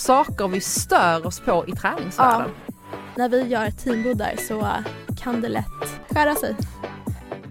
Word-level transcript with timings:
saker 0.00 0.48
vi 0.48 0.60
stör 0.60 1.26
oss 1.26 1.40
på 1.40 1.64
i 1.66 1.72
träningsvärlden. 1.72 2.50
När 3.16 3.28
vi 3.28 3.42
gör 3.42 3.70
teambuddar 3.70 4.34
så 4.48 4.68
kan 5.22 5.40
det 5.40 5.48
lätt 5.48 6.00
skära 6.10 6.34
sig. 6.34 6.56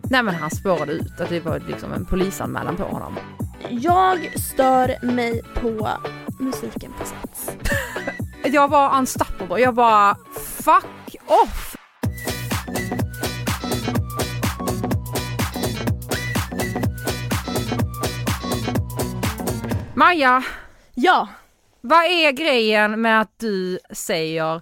Nej 0.04 0.24
men 0.24 0.36
han 0.36 0.52
spårade 0.52 0.92
ut 0.92 1.20
att 1.20 1.30
det 1.30 1.40
var 1.40 1.60
liksom 1.60 1.94
en 1.94 2.06
polisanmälan 2.06 2.76
på 2.78 2.84
honom. 2.84 3.16
Jag 3.70 4.40
stör 4.40 5.06
mig 5.06 5.42
på 5.62 5.90
musiken 6.40 6.94
på 7.00 7.06
Sats. 7.06 7.52
Jag 8.44 8.68
var 8.68 8.98
unstoppable, 8.98 9.62
jag 9.62 9.76
bara 9.76 10.18
fuck 10.64 11.16
off! 11.28 11.76
Maja, 19.94 20.44
Ja, 21.02 21.28
vad 21.82 22.06
är 22.06 22.32
grejen 22.32 23.02
med 23.02 23.22
att 23.22 23.40
du 23.40 23.80
säger 23.92 24.62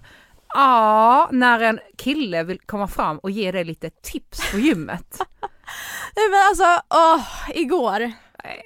ja 0.54 1.28
när 1.32 1.60
en 1.60 1.80
kille 1.96 2.42
vill 2.42 2.60
komma 2.60 2.88
fram 2.88 3.18
och 3.18 3.30
ge 3.30 3.52
dig 3.52 3.64
lite 3.64 3.90
tips 3.90 4.50
på 4.50 4.58
gymmet? 4.58 5.18
Nej, 6.16 6.28
men 6.30 6.40
alltså 6.48 6.82
åh, 6.90 7.24
igår. 7.54 8.12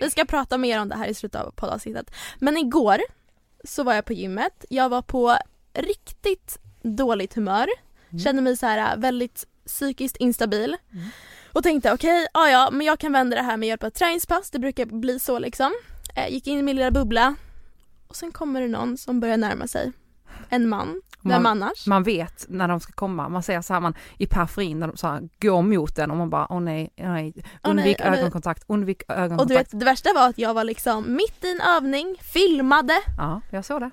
Vi 0.01 0.11
ska 0.11 0.25
prata 0.25 0.59
mer 0.59 0.81
om 0.81 0.89
det 0.89 0.97
här 0.97 1.07
i 1.07 1.15
slutet 1.15 1.41
av 1.41 1.51
poddavsnittet. 1.51 2.15
Men 2.39 2.57
igår 2.57 3.01
så 3.65 3.83
var 3.83 3.95
jag 3.95 4.05
på 4.05 4.13
gymmet. 4.13 4.65
Jag 4.71 4.89
var 4.89 5.03
på 5.03 5.37
riktigt 5.75 6.59
dåligt 6.83 7.35
humör. 7.35 7.67
Kände 8.25 8.43
mig 8.43 8.57
så 8.57 8.67
här 8.67 8.97
väldigt 8.97 9.45
psykiskt 9.67 10.17
instabil. 10.17 10.77
Mm. 10.93 11.09
Och 11.53 11.63
tänkte 11.63 11.93
okej, 11.93 12.27
ja 12.35 12.49
ja 12.49 12.71
men 12.73 12.87
jag 12.87 12.99
kan 12.99 13.13
vända 13.13 13.37
det 13.37 13.43
här 13.43 13.57
med 13.57 13.69
hjälp 13.69 13.83
av 13.83 13.91
träningspass. 13.91 14.51
Det 14.51 14.59
brukar 14.59 14.87
bli 14.87 15.21
så 15.21 15.39
liksom. 15.39 15.73
Eh, 16.17 16.33
gick 16.33 16.47
in 16.47 16.59
i 16.59 16.63
min 16.63 16.77
lilla 16.77 16.91
bubbla. 16.91 17.35
Och 18.13 18.17
sen 18.17 18.33
kommer 18.33 18.61
det 18.61 18.69
någon 18.69 18.97
som 18.99 19.21
börjar 19.21 19.37
närma 19.37 19.67
sig. 19.67 19.93
En 20.49 20.69
man. 20.69 21.03
Vem 21.23 21.43
Man- 21.43 21.63
annars? 21.63 21.87
Man 21.87 22.03
vet 22.03 22.47
när 22.49 22.69
de 22.69 22.81
ska 22.81 22.93
komma, 22.93 23.29
man 23.29 23.43
ser 23.43 23.61
så 23.61 23.73
här 23.73 23.81
man 23.81 23.95
i 24.19 24.27
periferin 24.27 24.79
när 24.81 24.87
de 24.87 24.97
så 24.97 25.07
här 25.07 25.29
går 25.41 25.63
mot 25.63 25.97
den 25.97 26.11
och 26.11 26.17
man 26.17 26.31
bara 26.31 26.47
åh 26.51 26.61
nej, 26.61 26.93
nej, 26.97 27.35
undvik 27.63 27.97
åh 28.05 28.11
nej. 28.11 28.19
ögonkontakt, 28.19 28.65
undvik 28.67 29.03
Och 29.09 29.15
ögonkontakt. 29.15 29.49
du 29.49 29.55
vet 29.55 29.71
det 29.81 29.85
värsta 29.85 30.13
var 30.15 30.29
att 30.29 30.39
jag 30.39 30.55
var 30.55 30.65
liksom 30.65 31.15
mitt 31.17 31.45
i 31.45 31.51
en 31.51 31.61
övning, 31.61 32.17
filmade. 32.23 32.95
Ja, 33.19 33.41
jag 33.51 33.65
såg 33.65 33.81
det. 33.81 33.91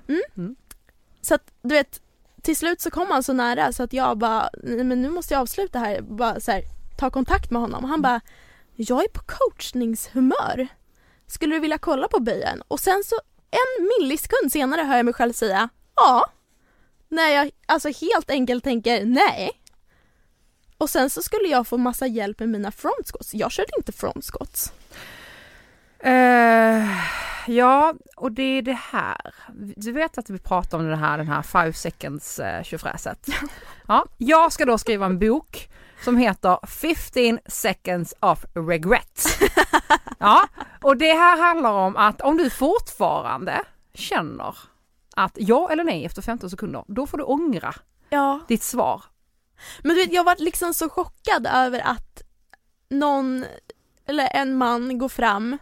Så 1.20 1.34
att 1.34 1.52
du 1.62 1.74
vet, 1.74 2.00
till 2.42 2.56
slut 2.56 2.80
så 2.80 2.90
kom 2.90 3.06
han 3.10 3.22
så 3.22 3.32
nära 3.32 3.72
så 3.72 3.82
att 3.82 3.92
jag 3.92 4.18
bara, 4.18 4.50
nej 4.62 4.84
men 4.84 5.02
nu 5.02 5.08
måste 5.10 5.34
jag 5.34 5.40
avsluta 5.40 5.78
här, 5.78 6.00
bara 6.00 6.40
så 6.40 6.50
här, 6.52 6.62
ta 6.98 7.10
kontakt 7.10 7.50
med 7.50 7.60
honom. 7.62 7.84
Och 7.84 7.90
han 7.90 8.02
bara, 8.02 8.20
jag 8.76 9.04
är 9.04 9.08
på 9.08 9.20
coachningshumör. 9.26 10.68
Skulle 11.26 11.54
du 11.54 11.60
vilja 11.60 11.78
kolla 11.78 12.08
på 12.08 12.20
böjen? 12.20 12.62
Och 12.68 12.80
sen 12.80 13.02
så 13.04 13.16
en 13.50 13.88
millisekund 13.98 14.52
senare 14.52 14.80
hör 14.80 14.96
jag 14.96 15.04
mig 15.04 15.14
själv 15.14 15.32
säga, 15.32 15.68
ja. 15.96 16.24
När 17.08 17.28
jag 17.28 17.50
alltså 17.66 17.88
helt 17.88 18.30
enkelt 18.30 18.64
tänker 18.64 19.04
nej. 19.04 19.50
Och 20.78 20.90
sen 20.90 21.10
så 21.10 21.22
skulle 21.22 21.48
jag 21.48 21.66
få 21.66 21.76
massa 21.76 22.06
hjälp 22.06 22.38
med 22.38 22.48
mina 22.48 22.72
front 22.72 23.06
squats. 23.06 23.34
Jag 23.34 23.52
körde 23.52 23.70
inte 23.78 23.92
front 23.92 24.24
squats. 24.24 24.72
Eh, 25.98 26.86
ja, 27.46 27.94
och 28.16 28.32
det 28.32 28.42
är 28.42 28.62
det 28.62 28.78
här. 28.92 29.34
Du 29.76 29.92
vet 29.92 30.18
att 30.18 30.30
vi 30.30 30.38
pratar 30.38 30.78
om 30.78 30.88
det 30.88 30.96
här, 30.96 31.18
den 31.18 31.28
här 31.28 31.42
five 31.42 31.72
seconds 31.72 32.40
uh, 32.40 32.62
tjofräset. 32.62 33.26
Ja, 33.88 34.06
jag 34.18 34.52
ska 34.52 34.64
då 34.64 34.78
skriva 34.78 35.06
en 35.06 35.18
bok 35.18 35.70
som 36.04 36.16
heter 36.16 36.66
15 36.66 37.38
seconds 37.46 38.14
of 38.20 38.44
regret. 38.54 39.26
Ja, 40.22 40.48
och 40.90 40.96
det 40.96 41.12
här 41.12 41.38
handlar 41.42 41.70
om 41.72 41.96
att 41.96 42.20
om 42.20 42.36
du 42.36 42.50
fortfarande 42.50 43.64
känner 43.94 44.56
att 45.16 45.32
ja 45.34 45.70
eller 45.70 45.84
nej 45.84 46.04
efter 46.04 46.22
15 46.22 46.50
sekunder, 46.50 46.84
då 46.88 47.06
får 47.06 47.18
du 47.18 47.24
ångra 47.24 47.74
Ja. 48.08 48.40
ditt 48.48 48.62
svar. 48.62 49.02
Men 49.82 49.88
du 49.96 50.00
vet, 50.02 50.12
jag 50.12 50.24
var 50.24 50.36
liksom 50.38 50.74
så 50.74 50.88
chockad 50.88 51.46
över 51.46 51.80
att 51.80 52.22
någon, 52.88 53.44
eller 54.06 54.28
en 54.34 54.56
man 54.56 54.98
går 54.98 55.08
fram 55.08 55.58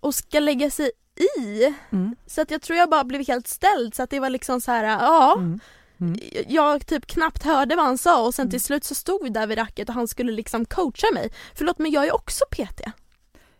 och 0.00 0.14
ska 0.14 0.40
lägga 0.40 0.70
sig 0.70 0.90
i. 1.38 1.74
Mm. 1.90 2.16
Så 2.26 2.40
att 2.40 2.50
jag 2.50 2.62
tror 2.62 2.78
jag 2.78 2.90
bara 2.90 3.04
blev 3.04 3.26
helt 3.26 3.48
ställd 3.48 3.94
så 3.94 4.02
att 4.02 4.10
det 4.10 4.20
var 4.20 4.30
liksom 4.30 4.60
så 4.60 4.70
här, 4.70 4.84
ja. 4.84 5.34
Mm. 5.38 5.60
Mm. 6.00 6.18
Jag 6.48 6.86
typ 6.86 7.06
knappt 7.06 7.42
hörde 7.42 7.76
vad 7.76 7.84
han 7.84 7.98
sa 7.98 8.26
och 8.26 8.34
sen 8.34 8.50
till 8.50 8.60
slut 8.60 8.84
så 8.84 8.94
stod 8.94 9.22
vi 9.22 9.28
där 9.28 9.46
vid 9.46 9.58
racket 9.58 9.88
och 9.88 9.94
han 9.94 10.08
skulle 10.08 10.32
liksom 10.32 10.64
coacha 10.64 11.06
mig. 11.14 11.32
Förlåt 11.54 11.78
men 11.78 11.90
jag 11.90 12.06
är 12.06 12.14
också 12.14 12.44
PT. 12.50 12.80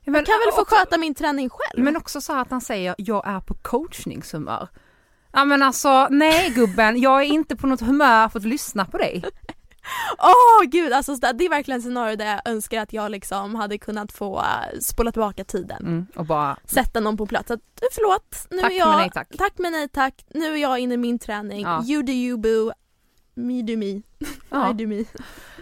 Men, 0.05 0.15
Jag 0.15 0.27
kan 0.27 0.39
väl 0.47 0.53
få 0.55 0.63
också- 0.63 0.75
sköta 0.77 0.99
min 0.99 1.15
träning 1.15 1.49
själv? 1.53 1.85
Men 1.85 1.97
också 1.97 2.21
så 2.21 2.33
att 2.33 2.51
han 2.51 2.61
säger 2.61 2.95
jag 2.99 3.27
är 3.29 3.41
på 3.41 3.55
coachningshumör. 3.55 4.69
Ja 5.33 5.45
men 5.45 5.63
alltså 5.63 6.07
nej 6.11 6.51
gubben, 6.51 7.01
jag 7.01 7.21
är 7.21 7.27
inte 7.27 7.57
på 7.57 7.67
något 7.67 7.81
humör 7.81 8.29
för 8.29 8.39
att 8.39 8.45
lyssna 8.45 8.85
på 8.85 8.99
dig. 8.99 9.25
Åh 10.19 10.69
gud, 10.71 10.93
alltså 10.93 11.15
det 11.17 11.45
är 11.45 11.49
verkligen 11.51 11.79
ett 11.81 11.85
scenario 11.85 12.17
där 12.17 12.27
jag 12.27 12.41
önskar 12.45 12.81
att 12.83 12.93
jag 12.93 13.11
liksom 13.11 13.55
hade 13.55 13.79
kunnat 13.79 14.13
få 14.13 14.39
äh, 14.39 14.79
spola 14.81 15.13
tillbaka 15.13 15.45
tiden. 15.45 15.87
Mm, 15.87 16.07
och 16.17 16.27
bara, 16.27 16.57
Sätta 16.65 17.01
någon 17.01 17.17
på 17.17 17.27
plats. 17.27 17.51
Att, 17.51 17.61
"Du, 17.81 17.87
förlåt, 17.93 18.47
nu 18.51 18.59
Tack, 18.61 18.73
är 18.73 18.79
jag... 18.79 18.89
men 18.89 18.99
nej 18.99 19.11
tack." 19.15 19.29
Tack 19.39 19.53
men 19.57 19.73
nej 19.73 19.89
tack. 19.89 20.25
Nu 20.34 20.53
är 20.53 20.57
jag 20.57 20.79
inne 20.79 20.95
i 20.95 20.97
min 20.97 21.19
träning. 21.19 21.63
Ja. 21.63 21.84
You 21.84 22.03
do 22.03 22.13
you 22.13 22.39
boo. 22.39 22.73
Me 23.34 23.62
do 23.62 23.76
me. 23.76 24.03
ja. 24.50 24.70
I 24.70 24.75
do 24.75 24.87
me. 24.88 25.04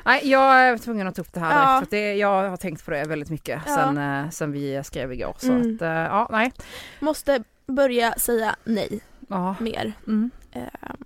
Nej 0.05 0.29
jag 0.31 0.55
är 0.69 0.79
tvungen 0.79 1.07
att 1.07 1.15
ta 1.15 1.23
upp 1.23 1.33
det 1.33 1.41
här 1.41 1.51
Ja. 1.63 1.75
direkt 1.79 1.91
för 1.91 1.97
det, 1.97 2.15
jag 2.15 2.51
har 2.51 2.57
tänkt 2.57 2.85
på 2.85 2.91
det 2.91 3.05
väldigt 3.05 3.31
mycket 3.31 3.63
Ja. 3.67 3.75
sen, 3.75 3.99
eh, 3.99 4.31
sen 4.31 4.53
vi 4.53 4.83
skrev 4.85 5.13
igår. 5.13 5.35
Så 5.39 5.53
Mm. 5.53 5.75
att, 5.75 5.83
eh, 5.83 5.89
ja 5.89 6.29
nej. 6.31 6.53
Måste 7.01 7.43
börja 7.67 8.13
säga 8.19 8.57
nej 8.65 9.01
Ja. 9.29 9.55
mer 9.61 9.93
Mm. 10.07 10.31
eh, 10.53 10.63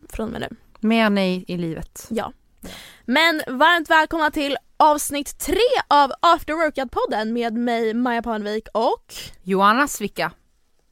från 0.09 0.27
och 0.27 0.33
med 0.33 0.41
nu. 0.51 0.57
Mer 0.81 1.11
nej 1.11 1.45
i 1.49 1.57
livet. 1.57 2.07
Ja. 2.11 2.33
Men 3.05 3.43
varmt 3.47 3.91
välkomna 3.91 4.31
till 4.31 4.57
avsnitt 4.77 5.39
tre 5.39 5.59
av 5.89 6.13
After 6.21 6.53
Workout-podden 6.53 7.33
med 7.33 7.55
mig 7.55 7.95
Maja 7.95 8.23
Parnevik 8.23 8.67
och... 8.75 9.15
Johanna 9.43 9.89
Svicka. 9.89 10.33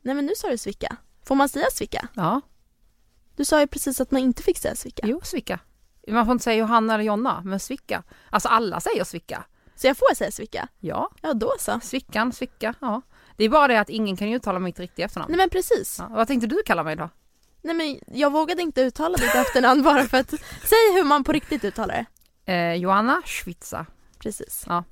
Nej 0.03 0.15
men 0.15 0.27
nu 0.27 0.33
sa 0.37 0.49
du 0.49 0.59
Svicka. 0.59 0.97
Får 1.27 1.35
man 1.35 1.49
säga 1.49 1.67
Svicka? 1.73 2.09
Ja, 2.15 2.41
Du 3.37 3.45
sa 3.45 3.61
ju 3.61 3.67
precis 3.67 4.01
att 4.01 4.11
man 4.11 4.21
inte 4.21 4.43
fick 4.43 4.59
säga 4.59 4.75
Svicka. 4.75 5.07
jo 5.07 5.21
Svicka. 5.25 5.59
Man 6.09 6.25
får 6.27 6.33
inte 6.33 6.45
säga 6.45 6.57
Johanna 6.57 6.95
eller 6.95 7.05
Jonna, 7.05 7.43
men 7.45 7.61
Svicka. 7.61 8.03
Alltså 8.31 8.49
alla 8.49 8.81
säger 8.81 9.05
Svicka. 9.05 9.45
Så 9.77 9.87
jag 9.87 9.97
får 9.97 10.15
säga 10.15 10.31
Svicka? 10.31 10.69
Ja, 10.81 11.11
Ja 11.21 11.35
då 11.35 11.53
så. 11.59 11.81
Svickan, 11.83 12.33
Svicka, 12.33 12.75
ja. 12.81 13.03
Det 13.37 13.45
är 13.45 13.49
bara 13.49 13.69
det 13.69 13.81
att 13.81 13.89
ingen 13.91 14.17
kan 14.17 14.29
uttala 14.29 14.59
mitt 14.59 14.81
riktiga 14.81 15.07
efternamn. 15.07 15.31
Nej 15.31 15.37
men 15.39 15.51
precis. 15.51 15.97
Ja, 15.99 16.09
vad 16.11 16.27
tänkte 16.29 16.47
du 16.47 16.63
kalla 16.67 16.83
mig 16.83 16.97
då? 16.97 17.09
Nej 17.63 17.75
men 17.75 17.99
jag 18.19 18.33
vågade 18.33 18.63
inte 18.63 18.81
uttala 18.81 19.17
ditt 19.17 19.35
efternamn 19.35 19.83
bara 19.85 20.03
för 20.05 20.19
att 20.19 20.31
säg 20.65 20.93
hur 20.95 21.05
man 21.05 21.25
på 21.25 21.33
riktigt 21.33 21.65
uttalar 21.65 22.07
det. 22.45 22.53
Eh, 22.53 22.75
Johanna 22.75 23.23
Schwitza. 23.25 23.87
Precis. 24.19 24.65
Ja. 24.67 24.73
Mm. 24.73 24.85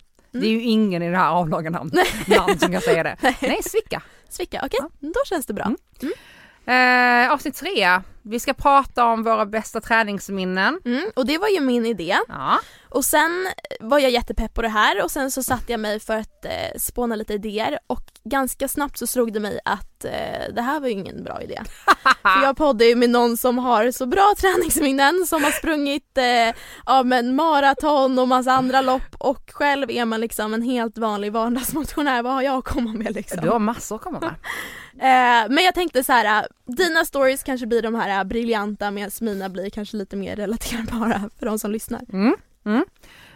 Det 0.43 0.47
är 0.47 0.51
ju 0.51 0.63
ingen 0.63 1.03
i 1.03 1.11
det 1.11 1.17
här 1.17 1.31
avlånga 1.31 1.71
namn, 1.71 1.91
namn 2.27 2.59
som 2.59 2.73
kan 2.73 2.81
säga 2.81 3.03
det. 3.03 3.17
Nej, 3.23 3.61
Svicka. 3.63 4.03
Svicka, 4.29 4.63
okej. 4.67 4.81
Då 5.01 5.21
känns 5.27 5.47
det 5.47 5.53
bra. 5.55 5.75
Mm. 6.03 7.27
Eh, 7.27 7.33
avsnitt 7.33 7.55
tre. 7.57 8.01
Vi 8.31 8.41
ska 8.41 8.55
prata 8.55 9.05
om 9.05 9.23
våra 9.23 9.47
bästa 9.47 9.81
träningsminnen. 9.81 10.81
Mm, 10.85 11.11
och 11.17 11.27
det 11.27 11.39
var 11.39 11.49
ju 11.49 11.61
min 11.61 11.87
idé. 11.87 12.17
Ja. 12.29 12.59
Och 12.89 13.05
sen 13.05 13.47
var 13.81 13.99
jag 13.99 14.11
jättepepp 14.11 14.55
på 14.55 14.63
det 14.63 14.69
här 14.69 15.05
och 15.05 15.11
sen 15.11 15.31
så 15.31 15.43
satte 15.43 15.73
jag 15.73 15.81
mig 15.81 16.01
för 16.01 16.17
att 16.17 16.45
eh, 16.45 16.79
spåna 16.79 17.17
lite 17.17 17.35
idéer 17.35 17.79
och 17.87 18.03
ganska 18.25 18.69
snabbt 18.69 18.99
så 18.99 19.07
slog 19.07 19.33
det 19.33 19.41
mig 19.41 19.61
att 19.65 20.05
eh, 20.05 20.55
det 20.55 20.63
här 20.63 20.81
var 20.81 20.89
ju 20.89 20.93
ingen 20.93 21.25
bra 21.25 21.43
idé. 21.43 21.63
För 22.23 22.43
jag 22.43 22.57
poddar 22.57 22.87
ju 22.87 22.95
med 22.95 23.11
någon 23.11 23.37
som 23.37 23.59
har 23.59 23.91
så 23.91 24.07
bra 24.07 24.35
träningsminnen 24.39 25.27
som 25.27 25.45
har 25.45 25.51
sprungit 25.51 26.19
eh, 26.19 26.57
ja, 26.87 27.03
men 27.03 27.37
maraton 27.37 28.19
och 28.19 28.29
massa 28.29 28.53
andra 28.53 28.81
lopp 28.81 29.17
och 29.19 29.51
själv 29.53 29.91
är 29.91 30.05
man 30.05 30.21
liksom 30.21 30.55
en 30.55 30.63
helt 30.63 30.99
vanlig 30.99 31.33
vardagsmotionär. 31.33 32.23
Vad 32.23 32.33
har 32.33 32.43
jag 32.43 32.59
att 32.59 32.65
komma 32.65 32.93
med 32.93 33.15
liksom? 33.15 33.41
Du 33.43 33.49
har 33.51 33.59
massor 33.59 33.97
att 33.97 34.03
komma 34.03 34.21
med. 34.21 34.35
Eh, 35.03 35.49
men 35.55 35.65
jag 35.65 35.75
tänkte 35.75 36.05
så 36.05 36.13
här, 36.13 36.43
äh, 36.43 36.47
dina 36.67 37.05
stories 37.05 37.43
kanske 37.43 37.67
blir 37.67 37.83
de 37.83 37.95
här 37.95 38.19
äh, 38.19 38.25
briljanta 38.25 38.91
medan 38.91 39.11
mina 39.21 39.49
blir 39.49 39.71
kanske 39.71 39.97
lite 39.97 40.17
mer 40.17 40.37
relaterbara 40.37 41.31
för 41.39 41.47
de 41.47 41.59
som 41.59 41.71
lyssnar. 41.71 42.01
Mm. 42.13 42.37
Mm. 42.65 42.85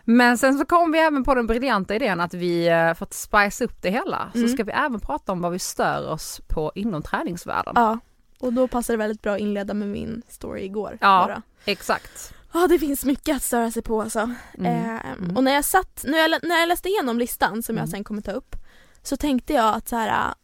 Men 0.05 0.38
sen 0.38 0.58
så 0.58 0.64
kom 0.64 0.93
vi 0.93 0.99
även 0.99 1.25
på 1.25 1.34
den 1.34 1.46
briljanta 1.46 1.94
idén 1.94 2.20
att 2.20 2.34
vi, 2.34 2.66
eh, 2.69 2.94
för 2.94 3.02
att 3.05 3.14
spice 3.14 3.64
upp 3.64 3.82
det 3.82 3.90
hela, 3.90 4.31
Mm. 4.34 4.49
så 4.49 4.55
ska 4.55 4.64
vi 4.64 4.72
även 4.72 5.00
prata 5.00 5.32
om 5.32 5.40
vad 5.40 5.52
vi 5.52 5.58
stör 5.58 6.08
oss 6.11 6.40
på 6.49 6.72
inom 6.75 7.02
träningsvärlden. 7.02 7.72
Ja, 7.76 7.99
och 8.40 8.52
då 8.52 8.69
passar 8.69 8.94
det 8.94 8.99
väldigt 8.99 9.22
bra 9.22 9.34
att 9.34 9.40
inleda 9.40 9.75
med 9.75 9.88
min 9.88 10.22
story 10.28 10.62
igår. 10.64 10.99
Ja. 11.00 11.25
bara. 11.26 11.43
Exakt. 11.64 12.34
Ja, 12.52 12.67
det 12.67 12.78
finns 12.78 13.05
mycket 13.05 13.37
att 13.37 13.43
störa 13.43 13.70
sig 13.70 13.82
på 13.82 14.02
alltså. 14.02 14.31
Mm. 14.58 14.67
Eh, 14.96 15.00
Mm. 15.19 15.37
Och 15.37 15.44
när 15.44 15.55
jag 15.55 15.64
satt, 15.64 16.05
när 16.08 16.19
jag, 16.19 16.31
när 16.43 16.60
jag 16.60 16.69
läste 16.69 16.88
igenom 16.88 17.19
listan 17.19 17.62
som 17.62 17.76
jag 17.76 17.82
Mm. 17.82 17.90
sen 17.90 18.05
kommer 18.05 18.20
ta 18.22 18.32
upp 18.32 18.56
så 19.02 19.17
tänkte 19.17 19.52
jag 19.52 19.75
att 19.75 19.88
så 19.88 19.96
här, 19.96 20.34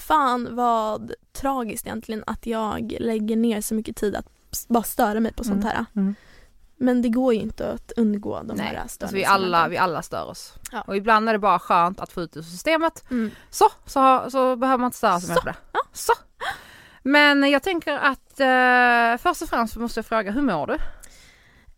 fan 0.00 0.56
vad 0.56 1.12
tragiskt 1.32 1.86
egentligen 1.86 2.24
att 2.26 2.46
jag 2.46 2.96
lägger 3.00 3.36
ner 3.36 3.60
så 3.60 3.74
mycket 3.74 3.96
tid 3.96 4.16
att 4.16 4.26
bara 4.68 4.82
störa 4.82 5.20
mig 5.20 5.32
på 5.32 5.44
sånt 5.44 5.64
här. 5.64 5.84
Mm. 5.96 6.14
Men 6.76 7.02
det 7.02 7.08
går 7.08 7.34
ju 7.34 7.40
inte 7.40 7.72
att 7.72 7.92
undgå 7.96 8.42
de 8.42 8.56
Nej, 8.56 8.66
här 8.66 8.76
alltså 8.82 9.06
vi, 9.12 9.24
alla, 9.24 9.68
vi 9.68 9.78
alla 9.78 10.02
stör 10.02 10.24
oss. 10.24 10.54
Ja. 10.72 10.80
Och 10.80 10.96
ibland 10.96 11.28
är 11.28 11.32
det 11.32 11.38
bara 11.38 11.58
skönt 11.58 12.00
att 12.00 12.12
få 12.12 12.22
ut 12.22 12.32
det 12.32 12.38
ur 12.38 12.42
systemet. 12.42 13.04
Mm. 13.10 13.30
Så, 13.50 13.68
så, 13.86 14.30
så 14.30 14.56
behöver 14.56 14.78
man 14.78 14.86
inte 14.86 14.96
störa 14.96 15.20
sig 15.20 15.28
mer 15.28 15.40
på 15.40 15.46
det. 15.46 15.56
Ja. 15.72 15.80
Så. 15.92 16.12
Men 17.02 17.50
jag 17.50 17.62
tänker 17.62 17.96
att 17.96 18.40
eh, 18.40 19.22
först 19.22 19.42
och 19.42 19.48
främst 19.48 19.76
måste 19.76 19.98
jag 19.98 20.06
fråga, 20.06 20.30
hur 20.30 20.42
mår 20.42 20.66
du? 20.66 20.76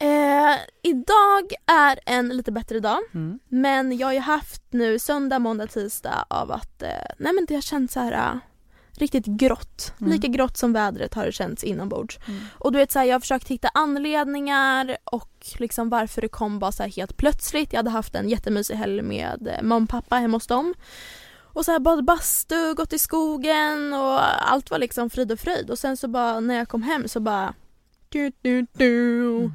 Eh, 0.03 0.59
idag 0.83 1.53
är 1.67 1.99
en 2.07 2.29
lite 2.29 2.53
bättre 2.53 2.81
dag 2.81 2.99
Mm. 3.15 3.39
men 3.49 3.99
jag 3.99 4.07
har 4.07 4.13
ju 4.13 4.21
haft 4.21 4.63
nu 4.71 4.99
söndag, 4.99 5.39
måndag, 5.39 5.67
tisdag 5.67 6.25
av 6.29 6.53
att 6.53 6.83
eh, 6.83 6.89
nej 7.19 7.33
men 7.33 7.45
det 7.49 7.55
har 7.55 7.61
känts 7.61 7.95
så 7.95 8.01
här 8.01 8.13
eh, 8.13 8.39
riktigt 8.99 9.27
grått. 9.27 9.95
Mm. 10.01 10.13
Lika 10.13 10.29
grått 10.29 10.57
som 10.57 10.73
vädret 10.73 11.15
har 11.15 11.27
det 11.27 11.33
känts 11.33 11.65
inombords. 11.65 12.19
Mm. 12.29 12.41
Och 12.59 12.73
du 12.73 12.79
vet 12.79 12.93
så 12.93 12.99
här, 12.99 13.07
jag 13.07 13.15
har 13.15 13.21
försökt 13.21 13.49
hitta 13.49 13.69
anledningar 13.75 14.97
och 15.05 15.47
liksom 15.59 15.89
varför 15.89 16.21
det 16.21 16.29
kom 16.29 16.59
bara 16.59 16.73
så 16.73 16.83
här 16.83 16.91
helt 16.91 17.17
plötsligt. 17.17 17.73
Jag 17.73 17.79
hade 17.79 17.91
haft 17.91 18.15
en 18.15 18.29
jättemysig 18.29 18.75
helg 18.75 19.03
med 19.03 19.49
eh, 19.49 19.63
mamma 19.63 19.85
och 19.85 19.89
pappa 19.89 20.17
hemma 20.17 20.37
hos 20.37 20.47
dem. 20.47 20.75
Och 21.43 21.65
så 21.65 21.73
här 21.73 21.79
badat 21.79 22.05
bastu, 22.05 22.75
gått 22.75 22.93
i 22.93 22.99
skogen 22.99 23.93
och 23.93 24.51
allt 24.53 24.71
var 24.71 24.79
liksom 24.79 25.11
frid 25.11 25.33
och 25.33 25.39
fröjd. 25.41 25.71
Och 25.71 25.79
sen 25.79 25.97
så 25.97 26.09
bara 26.09 26.41
när 26.41 26.55
jag 26.55 26.69
kom 26.69 26.83
hem 26.83 27.09
så 27.09 27.21
bara 27.21 27.55
du, 28.09 28.33
du, 28.43 28.67
du. 28.73 29.37
Mm. 29.37 29.53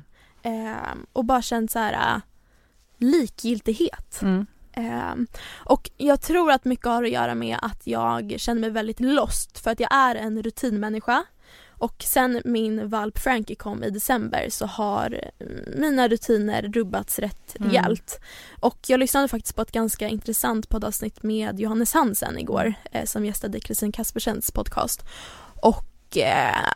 Ehm, 0.47 1.05
och 1.13 1.25
bara 1.25 1.41
känt 1.41 1.71
så 1.71 1.79
här 1.79 2.15
äh, 2.15 2.21
likgiltighet. 2.97 4.21
Mm. 4.21 4.45
Ehm, 4.73 5.27
och 5.55 5.89
jag 5.97 6.21
tror 6.21 6.51
att 6.51 6.65
mycket 6.65 6.85
har 6.85 7.03
att 7.03 7.11
göra 7.11 7.35
med 7.35 7.57
att 7.61 7.88
jag 7.88 8.35
känner 8.38 8.61
mig 8.61 8.69
väldigt 8.69 8.99
lost 8.99 9.59
för 9.59 9.71
att 9.71 9.79
jag 9.79 9.94
är 9.94 10.15
en 10.15 10.44
rutinmänniska. 10.44 11.23
Och 11.79 12.03
sen 12.07 12.41
min 12.45 12.89
valp 12.89 13.17
Frankie 13.19 13.55
kom 13.55 13.83
i 13.83 13.89
december 13.89 14.47
så 14.49 14.65
har 14.65 15.21
mm, 15.39 15.79
mina 15.81 16.07
rutiner 16.07 16.61
rubbats 16.61 17.19
rätt 17.19 17.55
Mm. 17.59 17.69
rejält. 17.69 18.19
Och 18.59 18.77
jag 18.88 18.99
lyssnade 18.99 19.27
faktiskt 19.27 19.55
på 19.55 19.61
ett 19.61 19.71
ganska 19.71 20.07
intressant 20.07 20.69
poddavsnitt 20.69 21.23
med 21.23 21.59
Johannes 21.59 21.94
Hansen 21.94 22.39
igår 22.39 22.73
eh, 22.91 23.05
som 23.05 23.25
gästade 23.25 23.59
Kristin 23.59 23.91
Kaspersens 23.91 24.51
podcast. 24.51 25.03
Och 25.61 26.17
eh, 26.17 26.71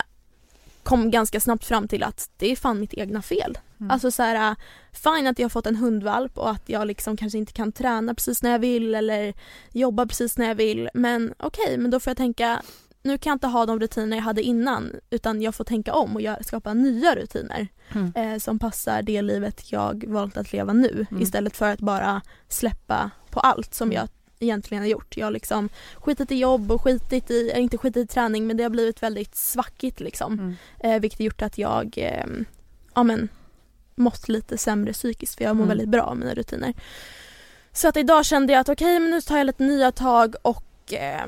kom 0.84 1.12
ganska 1.12 1.40
snabbt 1.40 1.66
fram 1.66 1.88
till 1.88 2.04
att 2.04 2.30
det 2.38 2.52
är 2.52 2.56
fan 2.56 2.80
mitt 2.80 2.94
egna 2.94 3.22
fel. 3.22 3.58
Mm. 3.80 3.92
Alltså 3.92 4.12
så 4.12 4.24
här, 4.24 4.56
fine 4.92 5.28
att 5.28 5.40
jag 5.40 5.46
har 5.46 5.50
fått 5.50 5.68
en 5.68 5.76
hundvalp 5.76 6.38
och 6.38 6.50
att 6.50 6.70
jag 6.70 6.88
liksom 6.88 7.18
kanske 7.18 7.38
inte 7.38 7.54
kan 7.54 7.72
träna 7.72 8.14
precis 8.16 8.44
när 8.44 8.52
jag 8.52 8.60
vill 8.60 8.96
eller 8.96 9.34
jobba 9.72 10.06
precis 10.06 10.38
när 10.38 10.48
jag 10.48 10.56
vill. 10.56 10.90
Men 10.94 11.34
okej, 11.40 11.78
men 11.78 11.92
då 11.92 12.00
får 12.00 12.12
jag 12.12 12.18
tänka, 12.18 12.62
nu 13.04 13.18
kan 13.18 13.32
jag 13.32 13.36
inte 13.36 13.48
ha 13.48 13.66
de 13.66 13.80
rutiner 13.80 14.18
jag 14.18 14.24
hade 14.24 14.42
innan 14.44 14.92
utan 15.10 15.42
jag 15.42 15.56
får 15.56 15.64
tänka 15.64 15.94
om 15.94 16.16
och 16.16 16.22
göra, 16.22 16.44
skapa 16.44 16.74
nya 16.74 17.16
rutiner 17.16 17.68
Mm. 17.96 18.14
eh, 18.16 18.40
som 18.40 18.60
passar 18.60 19.02
det 19.02 19.22
livet 19.22 19.72
jag 19.72 20.04
valt 20.08 20.38
att 20.38 20.54
leva 20.54 20.74
nu 20.74 21.06
Mm. 21.12 21.24
istället 21.24 21.58
för 21.58 21.72
att 21.74 21.80
bara 21.80 22.22
släppa 22.48 23.12
på 23.30 23.40
allt 23.40 23.74
som 23.74 23.88
Mm. 23.88 23.96
jag 23.96 24.10
egentligen 24.42 24.84
har 24.84 24.90
gjort. 24.90 25.18
Jag 25.18 25.26
har 25.26 25.32
liksom 25.32 25.70
skitit 25.96 26.32
i 26.32 26.36
jobb 26.36 26.72
och 26.72 26.82
skitit 26.82 27.32
i, 27.32 27.52
inte 27.56 27.78
skitit 27.78 28.04
i 28.04 28.08
träning 28.08 28.48
men 28.48 28.58
det 28.58 28.64
har 28.64 28.70
blivit 28.70 29.04
väldigt 29.04 29.36
svackigt 29.36 30.00
liksom. 30.00 30.34
Mm. 30.34 30.56
Eh, 30.80 31.02
vilket 31.02 31.20
har 31.20 31.26
gjort 31.26 31.42
att 31.42 31.58
jag 31.58 31.98
eh, 31.98 32.26
ja, 32.94 33.04
men, 33.04 33.30
mått 33.96 34.30
lite 34.30 34.58
sämre 34.58 34.94
psykiskt 34.94 35.36
för 35.38 35.44
jag 35.44 35.56
mår 35.56 35.64
Mm. 35.64 35.68
väldigt 35.70 35.90
bra 35.90 36.02
av 36.02 36.18
mina 36.18 36.34
rutiner. 36.34 36.74
Så 37.74 37.88
att 37.88 37.98
idag 37.98 38.26
kände 38.26 38.54
jag 38.54 38.60
att 38.60 38.70
okej 38.70 39.00
men 39.00 39.12
nu 39.12 39.22
tar 39.22 39.38
jag 39.38 39.46
lite 39.46 39.64
nya 39.64 39.92
tag 39.92 40.36
och 40.42 40.94
eh, 40.94 41.26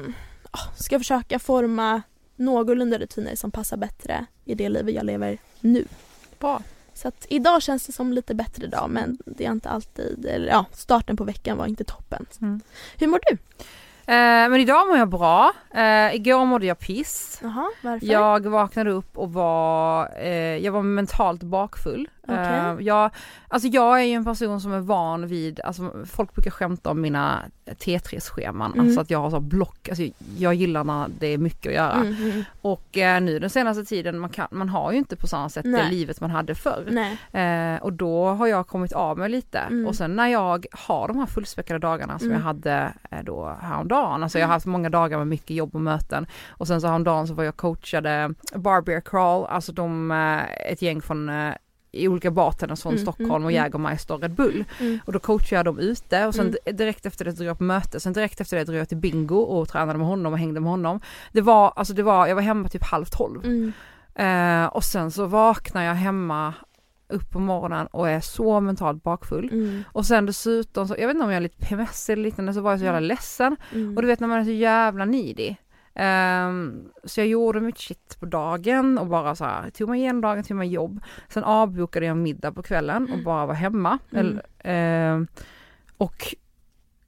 ska 0.75 0.99
försöka 0.99 1.39
forma 1.39 2.01
någorlunda 2.35 2.97
rutiner 2.99 3.35
som 3.35 3.51
passar 3.51 3.77
bättre 3.77 4.25
i 4.45 4.55
det 4.55 4.69
livet 4.69 4.95
jag 4.95 5.05
lever 5.05 5.37
nu. 5.59 5.85
Bra. 6.39 6.61
Så 6.93 7.07
att 7.07 7.25
idag 7.29 7.61
känns 7.61 7.85
det 7.85 7.91
som 7.91 8.13
lite 8.13 8.35
bättre 8.35 8.67
dag 8.67 8.89
men 8.89 9.17
det 9.25 9.45
är 9.45 9.51
inte 9.51 9.69
alltid, 9.69 10.25
eller 10.25 10.47
ja 10.47 10.65
starten 10.71 11.17
på 11.17 11.23
veckan 11.23 11.57
var 11.57 11.65
inte 11.65 11.83
toppen. 11.83 12.25
Mm. 12.41 12.61
Hur 12.97 13.07
mår 13.07 13.19
du? 13.29 13.37
Eh, 14.07 14.49
men 14.49 14.55
idag 14.55 14.87
mår 14.87 14.97
jag 14.97 15.09
bra. 15.09 15.51
Eh, 15.75 16.15
igår 16.15 16.45
mådde 16.45 16.65
jag 16.65 16.79
piss. 16.79 17.39
Jaha, 17.43 17.69
varför? 17.81 18.05
Jag 18.07 18.45
vaknade 18.47 18.91
upp 18.91 19.17
och 19.17 19.33
var, 19.33 20.09
eh, 20.21 20.57
jag 20.57 20.71
var 20.71 20.81
mentalt 20.81 21.43
bakfull. 21.43 22.09
Eh, 22.27 22.75
jag, 22.79 23.11
alltså 23.47 23.67
jag 23.67 23.99
är 24.01 24.03
ju 24.03 24.13
en 24.13 24.25
person 24.25 24.61
som 24.61 24.73
är 24.73 24.79
van 24.79 25.27
vid, 25.27 25.59
alltså 25.61 25.91
folk 26.05 26.33
brukar 26.33 26.51
skämta 26.51 26.89
om 26.89 27.01
mina 27.01 27.39
T3-scheman, 27.65 28.73
Mm. 28.73 28.85
alltså 28.85 29.01
att 29.01 29.09
jag 29.09 29.19
har 29.19 29.29
så 29.29 29.39
block, 29.39 29.89
alltså 29.89 30.03
jag 30.37 30.53
gillar 30.53 30.83
när 30.83 31.07
det 31.19 31.27
är 31.27 31.37
mycket 31.37 31.69
att 31.69 31.75
göra. 31.75 31.91
Mm, 31.93 32.13
mm. 32.31 32.43
Och 32.61 32.97
eh, 32.97 33.21
nu 33.21 33.39
den 33.39 33.49
senaste 33.49 33.85
tiden, 33.85 34.19
man, 34.19 34.29
kan, 34.29 34.47
man 34.51 34.69
har 34.69 34.91
ju 34.91 34.97
inte 34.97 35.15
på 35.15 35.27
samma 35.27 35.49
sätt 35.49 35.63
det 35.63 35.69
Nej. 35.69 35.91
livet 35.91 36.21
man 36.21 36.29
hade 36.29 36.55
förr. 36.55 36.87
Nej. 36.91 37.79
Och 37.81 37.93
då 37.93 38.27
har 38.27 38.47
jag 38.47 38.67
kommit 38.67 38.93
av 38.93 39.17
mig 39.17 39.29
lite 39.29 39.59
Mm. 39.59 39.87
och 39.87 39.95
sen 39.95 40.15
när 40.15 40.27
jag 40.27 40.65
har 40.71 41.07
de 41.07 41.19
här 41.19 41.25
fullspäckade 41.25 41.79
dagarna 41.79 42.19
som 42.19 42.27
Mm. 42.27 42.37
jag 42.39 42.45
hade 42.45 42.93
då 43.23 43.57
häromdagen, 43.61 43.92
alltså 43.97 44.39
jag 44.39 44.47
har 44.47 44.53
haft 44.53 44.65
många 44.65 44.89
dagar 44.89 45.17
med 45.17 45.27
mycket 45.27 45.55
jobb 45.55 45.75
och 45.75 45.81
möten 45.81 46.27
och 46.49 46.67
sen 46.67 46.81
så 46.81 46.87
häromdagen 46.87 47.27
så 47.27 47.33
var 47.33 47.43
jag 47.43 47.55
coachade 47.55 48.33
Barbear 48.55 49.01
Crawl, 49.01 49.45
alltså 49.45 49.71
de, 49.71 50.11
eh, 50.11 50.71
ett 50.71 50.81
gäng 50.81 51.01
från 51.01 51.29
eh, 51.29 51.53
i 51.95 52.07
olika 52.07 52.31
bartenders 52.31 52.81
från 52.81 52.93
Mm, 52.93 53.01
Stockholm 53.05 53.29
mm, 53.31 53.45
och 53.45 53.51
mm. 53.51 53.63
Jägermeister 53.63 54.13
och 54.13 54.21
Red 54.21 54.31
Bull. 54.33 54.65
Mm. 54.79 54.99
Och 55.05 55.13
då 55.13 55.19
coachade 55.19 55.55
jag 55.55 55.65
dem 55.65 55.79
ute 55.79 56.25
och 56.27 56.35
sen 56.35 56.55
Mm. 56.65 56.77
direkt 56.77 57.05
efter 57.05 57.25
det 57.25 57.31
drog 57.31 57.47
jag 57.47 57.57
på 57.57 57.63
möte, 57.63 57.99
sen 57.99 58.13
direkt 58.13 58.41
efter 58.41 58.57
det 58.57 58.63
drog 58.63 58.77
jag 58.77 58.89
till 58.89 58.97
bingo 58.97 59.37
och 59.39 59.69
tränade 59.69 59.97
med 59.99 60.07
honom 60.07 60.33
och 60.33 60.39
hängde 60.39 60.59
med 60.59 60.69
honom. 60.71 60.99
Det 61.31 61.41
var, 61.41 61.73
alltså 61.75 61.93
det 61.93 62.03
var, 62.03 62.27
jag 62.27 62.35
var 62.35 62.41
hemma 62.41 62.69
typ 62.69 62.83
halv 62.83 63.05
tolv. 63.05 63.45
Mm. 63.45 63.73
Eh, 64.15 64.65
och 64.67 64.83
sen 64.83 65.11
så 65.11 65.25
vaknar 65.25 65.83
jag 65.83 65.93
hemma 65.93 66.53
upp 67.07 67.31
på 67.31 67.39
morgonen 67.39 67.87
och 67.87 68.09
är 68.09 68.19
så 68.19 68.59
mentalt 68.59 69.03
bakfull. 69.03 69.49
Mm. 69.51 69.83
Och 69.91 70.05
sen 70.05 70.25
dessutom, 70.25 70.87
så, 70.87 70.95
jag 70.99 71.07
vet 71.07 71.15
inte 71.15 71.25
om 71.25 71.31
jag 71.31 71.37
är 71.37 71.41
lite 71.41 71.65
PMS 71.65 72.09
eller 72.09 72.23
liknande, 72.23 72.53
så 72.53 72.61
var 72.61 72.71
jag 72.71 72.79
så 72.79 72.85
jävla 72.85 72.99
ledsen. 72.99 73.55
Mm. 73.73 73.95
Och 73.95 74.01
du 74.01 74.07
vet 74.07 74.19
när 74.19 74.27
man 74.27 74.39
är 74.39 74.43
så 74.43 74.51
jävla 74.51 75.05
needy. 75.05 75.55
Ehm, 75.95 76.83
så 77.03 77.19
jag 77.19 77.27
gjorde 77.27 77.59
mitt 77.59 77.77
shit 77.77 78.17
på 78.19 78.25
dagen 78.25 78.97
och 78.97 79.07
bara 79.07 79.35
så 79.35 79.45
här, 79.45 79.69
tog 79.69 79.89
mig 79.89 79.99
igenom 79.99 80.21
dagen, 80.21 80.43
tog 80.43 80.57
mig 80.57 80.67
jobb. 80.67 80.99
Sen 81.29 81.43
avbokade 81.43 82.05
jag 82.05 82.17
middag 82.17 82.51
på 82.51 82.63
kvällen 82.63 83.11
och 83.13 83.23
bara 83.23 83.45
var 83.45 83.53
hemma. 83.53 83.99
Mm. 84.11 84.25
Eller, 84.25 84.43
ehm, 84.59 85.27
och 85.97 86.35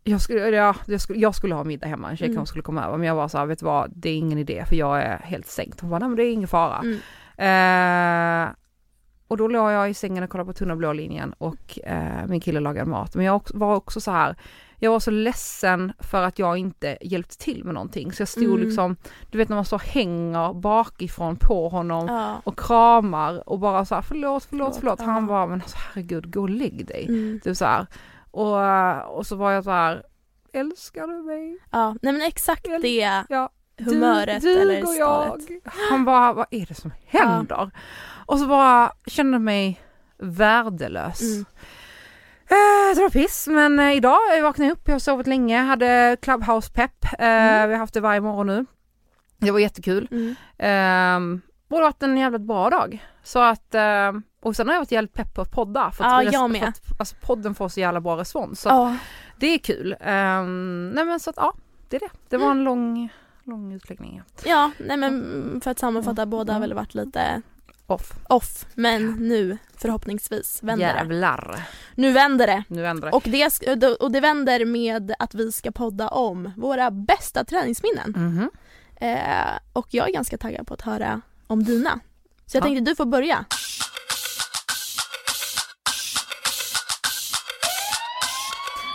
jag 0.03 0.21
skulle, 0.21 0.49
ja, 0.49 0.75
jag, 0.87 1.01
skulle, 1.01 1.19
jag 1.19 1.35
skulle 1.35 1.55
ha 1.55 1.63
middag 1.63 1.87
hemma, 1.87 2.09
en 2.09 2.17
tjejkompis 2.17 2.37
Mm. 2.37 2.45
skulle 2.45 2.63
komma 2.63 2.85
över 2.85 2.97
men 2.97 3.07
jag 3.07 3.15
var 3.15 3.27
så 3.27 3.37
här, 3.37 3.45
vet 3.45 3.59
du 3.59 3.65
vad, 3.65 3.91
det 3.95 4.09
är 4.09 4.17
ingen 4.17 4.37
idé 4.37 4.65
för 4.69 4.75
jag 4.75 5.01
är 5.01 5.17
helt 5.17 5.47
sänkt. 5.47 5.81
Hon 5.81 5.89
bara, 5.89 5.99
nej 5.99 6.09
men 6.09 6.15
det 6.15 6.23
är 6.23 6.33
ingen 6.33 6.47
fara. 6.47 6.79
Mm. 6.83 6.99
Eh, 7.37 8.55
och 9.27 9.37
då 9.37 9.47
låg 9.47 9.71
jag 9.71 9.89
i 9.89 9.93
sängen 9.93 10.23
och 10.23 10.29
kollade 10.29 10.47
på 10.47 10.53
Tunna 10.53 10.75
blå 10.75 10.93
linjen 10.93 11.33
och 11.37 11.79
eh, 11.83 12.27
min 12.27 12.39
kille 12.39 12.59
lagade 12.59 12.89
mat. 12.89 13.15
Men 13.15 13.25
jag 13.25 13.35
också, 13.35 13.57
var 13.57 13.75
också 13.75 14.01
så 14.01 14.11
här, 14.11 14.35
jag 14.79 14.91
var 14.91 14.99
så 14.99 15.11
ledsen 15.11 15.93
för 15.99 16.23
att 16.23 16.39
jag 16.39 16.57
inte 16.57 16.97
hjälpte 17.01 17.37
till 17.37 17.63
med 17.63 17.73
någonting. 17.73 18.11
Så 18.13 18.21
jag 18.21 18.27
stod 18.27 18.43
Mm. 18.43 18.59
liksom, 18.61 18.95
du 19.31 19.37
vet 19.37 19.49
när 19.49 19.55
man 19.55 19.65
så 19.65 19.77
hänger 19.77 20.53
bakifrån 20.53 21.35
på 21.35 21.69
honom 21.69 22.07
Ja. 22.07 22.41
och 22.43 22.59
kramar 22.59 23.49
och 23.49 23.59
bara 23.59 23.85
så 23.85 23.95
här 23.95 24.01
förlåt, 24.01 24.43
förlåt, 24.49 24.75
Förlåt, 24.79 24.97
förlåt. 24.99 25.13
Han 25.15 25.23
ja. 25.23 25.27
bara, 25.29 25.45
men 25.47 25.61
alltså 25.61 25.77
herregud, 25.77 26.33
gå 26.33 26.41
och 26.41 26.49
lägg 26.49 26.85
dig. 26.87 27.05
Mm. 27.07 27.39
Du 27.43 27.55
så 27.55 27.65
här. 27.65 27.85
Och, 28.31 28.63
eh, 28.63 28.97
och 28.99 29.27
så 29.27 29.35
var 29.35 29.51
jag 29.51 29.63
så 29.63 29.71
här, 29.71 30.03
älskar 30.53 31.07
du 31.07 31.23
mig? 31.23 31.57
ja, 31.71 31.95
nej 32.01 32.13
men 32.13 32.21
exakt 32.21 32.67
Jag- 32.67 32.81
det 32.81 33.23
Ja, 33.29 33.49
humöret 33.77 34.41
du, 34.41 34.53
du 34.55 34.61
eller 34.61 34.83
och 34.83 34.95
jag. 34.95 35.41
Han 35.89 36.05
bara, 36.05 36.33
vad 36.33 36.45
är 36.51 36.65
det 36.65 36.73
som 36.73 36.91
händer? 37.05 37.71
Och 38.25 38.39
så 38.39 38.47
bara 38.47 38.91
kände 39.07 39.39
mig 39.39 39.81
värdelös. 40.17 41.21
Mm. 41.21 41.45
Eh, 42.47 42.95
det 42.95 43.01
var 43.01 43.09
piss 43.09 43.47
men 43.47 43.79
eh, 43.79 43.91
idag 43.95 44.17
jag 44.37 44.43
vaknade 44.43 44.71
upp, 44.71 44.81
jag 44.85 44.93
har 44.93 44.99
sovit 44.99 45.27
länge, 45.27 45.57
hade 45.61 46.17
Clubhouse-pepp. 46.21 47.05
Eh, 47.19 47.25
Mm. 47.25 47.67
Vi 47.69 47.73
har 47.75 47.79
haft 47.79 47.93
det 47.93 48.01
varje 48.01 48.21
morgon 48.21 48.47
nu. 48.47 48.65
Det 49.37 49.51
var 49.51 49.59
jättekul. 49.59 50.07
Mm. 50.11 50.35
Eh, 50.57 51.41
har 51.75 51.81
varit 51.81 52.03
en 52.03 52.17
jävligt 52.17 52.41
bra 52.41 52.69
dag. 52.69 53.05
Så 53.23 53.39
att, 53.39 53.75
eh, 53.75 54.11
och 54.41 54.55
sen 54.55 54.67
har 54.67 54.73
jag 54.75 54.81
varit 54.81 54.91
jävligt 54.91 55.13
pepp 55.13 55.33
på 55.33 55.41
att 55.41 55.51
podda. 55.51 55.91
För 55.91 56.03
Ja, 56.03 56.27
att 56.27 56.33
jag 56.33 56.51
med. 56.51 56.59
För 56.61 56.67
att, 56.67 56.99
alltså 56.99 57.15
podden 57.21 57.55
får 57.55 57.69
så 57.69 57.79
jävla 57.79 58.01
bra 58.01 58.17
respons. 58.17 58.61
Så 58.61 58.69
Ja. 58.69 58.95
det 59.37 59.47
är 59.47 59.57
kul. 59.57 59.91
Eh, 59.99 60.43
nej 60.93 61.05
men 61.05 61.19
så 61.19 61.29
att 61.29 61.37
ja, 61.37 61.53
det 61.89 61.95
är 61.95 61.99
det. 61.99 62.09
Det 62.29 62.37
var 62.37 62.45
Mm. 62.45 62.57
en 62.57 62.63
lång, 62.63 63.09
lång 63.43 63.73
utläggning. 63.73 64.21
ja, 64.45 64.71
nej 64.79 64.97
men 64.97 65.61
för 65.63 65.71
att 65.71 65.79
sammanfatta, 65.79 66.25
båda 66.25 66.53
har 66.53 66.59
väl 66.59 66.73
varit 66.73 66.93
lite 66.95 67.41
Off. 67.87 68.11
off 68.29 68.65
men 68.75 69.11
nu 69.11 69.57
förhoppningsvis 69.77 70.63
vänder 70.63 70.93
det. 70.93 70.99
Jävlar. 70.99 71.61
Nu 71.95 72.11
vänder 72.11 72.47
det. 72.47 72.63
Nu 72.67 72.85
ändrar 72.87 73.15
Och 73.15 73.23
det, 73.23 73.87
och 73.99 74.11
det 74.11 74.19
vänder 74.19 74.65
med 74.65 75.15
att 75.19 75.33
vi 75.33 75.51
ska 75.51 75.71
podda 75.71 76.07
om 76.07 76.51
våra 76.57 76.91
bästa 76.91 77.43
träningsminnen. 77.45 78.13
Mhm. 78.17 78.49
Eh, 78.95 79.59
och 79.73 79.87
jag 79.89 80.09
är 80.09 80.13
ganska 80.13 80.37
taggad 80.37 80.67
på 80.67 80.73
att 80.73 80.81
höra 80.81 81.21
om 81.47 81.63
dina. 81.63 81.99
Så 82.45 82.57
jag 82.57 82.61
Ja. 82.61 82.65
tänkte 82.65 82.91
du 82.91 82.95
får 82.95 83.05
börja. 83.05 83.45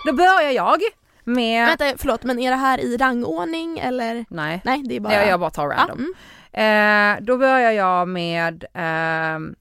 Då 0.07 0.13
börjar 0.13 0.51
jag 0.51 0.81
med... 1.33 1.67
Vänta, 1.67 1.99
förlåt 1.99 2.25
men 2.25 2.39
är 2.39 2.51
det 2.51 2.57
här 2.57 2.81
i 2.81 2.97
rangordning 2.97 3.79
eller? 3.79 4.25
Nej, 4.29 4.61
Nej 4.65 4.83
det 4.89 4.97
är 4.97 5.01
bara... 5.01 5.15
jag, 5.15 5.27
jag 5.27 5.41
bara 5.41 5.51
tar 5.51 5.69
random. 5.69 5.99
mm. 5.99 6.15
Eh, 6.53 7.25
då 7.25 7.39
börjar 7.39 7.71
jag 7.71 8.09
med 8.09 8.65
ehm, 8.75 9.55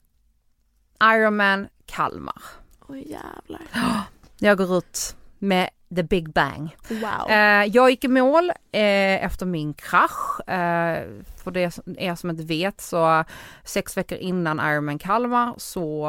Ironman 1.03 1.67
Kalmar. 1.85 2.41
Oj 2.87 3.11
jävlar. 3.11 3.61
Jag 4.41 4.57
går 4.57 4.77
ut 4.77 5.15
med 5.39 5.69
the 5.95 6.03
big 6.03 6.33
bang. 6.33 6.75
Wow. 6.89 7.29
Eh, 7.31 7.65
jag 7.65 7.89
gick 7.89 8.03
i 8.03 8.07
mål 8.07 8.49
eh, 8.49 9.25
efter 9.25 9.45
min 9.45 9.73
krasch. 9.73 10.49
Eh, 10.49 11.03
för 11.43 11.51
det 11.51 11.79
er 11.97 12.15
som 12.15 12.29
inte 12.29 12.43
vet 12.43 12.81
så 12.81 13.23
sex 13.63 13.97
veckor 13.97 14.17
innan 14.17 14.59
Ironman 14.59 14.99
Kalmar 14.99 15.53
så 15.57 16.07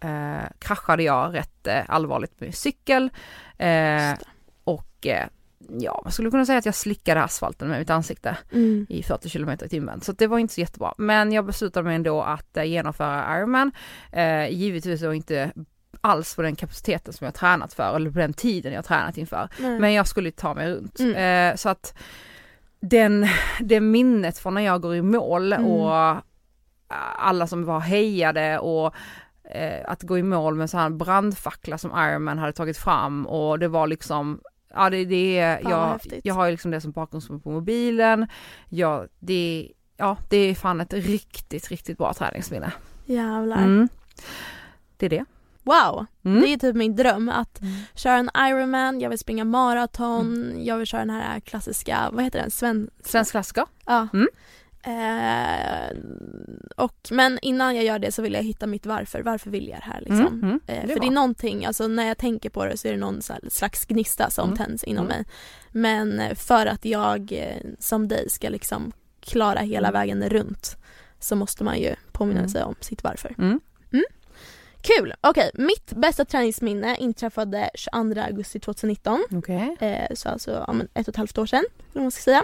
eh, 0.00 0.48
kraschade 0.58 1.02
jag 1.02 1.34
rätt 1.34 1.66
eh, 1.66 1.82
allvarligt 1.88 2.40
med 2.40 2.54
cykel. 2.54 3.10
Eh, 5.06 5.26
ja, 5.78 6.00
man 6.04 6.12
skulle 6.12 6.30
kunna 6.30 6.46
säga 6.46 6.58
att 6.58 6.66
jag 6.66 6.74
slickade 6.74 7.22
asfalten 7.22 7.68
med 7.68 7.78
mitt 7.78 7.90
ansikte 7.90 8.36
Mm. 8.52 8.86
i 8.88 9.02
40 9.02 9.28
km 9.30 9.50
i 9.50 9.68
timmen. 9.68 10.00
Så 10.00 10.12
det 10.12 10.26
var 10.26 10.38
inte 10.38 10.54
så 10.54 10.60
jättebra. 10.60 10.94
Men 10.98 11.32
jag 11.32 11.46
beslutade 11.46 11.84
mig 11.84 11.94
ändå 11.96 12.22
att 12.22 12.56
eh, 12.56 12.64
genomföra 12.64 13.38
Ironman. 13.38 13.72
Eh, 14.12 14.48
givetvis 14.50 15.00
då 15.00 15.14
inte 15.14 15.52
alls 16.00 16.36
på 16.36 16.42
den 16.42 16.56
kapaciteten 16.56 17.12
som 17.12 17.24
jag 17.24 17.34
tränat 17.34 17.72
för 17.74 17.96
eller 17.96 18.10
på 18.10 18.18
den 18.18 18.32
tiden 18.32 18.72
jag 18.72 18.84
tränat 18.84 19.18
inför. 19.18 19.48
Nej. 19.58 19.78
Men 19.80 19.92
jag 19.92 20.06
skulle 20.08 20.30
ta 20.30 20.54
mig 20.54 20.70
runt. 20.74 21.00
Mm. 21.00 21.50
Eh, 21.52 21.56
så 21.56 21.68
att 21.68 21.98
den, 22.80 23.26
det 23.60 23.80
minnet 23.80 24.38
från 24.38 24.54
när 24.54 24.62
jag 24.62 24.82
går 24.82 24.94
i 24.94 25.02
mål 25.02 25.52
Mm. 25.52 25.66
och 25.66 25.96
eh, 25.96 26.16
alla 27.16 27.46
som 27.46 27.64
var 27.64 27.80
hejade 27.80 28.58
och 28.58 28.94
eh, 29.44 29.90
att 29.90 30.02
gå 30.02 30.18
i 30.18 30.22
mål 30.22 30.54
med 30.54 30.70
så 30.70 30.78
här 30.78 30.90
brandfackla 30.90 31.78
som 31.78 31.90
Ironman 31.90 32.38
hade 32.38 32.52
tagit 32.52 32.78
fram 32.78 33.26
och 33.26 33.58
det 33.58 33.68
var 33.68 33.86
liksom 33.86 34.40
Ja 34.74 34.90
det, 34.90 35.04
det 35.04 35.38
är, 35.38 35.62
Fan, 35.62 35.70
jag, 35.70 36.20
jag 36.24 36.34
har 36.34 36.44
ju 36.46 36.50
liksom 36.50 36.70
det 36.70 36.80
som 36.80 36.90
bakgrundsbild 36.92 37.42
på 37.42 37.50
mobilen. 37.50 38.26
Ja 38.68 39.06
det, 39.18 39.72
ja 39.96 40.16
det 40.28 40.36
är 40.36 40.54
fan 40.54 40.80
ett 40.80 40.92
riktigt, 40.92 41.68
riktigt 41.68 41.98
bra 41.98 42.14
träningsminne. 42.14 42.72
Jävlar. 43.06 43.56
Mm. 43.58 43.88
Det 44.96 45.06
är 45.06 45.10
det. 45.10 45.24
Wow, 45.64 46.06
Mm. 46.24 46.40
det 46.40 46.52
är 46.52 46.56
typ 46.58 46.76
min 46.76 46.96
dröm 46.96 47.28
att 47.28 47.60
Mm. 47.60 47.72
köra 47.94 48.14
en 48.16 48.30
Ironman, 48.48 49.00
jag 49.00 49.10
vill 49.10 49.18
springa 49.18 49.44
maraton, 49.44 50.54
jag 50.64 50.78
vill 50.78 50.86
köra 50.86 51.00
den 51.00 51.10
här 51.10 51.40
klassiska, 51.40 52.08
vad 52.12 52.24
heter 52.24 52.38
den, 52.40 52.50
Sven... 52.50 52.90
Svensk 53.04 53.30
klassiker. 53.30 53.64
Ja. 53.86 54.08
Eh, 54.84 55.96
och, 56.76 57.08
men 57.10 57.38
innan 57.42 57.76
jag 57.76 57.84
gör 57.84 57.98
det 57.98 58.12
så 58.12 58.22
vill 58.22 58.32
jag 58.32 58.42
hitta 58.42 58.66
mitt 58.66 58.86
varför, 58.86 59.22
varför 59.22 59.50
vill 59.50 59.68
jag 59.68 59.78
det 59.78 59.84
här 59.84 60.00
liksom? 60.00 60.26
Mm, 60.26 60.42
mm. 60.42 60.60
Eh, 60.66 60.74
Det 60.74 60.80
för 60.80 60.86
bra. 60.86 60.96
det 61.00 61.06
är 61.06 61.10
någonting, 61.14 61.64
alltså 61.66 61.86
när 61.88 62.08
jag 62.08 62.18
tänker 62.18 62.50
på 62.50 62.64
det 62.64 62.76
så 62.76 62.88
är 62.88 62.92
det 62.92 62.98
någon 62.98 63.20
slags 63.50 63.84
gnista 63.86 64.30
som 64.30 64.44
Mm. 64.44 64.56
tänds 64.56 64.84
inom 64.84 65.04
Mm. 65.06 65.16
mig. 65.16 65.26
Men 65.70 66.36
för 66.36 66.66
att 66.66 66.84
jag 66.84 67.32
eh, 67.32 67.56
som 67.78 68.08
dig 68.08 68.30
ska 68.30 68.48
liksom 68.48 68.92
klara 69.20 69.60
hela 69.60 69.88
Mm. 69.88 70.00
vägen 70.00 70.28
runt 70.28 70.76
så 71.20 71.36
måste 71.36 71.64
man 71.64 71.78
ju 71.78 71.94
påminna 72.12 72.38
Mm. 72.40 72.50
sig 72.50 72.62
om 72.64 72.74
sitt 72.80 73.04
varför. 73.04 73.34
Kul! 74.84 75.14
Okej, 75.20 75.50
mitt 75.54 75.92
bästa 75.92 76.24
träningsminne 76.24 76.96
inträffade 76.96 77.70
22 77.74 78.20
augusti 78.20 78.60
2019. 78.60 79.24
Okej. 79.30 79.76
Eh, 79.80 80.14
så 80.14 80.28
alltså 80.28 80.50
ja, 80.50 80.74
ett 80.94 81.08
och 81.08 81.12
ett 81.12 81.16
halvt 81.16 81.38
år 81.38 81.46
sedan, 81.46 81.64
eller 81.78 81.94
vad 81.94 82.02
man 82.02 82.10
ska 82.10 82.22
säga. 82.22 82.42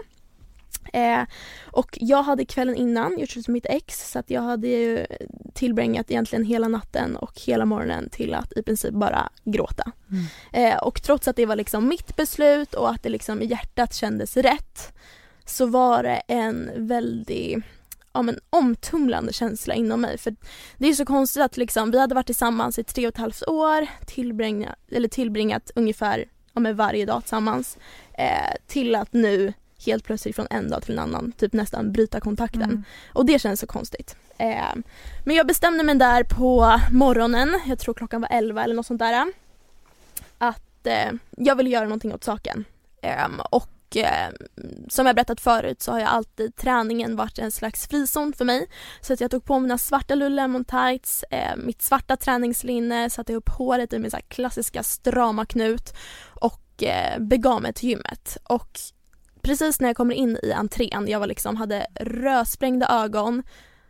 Eh, 0.92 1.22
och 1.64 1.98
jag 2.00 2.22
hade 2.22 2.44
kvällen 2.44 2.74
innan 2.74 3.18
gjort 3.18 3.30
slut 3.30 3.48
med 3.48 3.52
mitt 3.52 3.66
ex 3.66 4.10
så 4.10 4.18
att 4.18 4.30
jag 4.30 4.42
hade 4.42 4.68
ju 4.68 5.06
tillbringat 5.54 6.10
egentligen 6.10 6.44
hela 6.44 6.68
natten 6.68 7.16
och 7.16 7.40
hela 7.40 7.64
morgonen 7.64 8.10
till 8.10 8.34
att 8.34 8.52
i 8.56 8.62
princip 8.62 8.94
bara 8.94 9.28
gråta. 9.44 9.92
Mm. 10.10 10.24
Eh, 10.52 10.78
och 10.78 11.02
trots 11.02 11.28
att 11.28 11.36
det 11.36 11.46
var 11.46 11.56
liksom 11.56 11.88
mitt 11.88 12.16
beslut 12.16 12.74
och 12.74 12.90
att 12.90 13.02
det 13.02 13.08
liksom 13.08 13.42
i 13.42 13.46
hjärtat 13.46 13.94
kändes 13.94 14.36
rätt 14.36 14.92
så 15.46 15.66
var 15.66 16.02
det 16.02 16.22
en 16.28 16.70
väldigt 16.76 17.58
ja, 18.12 18.22
men, 18.22 18.40
omtumlande 18.50 19.32
känsla 19.32 19.74
inom 19.74 20.00
mig. 20.00 20.18
För 20.18 20.34
det 20.78 20.88
är 20.88 20.92
så 20.92 21.04
konstigt 21.04 21.42
att 21.42 21.56
liksom, 21.56 21.90
vi 21.90 21.98
hade 21.98 22.14
varit 22.14 22.26
tillsammans 22.26 22.78
i 22.78 22.84
tre 22.84 23.06
och 23.06 23.14
ett 23.14 23.20
halvt 23.20 23.42
år, 23.46 23.86
tillbringat, 24.06 24.76
eller 24.90 25.08
tillbringat 25.08 25.70
ungefär 25.74 26.24
ja, 26.52 26.60
men 26.60 26.76
varje 26.76 27.06
dag 27.06 27.22
tillsammans 27.22 27.78
eh, 28.14 28.54
till 28.66 28.94
att 28.94 29.12
nu 29.12 29.52
helt 29.86 30.04
plötsligt 30.04 30.36
från 30.36 30.46
en 30.50 30.70
dag 30.70 30.82
till 30.82 30.92
en 30.92 30.98
annan 30.98 31.32
typ 31.32 31.52
nästan 31.52 31.92
bryta 31.92 32.20
kontakten. 32.20 32.62
Mm. 32.62 32.84
Och 33.12 33.26
det 33.26 33.38
känns 33.38 33.60
så 33.60 33.66
konstigt. 33.66 34.16
Eh, 34.38 34.74
men 35.24 35.36
jag 35.36 35.46
bestämde 35.46 35.84
mig 35.84 35.94
där 35.94 36.24
på 36.24 36.80
morgonen, 36.92 37.60
jag 37.66 37.78
tror 37.78 37.94
klockan 37.94 38.20
var 38.20 38.28
11 38.32 38.64
eller 38.64 38.74
något 38.74 38.86
sånt 38.86 38.98
där. 38.98 39.32
Att 40.38 40.86
eh, 40.86 41.12
jag 41.36 41.56
ville 41.56 41.70
göra 41.70 41.84
någonting 41.84 42.14
åt 42.14 42.24
saken. 42.24 42.64
Ehm, 43.02 43.40
och 43.50 43.96
eh, 43.96 44.30
som 44.88 45.06
jag 45.06 45.16
berättat 45.16 45.40
förut 45.40 45.82
så 45.82 45.92
har 45.92 45.98
jag 45.98 46.08
alltid 46.08 46.56
träningen 46.56 47.16
varit 47.16 47.38
en 47.38 47.52
slags 47.52 47.88
frizon 47.88 48.32
för 48.32 48.44
mig. 48.44 48.66
Så 49.00 49.12
att 49.12 49.20
jag 49.20 49.30
tog 49.30 49.44
på 49.44 49.58
mina 49.58 49.78
svarta 49.78 50.14
Lululemon 50.14 50.64
tights, 50.64 51.24
eh, 51.30 51.56
mitt 51.56 51.82
svarta 51.82 52.16
träningslinne, 52.16 53.10
satte 53.10 53.32
ihop 53.32 53.48
håret 53.48 53.92
i 53.92 53.98
min 53.98 54.10
så 54.10 54.18
klassiska 54.28 54.82
strama 54.82 55.46
knut 55.46 55.94
och 56.40 56.82
eh, 56.82 57.18
begav 57.18 57.62
mig 57.62 57.72
till 57.72 57.88
gymmet. 57.88 58.36
Och 58.44 58.80
precis 59.48 59.80
när 59.80 59.88
jag 59.88 59.96
kommer 59.96 60.14
in 60.14 60.38
i 60.42 60.52
entrén, 60.52 61.08
jag 61.08 61.20
var 61.20 61.26
liksom, 61.26 61.56
hade 61.56 61.86
rödsprängda 62.00 62.88
ögon, 63.04 63.42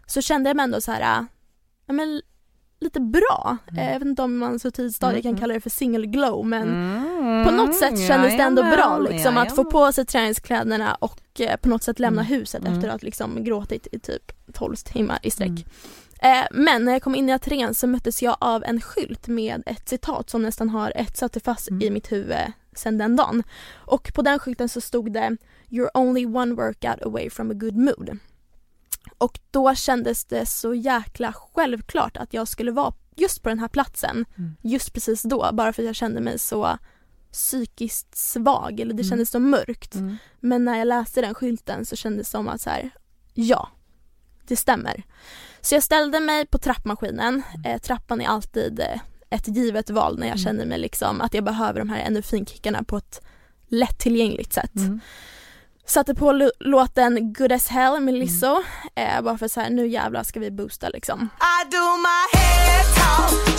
så 0.07 0.21
kände 0.23 0.51
jag 0.51 0.57
mig 0.57 0.65
ändå 0.65 0.81
så 0.81 0.93
här, 0.93 1.27
ja 1.87 1.93
men 1.93 2.23
lite 2.81 3.01
bra. 3.01 3.57
Mm. 3.71 3.79
Eh, 3.85 3.93
Jag 3.93 3.99
vet 3.99 4.09
inte 4.09 4.23
om 4.23 4.39
man 4.39 4.59
så 4.59 4.71
tidigt 4.71 4.99
kan 5.01 5.15
Mm. 5.15 5.39
kalla 5.39 5.55
det 5.55 5.61
för 5.61 5.71
single 5.71 6.07
glow 6.07 6.47
men 6.47 6.69
Mm, 6.69 7.45
på 7.45 7.51
något 7.51 7.75
sätt 7.77 8.07
kändes 8.09 8.37
det 8.37 8.43
ändå 8.43 8.63
bra 8.63 8.99
liksom 8.99 9.37
att 9.37 9.55
få 9.57 9.65
på 9.65 9.93
sig 9.93 10.07
träningskläderna 10.07 10.95
och 10.95 11.41
eh, 11.41 11.57
på 11.57 11.69
något 11.69 11.83
sätt 11.83 11.99
lämna 11.99 12.23
Mm. 12.23 12.33
huset 12.41 12.61
Mm. 12.65 12.73
efter 12.73 12.89
att 12.89 13.03
liksom 13.03 13.45
gråtit 13.45 13.87
i 13.93 13.99
typ 13.99 14.33
12 14.53 14.75
timmar 14.77 15.19
i 15.23 15.31
sträck. 15.31 15.67
Eh, 16.23 16.45
men 16.51 16.85
när 16.85 16.93
jag 16.93 17.03
kom 17.03 17.15
in 17.15 17.29
i 17.29 17.33
entrén 17.33 17.75
så 17.75 17.87
möttes 17.87 18.23
jag 18.23 18.37
av 18.41 18.65
en 18.65 18.81
skylt 18.81 19.29
med 19.29 19.63
ett 19.67 19.89
citat 19.89 20.31
som 20.31 20.43
nästan 20.43 20.69
har 20.71 20.93
etsat 20.95 21.33
sig 21.33 21.43
fast 21.43 21.69
i 21.71 21.91
mitt 21.91 22.13
huvud 22.13 22.37
sedan 22.79 22.99
den 22.99 23.17
dagen. 23.17 23.43
Och 23.77 24.11
på 24.15 24.23
den 24.23 24.39
skylten 24.39 24.69
så 24.69 24.81
stod 24.81 25.13
det 25.13 25.37
“You're 25.69 25.91
only 25.95 26.27
one 26.27 26.55
workout 26.55 27.03
away 27.03 27.31
from 27.31 27.51
a 27.51 27.55
good 27.55 27.77
mood”. 27.77 28.19
Och 29.19 29.39
då 29.51 29.75
kändes 29.75 30.25
det 30.25 30.47
så 30.47 30.75
jäkla 30.75 31.33
självklart 31.55 32.17
att 32.17 32.35
jag 32.35 32.49
skulle 32.49 32.73
vara 32.73 32.95
just 33.17 33.43
på 33.43 33.49
den 33.49 33.59
här 33.59 33.69
platsen 33.69 34.25
Mm. 34.39 34.57
just 34.63 34.93
precis 34.93 35.23
då 35.23 35.51
bara 35.53 35.73
för 35.73 35.83
att 35.83 35.87
jag 35.87 35.95
kände 35.97 36.21
mig 36.21 36.39
så 36.39 36.79
psykiskt 37.33 38.17
svag 38.17 38.81
eller 38.81 38.95
det 38.95 39.03
Mm. 39.03 39.11
kändes 39.11 39.31
så 39.31 39.39
mörkt. 39.39 39.95
Mm. 39.95 40.17
Men 40.41 40.65
när 40.65 40.79
jag 40.79 40.89
läste 40.89 41.21
den 41.21 41.35
skylten 41.35 41.85
så 41.87 41.97
kändes 41.97 42.27
det 42.27 42.31
som 42.31 42.49
att 42.49 42.61
så 42.61 42.71
här, 42.71 42.91
ja, 43.35 43.69
det 44.47 44.57
stämmer. 44.57 45.03
Så 45.61 45.75
jag 45.75 45.83
ställde 45.83 46.21
mig 46.21 46.47
på 46.47 46.59
trappmaskinen. 46.59 47.43
Eh, 47.65 47.79
trappan 47.81 48.21
är 48.21 48.27
alltid 48.27 48.81
eh, 48.81 49.01
ett 49.31 49.49
givet 49.49 49.91
val 49.91 50.19
när 50.19 50.27
jag 50.27 50.37
Mm. 50.37 50.45
känner 50.45 50.67
mig 50.67 50.79
liksom 50.79 51.21
att 51.21 51.35
jag 51.35 51.45
behöver 51.45 51.79
de 51.81 51.89
här 51.89 51.99
endorfinkickarna 52.01 52.83
på 52.83 52.97
ett 52.97 53.21
lättillgängligt 53.69 54.53
sätt. 54.53 54.77
Mm. 54.77 55.01
Satte 55.87 56.15
på 56.15 56.51
låten 56.61 57.33
Good 57.33 57.53
as 57.53 57.69
hell 57.69 58.01
med 58.01 58.15
Lizzo. 58.15 58.47
Mm. 58.97 59.17
Eh, 59.17 59.23
bara 59.23 59.39
för 59.39 59.49
så 59.49 59.61
här, 59.61 59.71
nu 59.71 59.87
jävlar 59.89 60.23
ska 60.23 60.41
vi 60.41 60.51
boosta 60.51 60.89
liksom. 60.89 61.19
I 61.21 61.71
do 61.71 61.97
my 61.97 62.39
head 62.39 62.85
talk, 62.97 63.58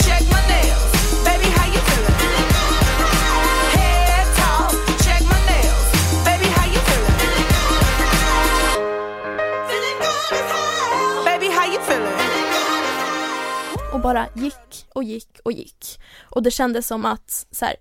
Och 14.00 14.04
bara 14.04 14.28
gick 14.36 14.86
och 14.94 15.04
gick 15.04 15.40
och 15.44 15.52
gick. 15.52 16.00
Och 16.30 16.44
det 16.44 16.52
kändes 16.52 16.88
som 16.88 17.06
att 17.06 17.46
så 17.52 17.66
här, 17.66 17.76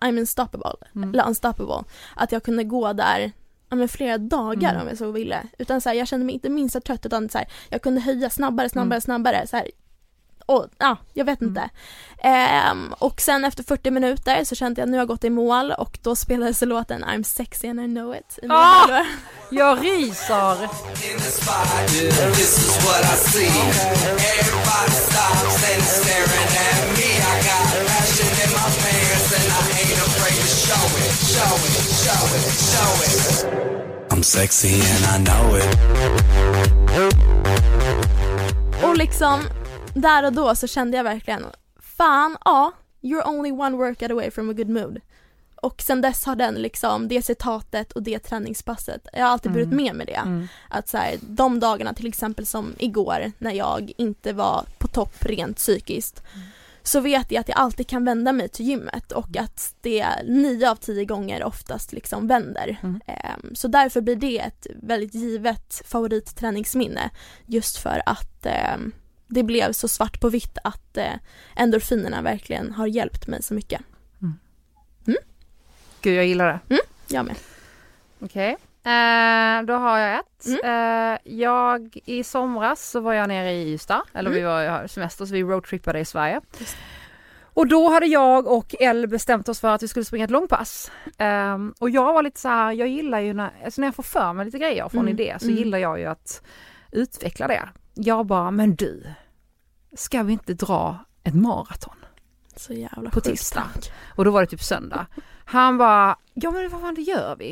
I'm 0.00 0.18
unstoppable. 0.18 0.72
Mm. 0.94 1.10
eller 1.14 1.26
unstoppable. 1.26 1.84
Att 2.16 2.32
jag 2.32 2.42
kunde 2.42 2.64
gå 2.64 2.92
där 2.92 3.32
ja, 3.68 3.76
men 3.76 3.88
flera 3.88 4.18
dagar 4.18 4.70
Mm. 4.70 4.82
om 4.82 4.88
jag 4.88 4.98
så 4.98 5.10
ville. 5.10 5.42
Utan 5.58 5.80
så 5.80 5.88
här, 5.88 5.96
jag 5.96 6.08
kände 6.08 6.26
mig 6.26 6.34
inte 6.34 6.48
minsta 6.48 6.80
trött 6.80 7.06
utan 7.06 7.28
så 7.28 7.38
här, 7.38 7.48
jag 7.68 7.82
kunde 7.82 8.00
höja 8.00 8.30
snabbare, 8.30 8.68
snabbare, 8.68 8.94
Mm. 8.96 9.00
snabbare. 9.00 9.46
Så 9.46 9.56
här, 9.56 9.70
och, 10.50 10.66
ja, 10.78 10.96
jag 11.14 11.24
vet 11.24 11.40
Mm. 11.40 11.48
inte. 11.50 11.68
Ehm, 12.22 12.94
och 12.98 13.20
sen 13.20 13.44
efter 13.44 13.62
40 13.62 13.90
minuter 13.90 14.44
så 14.44 14.54
kände 14.54 14.80
jag 14.80 14.86
att 14.86 14.90
nu 14.90 14.96
har 14.96 15.00
jag 15.00 15.08
gått 15.08 15.24
i 15.24 15.30
mål 15.30 15.72
och 15.78 15.98
då 16.02 16.16
spelades 16.16 16.62
låten 16.62 17.04
I'm 17.04 17.22
sexy 17.22 17.68
and 17.68 17.80
I 17.80 17.84
know 17.86 18.14
it. 18.16 18.38
i 18.42 18.46
Ah! 18.48 19.04
Jag 19.50 19.84
ryser! 19.84 20.68
I'm 34.10 34.22
sexy 34.22 34.74
and 34.74 35.04
I 35.04 35.24
know 35.30 35.56
it. 35.58 35.78
Och 38.84 38.96
liksom 38.96 39.40
där 39.94 40.24
och 40.24 40.32
då 40.32 40.54
så 40.54 40.66
kände 40.66 40.96
jag 40.96 41.04
verkligen 41.04 41.44
fan 41.80 42.36
ja, 42.44 42.72
you're 43.00 43.28
only 43.28 43.50
one 43.50 43.76
workout 43.76 44.10
away 44.10 44.30
from 44.30 44.50
a 44.50 44.52
good 44.52 44.68
mood. 44.68 45.00
Och 45.62 45.82
sen 45.82 46.00
dess 46.00 46.24
har 46.26 46.36
den 46.36 46.54
liksom, 46.54 47.08
det 47.08 47.22
citatet 47.22 47.92
och 47.92 48.02
det 48.02 48.18
träningspasset, 48.18 49.06
jag 49.12 49.24
har 49.24 49.30
alltid 49.32 49.52
burit 49.52 49.66
Mm. 49.72 49.84
med 49.84 49.94
mig 49.94 50.06
det. 50.06 50.12
Mm. 50.14 50.48
Att 50.68 50.88
så 50.88 50.96
här, 50.96 51.14
de 51.22 51.60
dagarna 51.60 51.94
till 51.94 52.06
exempel 52.06 52.46
som 52.46 52.74
igår 52.78 53.32
när 53.38 53.52
jag 53.52 53.92
inte 53.96 54.32
var 54.32 54.64
på 54.78 54.88
topp 54.88 55.14
rent 55.20 55.56
psykiskt 55.56 56.22
så 56.82 57.00
vet 57.00 57.32
jag 57.32 57.40
att 57.40 57.48
jag 57.48 57.58
alltid 57.58 57.88
kan 57.88 58.04
vända 58.04 58.32
mig 58.32 58.48
till 58.48 58.66
gymmet 58.66 59.12
och 59.12 59.36
att 59.36 59.74
det 59.80 60.06
nio 60.24 60.70
av 60.70 60.76
tio 60.76 61.04
gånger 61.04 61.44
oftast 61.44 61.92
liksom 61.92 62.26
vänder. 62.26 62.76
Mm. 62.82 63.00
Ehm, 63.06 63.54
Så 63.54 63.68
därför 63.68 64.00
blir 64.00 64.16
det 64.16 64.38
ett 64.38 64.66
väldigt 64.82 65.14
givet 65.14 65.82
favoritträningsminne 65.86 67.10
just 67.46 67.76
för 67.76 68.02
att 68.06 68.46
ehm, 68.46 68.92
det 69.30 69.42
blev 69.42 69.72
så 69.72 69.88
svart 69.88 70.20
på 70.20 70.28
vitt 70.28 70.58
att 70.64 70.96
eh, 70.96 71.12
endorfinerna 71.56 72.22
verkligen 72.22 72.72
har 72.72 72.86
hjälpt 72.86 73.26
mig 73.26 73.42
så 73.42 73.54
mycket. 73.54 73.80
Gud 76.02 76.16
jag 76.18 76.26
gillar 76.26 76.60
det. 76.68 76.78
Jag 77.08 77.26
med. 77.26 77.36
Okej. 78.20 78.56
Eh, 78.84 79.62
då 79.66 79.74
har 79.74 79.98
jag 79.98 80.18
ett. 80.20 80.46
Mm. 80.46 81.12
Eh, 81.14 81.18
jag 81.24 81.98
i 82.04 82.24
somras 82.24 82.90
så 82.90 83.00
var 83.00 83.12
jag 83.12 83.28
nere 83.28 83.52
i 83.52 83.72
Ystad, 83.74 84.02
eller 84.14 84.30
vi 84.30 84.40
Mm. 84.40 84.50
var 84.52 84.86
semester 84.86 85.26
så 85.26 85.32
vi 85.34 85.42
roadtrippade 85.42 85.98
i 86.00 86.04
Sverige. 86.04 86.40
Och 87.44 87.66
då 87.68 87.88
hade 87.88 88.06
jag 88.06 88.46
och 88.46 88.74
Elle 88.80 89.06
bestämt 89.06 89.48
oss 89.48 89.60
för 89.60 89.68
att 89.68 89.82
vi 89.82 89.88
skulle 89.88 90.04
springa 90.04 90.24
ett 90.24 90.30
långpass. 90.30 90.90
Ehm, 91.18 91.74
och 91.78 91.90
jag 91.90 92.12
var 92.12 92.22
lite 92.22 92.40
så 92.40 92.48
här, 92.48 92.72
jag 92.72 92.88
gillar 92.88 93.20
ju 93.20 93.34
när, 93.34 93.50
alltså 93.64 93.80
när 93.80 93.88
jag 93.88 93.94
får 93.94 94.02
för 94.02 94.32
mig 94.32 94.44
lite 94.44 94.58
grejer 94.58 94.88
från 94.88 95.00
Mm, 95.00 95.12
idé 95.20 95.36
så 95.38 95.44
mm. 95.46 95.56
gillar 95.58 95.78
jag 95.78 95.98
ju 95.98 96.06
att 96.06 96.42
utveckla 96.92 97.48
det. 97.48 97.68
Jag 97.94 98.26
bara, 98.26 98.50
men 98.50 98.74
du, 98.74 99.04
ska 99.96 100.22
vi 100.22 100.32
inte 100.32 100.54
dra 100.54 100.98
ett 101.24 101.34
maraton? 101.34 101.94
Så 102.56 102.72
jävla 102.72 103.10
På 103.10 103.20
tisdag. 103.20 103.64
Och 104.16 104.24
då 104.24 104.30
var 104.30 104.40
det 104.40 104.46
typ 104.46 104.62
söndag. 104.62 105.06
Han 105.44 105.78
bara, 105.78 106.16
ja 106.34 106.50
men 106.50 106.68
vad 106.70 106.80
fan 106.80 106.94
det 106.94 107.00
gör 107.02 107.36
vi. 107.38 107.50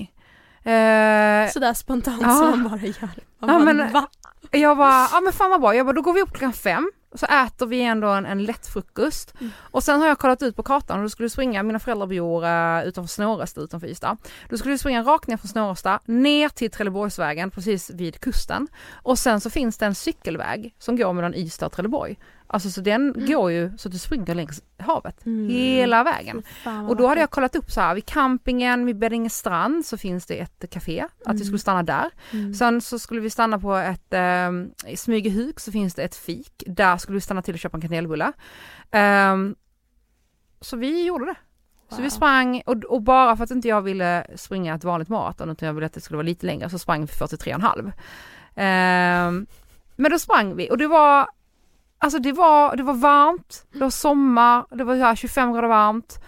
Eh, 0.59 1.52
Sådär 1.52 1.75
spontant 1.75 2.23
Ja. 2.23 2.35
som 2.37 2.50
man 2.62 2.71
bara 2.71 2.80
gör. 2.80 2.95
Man 3.00 3.11
Ja, 3.40 3.47
bara, 3.47 3.59
men- 3.64 3.92
va? 3.92 4.09
Jag 4.50 4.76
bara, 4.76 5.09
ja 5.12 5.21
men 5.21 5.33
fan 5.33 5.50
vad 5.50 5.61
bra, 5.61 5.75
jag 5.75 5.87
bara, 5.87 5.92
då 5.92 6.02
går 6.02 6.12
vi 6.12 6.23
upp 6.23 6.30
klockan 6.33 6.52
fem, 6.52 6.90
så 7.14 7.26
äter 7.26 7.66
vi 7.66 7.82
ändå 7.82 8.08
en, 8.08 8.26
en 8.26 8.44
lätt 8.44 8.66
frukost. 8.66 9.34
Mm. 9.40 9.52
Och 9.60 9.82
sen 9.82 10.00
har 10.00 10.08
jag 10.08 10.18
kollat 10.18 10.42
ut 10.42 10.56
på 10.56 10.62
kartan 10.62 10.96
och 10.98 11.02
då 11.02 11.08
skulle 11.08 11.24
du 11.24 11.30
springa, 11.30 11.62
mina 11.62 11.78
föräldrar 11.78 12.06
bor 12.06 12.44
uh, 12.44 12.88
utanför 12.88 13.08
Snåresta 13.08 13.60
utanför 13.60 13.86
Ystad. 13.86 14.16
Då 14.48 14.58
skulle 14.58 14.74
du 14.74 14.78
springa 14.78 15.02
rakt 15.02 15.28
ner 15.28 15.36
från 15.36 15.48
Snåresta, 15.48 16.00
ner 16.04 16.48
till 16.48 16.70
Trelleborgsvägen 16.70 17.50
precis 17.50 17.90
vid 17.90 18.20
kusten. 18.20 18.68
Och 19.02 19.18
sen 19.18 19.40
så 19.40 19.50
finns 19.50 19.78
det 19.78 19.86
en 19.86 19.94
cykelväg 19.94 20.74
som 20.78 20.96
går 20.96 21.12
mellan 21.12 21.34
Ystad 21.34 21.66
och 21.66 21.72
Trelleborg. 21.72 22.18
Alltså 22.50 22.70
så 22.70 22.80
den 22.80 23.10
Mm. 23.14 23.26
går 23.26 23.50
ju 23.50 23.78
så 23.78 23.88
att 23.88 23.92
du 23.92 23.98
springer 23.98 24.34
längs 24.34 24.62
havet 24.78 25.26
Mm. 25.26 25.48
hela 25.50 26.04
vägen. 26.04 26.42
Och 26.88 26.96
då 26.96 27.06
hade 27.06 27.20
jag 27.20 27.30
kollat 27.30 27.56
upp 27.56 27.70
så 27.70 27.80
här, 27.80 27.94
vid 27.94 28.06
campingen 28.06 28.86
vid 28.86 28.98
Beddingestrand 28.98 29.86
så 29.86 29.96
finns 29.98 30.26
det 30.26 30.38
ett 30.38 30.70
café, 30.70 31.00
att 31.00 31.10
vi 31.26 31.30
Mm. 31.30 31.44
skulle 31.44 31.58
stanna 31.58 31.82
där. 31.82 32.10
Mm. 32.32 32.54
Sen 32.54 32.80
så 32.80 32.98
skulle 32.98 33.20
vi 33.20 33.30
stanna 33.30 33.58
på 33.58 33.74
ett, 33.76 34.12
eh, 34.12 34.50
i 34.92 34.96
Smygehuk 34.96 35.60
så 35.60 35.72
finns 35.72 35.94
det 35.94 36.02
ett 36.02 36.16
fik, 36.16 36.62
där 36.66 36.96
skulle 36.96 37.14
vi 37.14 37.20
stanna 37.20 37.42
till 37.42 37.54
och 37.54 37.60
köpa 37.60 37.76
en 37.76 37.80
kanelbulle. 37.82 38.32
Ehm, 38.90 39.54
så 40.60 40.76
vi 40.76 41.04
gjorde 41.06 41.24
det. 41.24 41.34
Så 41.90 41.96
vi 41.96 42.02
Wow. 42.02 42.08
sprang 42.10 42.62
och, 42.66 42.84
och 42.84 43.02
bara 43.02 43.36
för 43.36 43.44
att 43.44 43.50
inte 43.50 43.68
jag 43.68 43.82
ville 43.82 44.26
springa 44.36 44.74
ett 44.74 44.84
vanligt 44.84 45.08
maraton 45.08 45.50
utan 45.50 45.66
jag 45.66 45.74
ville 45.74 45.86
att 45.86 45.92
det 45.92 46.00
skulle 46.00 46.16
vara 46.16 46.26
lite 46.26 46.46
längre 46.46 46.70
så 46.70 46.78
sprang 46.78 47.00
vi 47.00 47.06
för 47.06 47.26
43,5. 47.26 47.92
Ehm, 48.54 49.46
men 49.96 50.10
då 50.10 50.18
sprang 50.18 50.56
vi 50.56 50.70
och 50.70 50.78
det 50.78 50.86
var 50.86 51.28
Alltså 51.98 52.18
det 52.18 52.32
var, 52.32 52.76
det 52.76 52.82
var 52.82 52.94
varmt, 52.94 53.66
det 53.72 53.78
var 53.78 53.90
sommar, 53.90 54.66
det 54.70 54.84
var 54.84 54.96
här 54.96 55.14
25 55.14 55.52
grader 55.52 55.68
varmt. 55.68 56.20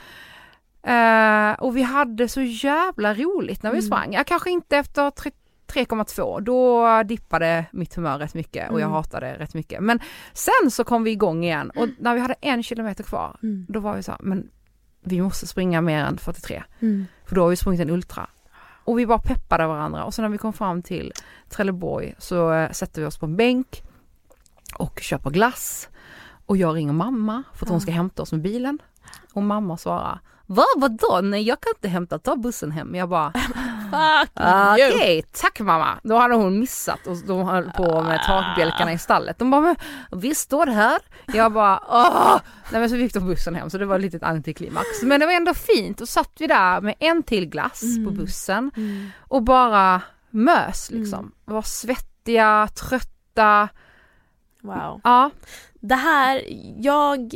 Eh, 0.82 1.60
och 1.64 1.76
vi 1.76 1.82
hade 1.82 2.28
så 2.28 2.40
jävla 2.40 3.14
roligt 3.14 3.62
när 3.62 3.70
vi 3.70 3.78
Mm. 3.78 3.86
sprang. 3.86 4.12
Jag 4.12 4.26
kanske 4.26 4.50
inte 4.50 4.76
efter 4.76 5.10
tre- 5.10 5.30
3,2, 5.66 6.40
då 6.40 7.02
dippade 7.02 7.64
mitt 7.72 7.94
humör 7.94 8.18
rätt 8.18 8.34
mycket 8.34 8.70
och 8.70 8.80
jag 8.80 8.86
Mm. 8.86 8.92
hatade 8.94 9.34
rätt 9.38 9.54
mycket. 9.54 9.82
Men 9.82 10.00
sen 10.32 10.70
så 10.70 10.84
kom 10.84 11.04
vi 11.04 11.10
igång 11.10 11.44
igen 11.44 11.70
och 11.70 11.88
när 11.98 12.14
vi 12.14 12.20
hade 12.20 12.34
en 12.40 12.62
kilometer 12.62 13.04
kvar, 13.04 13.36
Mm. 13.42 13.66
då 13.68 13.80
var 13.80 13.96
vi 13.96 14.02
så 14.02 14.10
här, 14.12 14.20
men 14.22 14.50
vi 15.02 15.20
måste 15.20 15.46
springa 15.46 15.80
mer 15.80 16.04
än 16.04 16.18
43. 16.18 16.62
Mm. 16.80 17.06
För 17.24 17.34
då 17.34 17.42
har 17.42 17.48
vi 17.48 17.56
sprungit 17.56 17.80
en 17.80 17.90
ultra. 17.90 18.26
Och 18.84 18.98
vi 18.98 19.06
bara 19.06 19.18
peppade 19.18 19.66
varandra 19.66 20.04
och 20.04 20.14
sen 20.14 20.22
när 20.22 20.28
vi 20.30 20.38
kom 20.38 20.52
fram 20.52 20.82
till 20.82 21.12
Trelleborg 21.48 22.14
så 22.18 22.52
eh, 22.52 22.70
sätter 22.70 23.00
vi 23.02 23.06
oss 23.06 23.18
på 23.18 23.26
en 23.26 23.36
bänk 23.36 23.82
och 24.80 25.00
köper 25.02 25.30
glass. 25.30 25.88
Och 26.46 26.56
jag 26.56 26.76
ringer 26.76 26.92
mamma 26.92 27.42
för 27.54 27.66
att 27.66 27.70
hon 27.70 27.80
ska 27.80 27.90
hämta 27.90 28.22
oss 28.22 28.32
med 28.32 28.42
bilen. 28.42 28.78
Och 29.32 29.42
mamma 29.42 29.76
svarar, 29.76 30.20
vad, 30.46 30.66
vadå? 30.76 31.20
Nej 31.22 31.42
jag 31.42 31.60
kan 31.60 31.72
inte 31.76 31.88
hämta, 31.88 32.18
ta 32.18 32.36
bussen 32.36 32.70
hem. 32.70 32.94
Jag 32.94 33.08
bara, 33.08 33.32
okej, 34.36 35.14
you! 35.16 35.22
tack 35.32 35.60
mamma. 35.60 35.98
Då 36.02 36.16
hade 36.18 36.34
hon 36.34 36.58
missat 36.58 37.06
och 37.06 37.16
de 37.26 37.42
höll 37.44 37.70
på 37.70 38.02
med 38.02 38.22
takbjälkarna 38.26 38.92
i 38.92 38.98
stallet. 38.98 39.38
De 39.38 39.50
bara, 39.50 39.74
vi 40.12 40.34
står 40.34 40.66
här. 40.66 40.98
Jag 41.26 41.52
bara, 41.52 41.80
åh! 41.88 42.38
Nej 42.72 42.80
men 42.80 42.90
så 42.90 42.96
gick 42.96 43.14
de 43.14 43.26
bussen 43.26 43.54
hem 43.54 43.70
så 43.70 43.78
det 43.78 43.86
var 43.86 43.96
ett 43.96 44.02
litet 44.02 44.22
antiklimax. 44.22 44.86
Men 45.02 45.20
det 45.20 45.26
var 45.26 45.32
ändå 45.32 45.54
fint. 45.54 45.98
Då 45.98 46.06
satt 46.06 46.32
vi 46.38 46.46
där 46.46 46.80
med 46.80 46.94
en 47.00 47.22
till 47.22 47.46
glass 47.46 47.80
på 47.80 47.86
Mm. 48.10 48.16
bussen 48.16 48.70
Mm. 48.76 49.10
och 49.20 49.42
bara 49.42 50.02
mös 50.30 50.90
liksom. 50.90 51.18
Mm. 51.18 51.32
Var 51.44 51.62
svettiga, 51.62 52.68
trötta. 52.88 53.68
Wow. 54.62 55.00
Ja, 55.04 55.30
Det 55.74 55.94
här, 55.94 56.42
jag, 56.76 57.34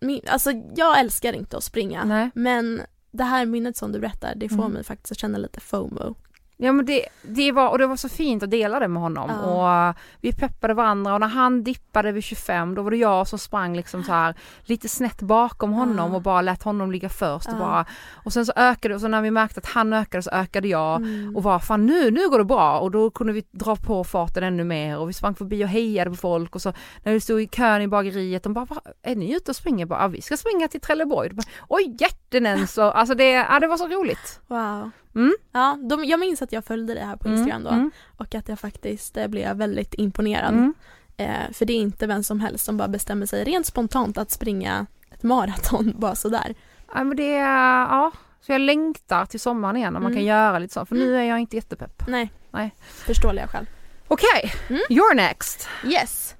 min, 0.00 0.20
alltså 0.28 0.52
jag 0.76 1.00
älskar 1.00 1.32
inte 1.32 1.56
att 1.56 1.64
springa 1.64 2.04
nej. 2.04 2.30
men 2.34 2.80
det 3.10 3.24
här 3.24 3.46
minnet 3.46 3.76
som 3.76 3.92
du 3.92 3.98
berättar 4.00 4.34
det 4.36 4.48
får 4.48 4.56
Mm. 4.58 4.72
mig 4.72 4.84
faktiskt 4.84 5.12
att 5.12 5.18
känna 5.18 5.38
lite 5.38 5.60
FOMO. 5.60 6.14
Ja 6.62 6.72
men 6.72 6.86
det, 6.86 7.06
det 7.22 7.52
var, 7.52 7.68
och 7.68 7.78
det 7.78 7.86
var 7.86 7.96
så 7.96 8.08
fint 8.08 8.42
att 8.42 8.50
dela 8.50 8.80
det 8.80 8.88
med 8.88 9.02
honom 9.02 9.30
Ja. 9.44 9.88
och 9.90 9.96
vi 10.20 10.32
peppade 10.32 10.74
varandra 10.74 11.14
och 11.14 11.20
när 11.20 11.28
han 11.28 11.64
dippade 11.64 12.12
vid 12.12 12.24
25 12.24 12.74
då 12.74 12.82
var 12.82 12.90
det 12.90 12.96
jag 12.96 13.28
som 13.28 13.38
sprang 13.38 13.76
liksom 13.76 14.04
så 14.04 14.12
här 14.12 14.34
lite 14.64 14.88
snett 14.88 15.22
bakom 15.22 15.72
honom 15.72 16.10
Ja. 16.10 16.16
och 16.16 16.22
bara 16.22 16.40
lät 16.42 16.62
honom 16.62 16.92
ligga 16.92 17.08
först 17.08 17.48
och 17.48 17.54
Ja. 17.54 17.58
bara 17.58 17.84
och 18.24 18.32
sen 18.32 18.46
så 18.46 18.52
ökade 18.56 18.94
och 18.94 19.00
så 19.00 19.08
när 19.08 19.22
vi 19.22 19.30
märkte 19.30 19.60
att 19.60 19.66
han 19.66 19.92
ökade 19.92 20.22
så 20.22 20.30
ökade 20.30 20.68
jag 20.68 20.96
Mm. 20.96 21.36
och 21.36 21.42
var 21.42 21.58
fan 21.58 21.86
nu, 21.86 22.10
nu 22.10 22.28
går 22.28 22.38
det 22.38 22.44
bra 22.44 22.78
och 22.78 22.90
då 22.90 23.10
kunde 23.10 23.32
vi 23.32 23.44
dra 23.50 23.76
på 23.76 24.04
farten 24.04 24.44
ännu 24.44 24.64
mer 24.64 24.98
och 24.98 25.08
vi 25.08 25.12
sprang 25.12 25.34
förbi 25.34 25.64
och 25.64 25.68
hejade 25.68 26.10
på 26.10 26.16
folk 26.16 26.54
och 26.54 26.62
så 26.62 26.72
när 27.02 27.12
vi 27.12 27.20
stod 27.20 27.40
i 27.42 27.46
kön 27.46 27.82
i 27.82 27.88
bageriet 27.88 28.42
de 28.42 28.52
bara 28.54 28.64
"Va, 28.64 28.80
är 29.02 29.16
ni 29.16 29.32
ute 29.36 29.50
och 29.50 29.56
springer? 29.56 29.86
Bara, 29.86 30.08
vi 30.08 30.22
ska 30.22 30.36
springa 30.36 30.68
till 30.68 30.80
Trelleborg. 30.80 31.30
Bara, 31.32 31.42
Oj 31.68 31.96
hjärtenens 32.00 32.78
och 32.78 32.98
alltså 32.98 33.14
det, 33.14 33.30
ja, 33.30 33.60
det 33.60 33.66
var 33.66 33.76
så 33.76 33.88
roligt. 33.88 34.40
Wow. 34.46 34.90
Mm. 35.14 35.34
Ja, 35.52 35.78
de, 35.88 36.04
jag 36.04 36.20
minns 36.20 36.42
att 36.42 36.52
jag 36.52 36.64
följde 36.64 36.94
det 36.94 37.04
här 37.04 37.16
på 37.16 37.28
Instagram 37.28 37.62
då 37.64 37.70
Mm, 37.70 37.90
och 38.16 38.34
att 38.34 38.48
jag 38.48 38.58
faktiskt 38.58 39.16
eh, 39.16 39.26
blev 39.26 39.56
väldigt 39.56 39.94
imponerad. 39.94 40.52
mm. 40.54 40.74
Eh, 41.16 41.52
för 41.52 41.64
det 41.64 41.72
är 41.72 41.80
inte 41.80 42.06
vem 42.06 42.22
som 42.22 42.40
helst 42.40 42.64
som 42.64 42.76
bara 42.76 42.88
bestämmer 42.88 43.26
sig 43.26 43.44
rent 43.44 43.66
spontant 43.66 44.18
att 44.18 44.30
springa 44.30 44.86
ett 45.10 45.22
maraton 45.22 45.92
bara 45.98 46.14
sådär. 46.14 46.54
Ja 46.94 47.04
men 47.04 47.16
det 47.16 47.28
ja. 47.32 48.10
Så 48.40 48.52
jag 48.52 48.60
längtar 48.60 49.26
till 49.26 49.40
sommaren 49.40 49.76
igen 49.76 49.92
när 49.92 50.00
man 50.00 50.12
Mm. 50.12 50.18
kan 50.18 50.24
göra 50.26 50.58
lite 50.58 50.74
så. 50.74 50.86
För 50.86 50.94
nu 50.94 51.16
är 51.16 51.22
jag 51.22 51.38
inte 51.38 51.56
jättepepp. 51.56 52.02
Nej, 52.08 52.32
Nej. 52.50 52.74
förståeliga 52.88 53.46
själv. 53.46 53.66
Okej, 54.08 54.52
Mm. 54.68 54.82
you're 54.90 55.14
next. 55.14 55.68
Yes. 55.86 56.34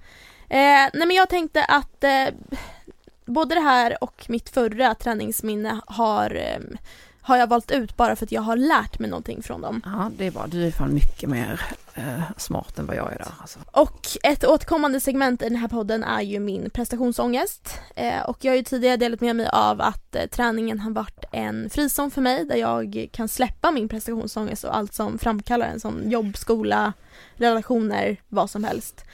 Eh, 0.49 0.57
nej 0.95 1.07
men 1.07 1.11
jag 1.11 1.29
tänkte 1.29 1.65
att 1.65 2.05
eh, 2.05 2.27
både 3.25 3.55
det 3.55 3.61
här 3.61 4.05
och 4.05 4.25
mitt 4.29 4.49
förra 4.51 4.95
träningsminne 4.95 5.81
har, 5.87 6.35
eh, 6.35 6.79
har 7.23 7.37
jag 7.37 7.47
valt 7.47 7.71
ut 7.71 7.97
bara 7.97 8.17
för 8.17 8.27
att 8.27 8.33
jag 8.33 8.43
har 8.43 8.57
lärt 8.57 8.99
mig 8.99 9.11
någonting 9.11 9.43
från 9.43 9.61
dem. 9.61 9.83
Ja 9.85 10.11
det 10.19 10.27
är 10.27 10.31
bra, 10.31 10.47
du 10.47 10.67
är 10.67 10.71
fan 10.71 10.95
mycket 10.95 11.29
mer 11.29 11.61
eh, 11.95 12.23
smart 12.37 12.79
än 12.79 12.87
vad 12.87 12.97
jag 12.97 13.13
är 13.13 13.19
där 13.19 13.33
alltså. 13.41 13.59
Och 13.71 14.07
ett 14.23 14.45
återkommande 14.45 15.01
segment 15.01 15.43
i 15.43 15.49
den 15.49 15.57
här 15.57 15.69
podden 15.69 16.05
är 16.05 16.21
ju 16.21 16.41
min 16.41 16.71
prestationsångest. 16.71 17.81
Eh, 17.97 18.23
och 18.23 18.45
jag 18.45 18.53
har 18.53 18.57
ju 18.57 18.63
tidigare 18.63 18.97
delat 18.97 19.21
med 19.21 19.37
mig 19.37 19.49
av 19.53 19.81
att 19.81 20.15
eh, 20.15 20.27
träningen 20.27 20.81
har 20.81 20.91
varit 20.91 21.25
en 21.33 21.71
frizon 21.71 22.11
för 22.11 22.21
mig 22.21 22.45
där 22.45 22.57
jag 22.57 23.09
kan 23.13 23.29
släppa 23.29 23.71
min 23.71 23.89
prestationsångest 23.89 24.65
och 24.65 24.77
allt 24.77 24.95
som 24.95 25.19
framkallar 25.19 25.67
en 25.67 25.81
som 25.81 26.11
jobb, 26.11 26.37
skola, 26.37 26.93
relationer, 27.37 28.17
vad 28.29 28.51
som 28.51 28.65
helst. 28.65 29.05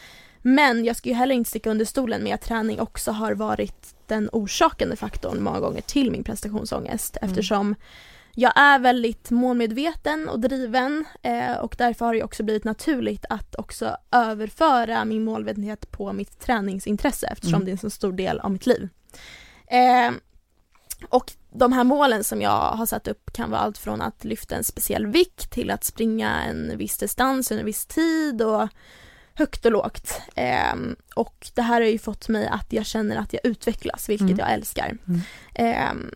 Men 0.43 0.85
jag 0.85 0.97
ska 0.97 1.09
ju 1.09 1.15
heller 1.15 1.35
inte 1.35 1.51
sticka 1.51 1.71
under 1.71 1.85
stolen 1.85 2.23
med 2.23 2.35
att 2.35 2.43
träning 2.43 2.81
också 2.81 3.13
har 3.13 3.33
varit 3.33 3.95
den 4.09 4.29
orsakande 4.33 4.97
faktorn 4.97 5.43
många 5.43 5.61
gånger 5.61 5.81
till 5.81 6.11
min 6.11 6.25
prestationsångest 6.25 7.17
Mm. 7.21 7.31
eftersom 7.31 7.75
jag 8.35 8.53
är 8.57 8.79
väldigt 8.79 9.31
målmedveten 9.31 10.29
och 10.29 10.41
driven 10.41 11.05
eh, 11.23 11.53
och 11.57 11.75
därför 11.79 12.05
har 12.07 12.15
det 12.15 12.23
också 12.23 12.43
blivit 12.43 12.65
naturligt 12.65 13.25
att 13.31 13.55
också 13.55 13.97
överföra 14.13 15.05
min 15.05 15.25
målmedvetenhet 15.25 15.91
på 15.91 16.13
mitt 16.13 16.41
träningsintresse 16.41 17.27
eftersom 17.27 17.55
Mm. 17.55 17.65
det 17.65 17.71
är 17.71 17.73
en 17.73 17.79
så 17.79 17.91
stor 17.91 18.13
del 18.13 18.41
av 18.41 18.51
mitt 18.51 18.67
liv. 18.67 18.89
Eh, 19.67 20.11
och 21.09 21.33
de 21.51 21.73
här 21.73 21.85
målen 21.85 22.25
som 22.25 22.41
jag 22.43 22.61
har 22.61 22.87
satt 22.87 23.09
upp 23.09 23.33
kan 23.33 23.51
vara 23.51 23.61
allt 23.61 23.79
från 23.79 24.01
att 24.03 24.25
lyfta 24.25 24.57
en 24.57 24.65
speciell 24.65 25.07
vikt 25.07 25.51
till 25.51 25.71
att 25.71 25.85
springa 25.85 26.43
en 26.43 26.79
viss 26.79 26.99
distans 26.99 27.51
under 27.51 27.61
en 27.61 27.67
viss 27.67 27.87
tid 27.87 28.43
och 28.43 28.69
högt 29.39 29.65
och 29.67 29.73
lågt. 29.73 30.21
Ehm, 30.35 30.97
och 31.17 31.49
det 31.55 31.63
här 31.63 31.81
har 31.81 31.89
ju 31.89 31.99
fått 31.99 32.29
mig 32.29 32.47
att 32.47 32.73
jag 32.73 32.87
känner 32.87 33.17
att 33.17 33.33
jag 33.33 33.47
utvecklas, 33.47 34.09
vilket 34.09 34.27
Mm. 34.27 34.39
jag 34.39 34.53
älskar. 34.53 34.99
Mm. 35.09 35.21
Ehm, 35.55 36.11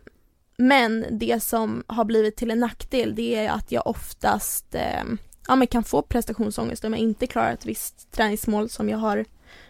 men 0.56 1.06
det 1.10 1.42
som 1.42 1.84
har 1.86 2.04
blivit 2.04 2.36
till 2.36 2.50
en 2.50 2.60
nackdel 2.60 3.14
det 3.14 3.34
är 3.34 3.50
att 3.50 3.72
jag 3.72 3.86
oftast 3.86 4.66
ehm, 4.74 5.18
ja, 5.48 5.56
men 5.56 5.66
kan 5.66 5.84
få 5.84 6.02
prestationsångest 6.02 6.84
om 6.84 6.92
jag 6.92 7.00
inte 7.00 7.26
klarar 7.26 7.52
ett 7.52 7.66
visst 7.66 8.10
träningsmål 8.12 8.68
som 8.68 8.88
jag 8.88 8.98
har 8.98 9.24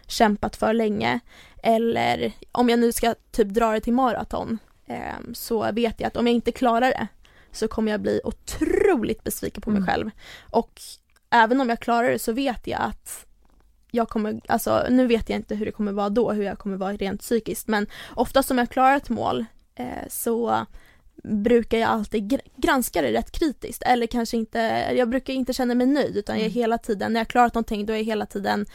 kämpat 0.07 0.55
för 0.55 0.73
länge. 0.73 1.19
Eller 1.63 2.31
om 2.51 2.69
jag 2.69 2.79
nu 2.79 2.91
ska 2.91 3.15
typ 3.31 3.47
dra 3.47 3.71
det 3.71 3.79
till 3.79 3.93
maraton 3.93 4.57
eh, 4.85 5.13
så 5.33 5.71
vet 5.71 5.99
jag 5.99 6.07
att 6.07 6.17
om 6.17 6.27
jag 6.27 6.33
inte 6.35 6.51
klarar 6.51 6.81
det 6.91 7.07
så 7.51 7.67
kommer 7.67 7.91
jag 7.91 8.01
bli 8.01 8.21
otroligt 8.23 9.23
besviken 9.23 9.61
på 9.61 9.69
mig 9.69 9.77
Mm. 9.77 9.87
själv. 9.87 10.09
Och 10.41 10.81
även 11.29 11.61
om 11.61 11.69
jag 11.69 11.79
klarar 11.79 12.09
det 12.11 12.19
så 12.19 12.31
vet 12.31 12.67
jag 12.67 12.81
att 12.81 13.25
jag 13.95 14.09
kommer, 14.09 14.41
alltså 14.47 14.85
nu 14.89 15.07
vet 15.07 15.29
jag 15.29 15.39
inte 15.39 15.55
hur 15.55 15.65
det 15.65 15.71
kommer 15.71 15.91
vara 15.91 16.09
då, 16.09 16.31
hur 16.31 16.43
jag 16.43 16.59
kommer 16.59 16.77
vara 16.77 16.93
rent 16.93 17.21
psykiskt 17.21 17.67
men 17.67 17.87
oftast 18.15 18.51
om 18.51 18.57
jag 18.57 18.69
klarar 18.69 18.97
ett 18.97 19.09
mål 19.09 19.45
eh, 19.75 19.85
så 20.09 20.65
brukar 21.23 21.77
jag 21.77 21.89
alltid 21.89 22.31
gr- 22.31 22.47
granska 22.55 23.01
det 23.01 23.13
rätt 23.13 23.31
kritiskt 23.31 23.83
eller 23.83 24.07
kanske 24.07 24.37
inte, 24.37 24.59
jag 24.95 25.09
brukar 25.09 25.33
inte 25.33 25.53
känna 25.53 25.75
mig 25.75 25.87
nöjd 25.87 26.17
utan 26.17 26.35
jag 26.35 26.41
är 26.45 26.49
Mm. 26.49 26.53
hela 26.61 26.77
tiden, 26.77 27.13
när 27.13 27.19
jag 27.19 27.27
klarat 27.27 27.53
någonting 27.53 27.85
då 27.85 27.93
är 27.93 27.97
jag 27.97 28.03
hela 28.03 28.25
tiden 28.25 28.65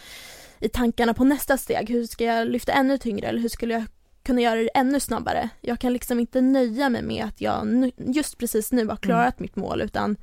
i 0.61 0.69
tankarna 0.69 1.15
på 1.15 1.25
nästa 1.25 1.57
steg, 1.57 1.91
hur 1.91 2.07
ska 2.07 2.25
jag 2.25 2.49
lyfta 2.49 2.73
ännu 2.73 2.99
tyngre 2.99 3.27
eller 3.27 3.41
hur 3.41 3.49
skulle 3.49 3.75
jag 3.75 3.85
kunna 4.23 4.41
göra 4.41 4.61
det 4.61 4.69
ännu 4.75 5.01
snabbare? 5.01 5.49
Jag 5.61 5.79
kan 5.79 5.93
liksom 5.93 6.21
inte 6.21 6.41
nöja 6.41 6.89
mig 6.89 7.03
med 7.03 7.25
att 7.25 7.41
jag 7.41 7.67
nu, 7.67 7.91
just 7.97 8.39
precis 8.39 8.73
nu 8.73 8.87
har 8.87 8.97
klarat 8.97 9.41
mitt 9.41 9.57
mål 9.57 9.83
utan 9.83 10.17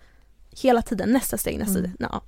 hela 0.62 0.82
tiden 0.82 1.10
nästa 1.10 1.38
steg, 1.38 1.60
nästa 1.60 1.80
Mm. 1.80 1.92
ja. 2.00 2.22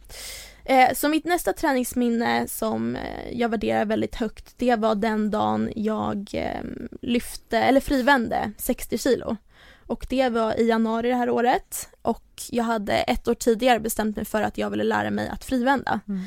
Eh, 0.70 0.94
så 0.94 1.10
mitt 1.10 1.26
nästa 1.26 1.54
träningsminne 1.54 2.48
som 2.48 2.96
eh, 2.96 3.32
jag 3.32 3.50
värderar 3.50 3.86
väldigt 3.86 4.16
högt 4.16 4.54
det 4.58 4.76
var 4.76 4.96
den 4.96 5.32
dagen 5.32 5.72
jag 5.76 6.30
eh, 6.34 6.62
lyfte, 7.02 7.58
eller 7.58 7.80
frivände 7.80 8.52
60 8.58 8.98
kilo. 8.98 9.38
Och 9.86 10.06
det 10.10 10.30
var 10.30 10.60
i 10.60 10.68
januari 10.68 11.10
det 11.10 11.16
här 11.16 11.30
året 11.30 11.90
och 12.02 12.26
jag 12.50 12.64
hade 12.64 12.94
ett 12.94 13.28
år 13.28 13.34
tidigare 13.34 13.80
bestämt 13.80 14.16
mig 14.16 14.26
för 14.26 14.42
att 14.42 14.58
jag 14.58 14.70
ville 14.70 14.84
lära 14.84 15.12
mig 15.12 15.30
att 15.30 15.46
frivända. 15.46 16.00
Mm. 16.08 16.24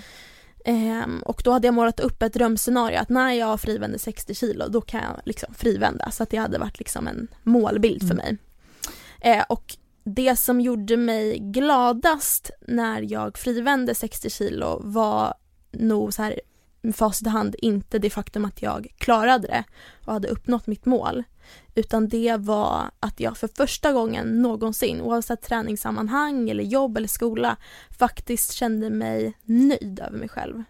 Ehm, 0.64 1.22
och 1.22 1.42
då 1.44 1.50
hade 1.52 1.66
jag 1.66 1.74
målat 1.74 2.00
upp 2.00 2.22
ett 2.22 2.32
drömscenario 2.32 2.98
att 2.98 3.08
när 3.08 3.32
jag 3.32 3.60
frivänder 3.60 3.98
60 3.98 4.34
kilo 4.34 4.68
då 4.68 4.80
kan 4.80 5.00
jag 5.00 5.20
liksom 5.24 5.54
frivända 5.54 6.10
så 6.10 6.22
att 6.22 6.30
det 6.30 6.36
hade 6.36 6.58
varit 6.58 6.78
liksom 6.78 7.06
en 7.06 7.28
målbild 7.42 8.00
för 8.08 8.14
Mm. 8.14 8.16
mig. 8.16 8.36
Eh, 9.20 9.44
och 9.48 9.76
det 10.04 10.36
som 10.36 10.60
gjorde 10.60 10.96
mig 10.96 11.38
gladast 11.38 12.50
när 12.60 13.12
jag 13.12 13.38
frivände 13.38 13.94
60 13.94 14.30
kilo 14.30 14.80
var 14.84 15.34
nog 15.72 16.14
så 16.14 16.22
här 16.22 16.40
med 16.82 16.96
facit 16.96 17.26
i 17.26 17.30
hand 17.30 17.56
inte 17.58 17.98
det 17.98 18.10
faktum 18.10 18.44
att 18.44 18.62
jag 18.62 18.94
klarade 18.98 19.48
det 19.48 19.64
och 20.06 20.12
hade 20.12 20.28
uppnått 20.28 20.66
mitt 20.66 20.86
mål. 20.86 21.24
Utan 21.74 22.08
det 22.08 22.36
var 22.36 22.90
att 23.00 23.20
jag 23.20 23.36
för 23.36 23.48
första 23.48 23.92
gången 23.92 24.42
någonsin, 24.42 25.00
oavsett 25.00 25.42
träningssammanhang 25.42 26.50
eller 26.50 26.64
jobb 26.64 26.96
eller 26.96 27.08
skola, 27.08 27.56
faktiskt 27.98 28.52
kände 28.52 28.90
mig 28.90 29.38
nöjd 29.42 30.00
över 30.00 30.18
mig 30.18 30.28
själv. 30.28 30.62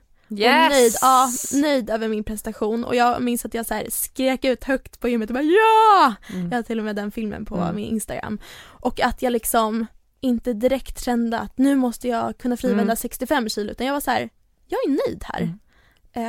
Och 0.66 0.70
nöjd, 0.70 0.92
ja, 1.00 1.28
nöjd 1.52 1.90
över 1.90 2.08
min 2.08 2.24
prestation 2.24 2.84
och 2.84 2.94
jag 2.96 3.22
minns 3.22 3.44
att 3.44 3.54
jag 3.54 3.66
så 3.66 3.82
skrek 3.88 4.44
ut 4.44 4.64
högt 4.64 5.00
på 5.00 5.08
gymmet 5.08 5.30
och 5.30 5.34
bara 5.34 5.42
ja! 5.44 6.14
Mm. 6.32 6.50
Jag 6.50 6.58
har 6.58 6.62
till 6.62 6.78
och 6.78 6.84
med 6.84 6.96
den 6.96 7.10
filmen 7.10 7.44
på 7.44 7.56
Mm. 7.56 7.74
min 7.76 7.84
Instagram. 7.90 8.38
Och 8.62 9.00
att 9.00 9.22
jag 9.22 9.32
liksom 9.32 9.86
inte 10.20 10.52
direkt 10.52 11.00
kände 11.04 11.38
att 11.38 11.58
nu 11.58 11.74
måste 11.76 12.08
jag 12.08 12.38
kunna 12.38 12.56
frivända 12.56 12.82
Mm. 12.82 12.96
65 12.96 13.48
kilo 13.48 13.70
utan 13.70 13.86
jag 13.86 13.94
var 13.94 14.00
så 14.00 14.10
här, 14.10 14.28
jag 14.68 14.78
är 14.86 14.88
nöjd 15.08 15.24
här. 15.26 15.40
Mm. 15.40 15.58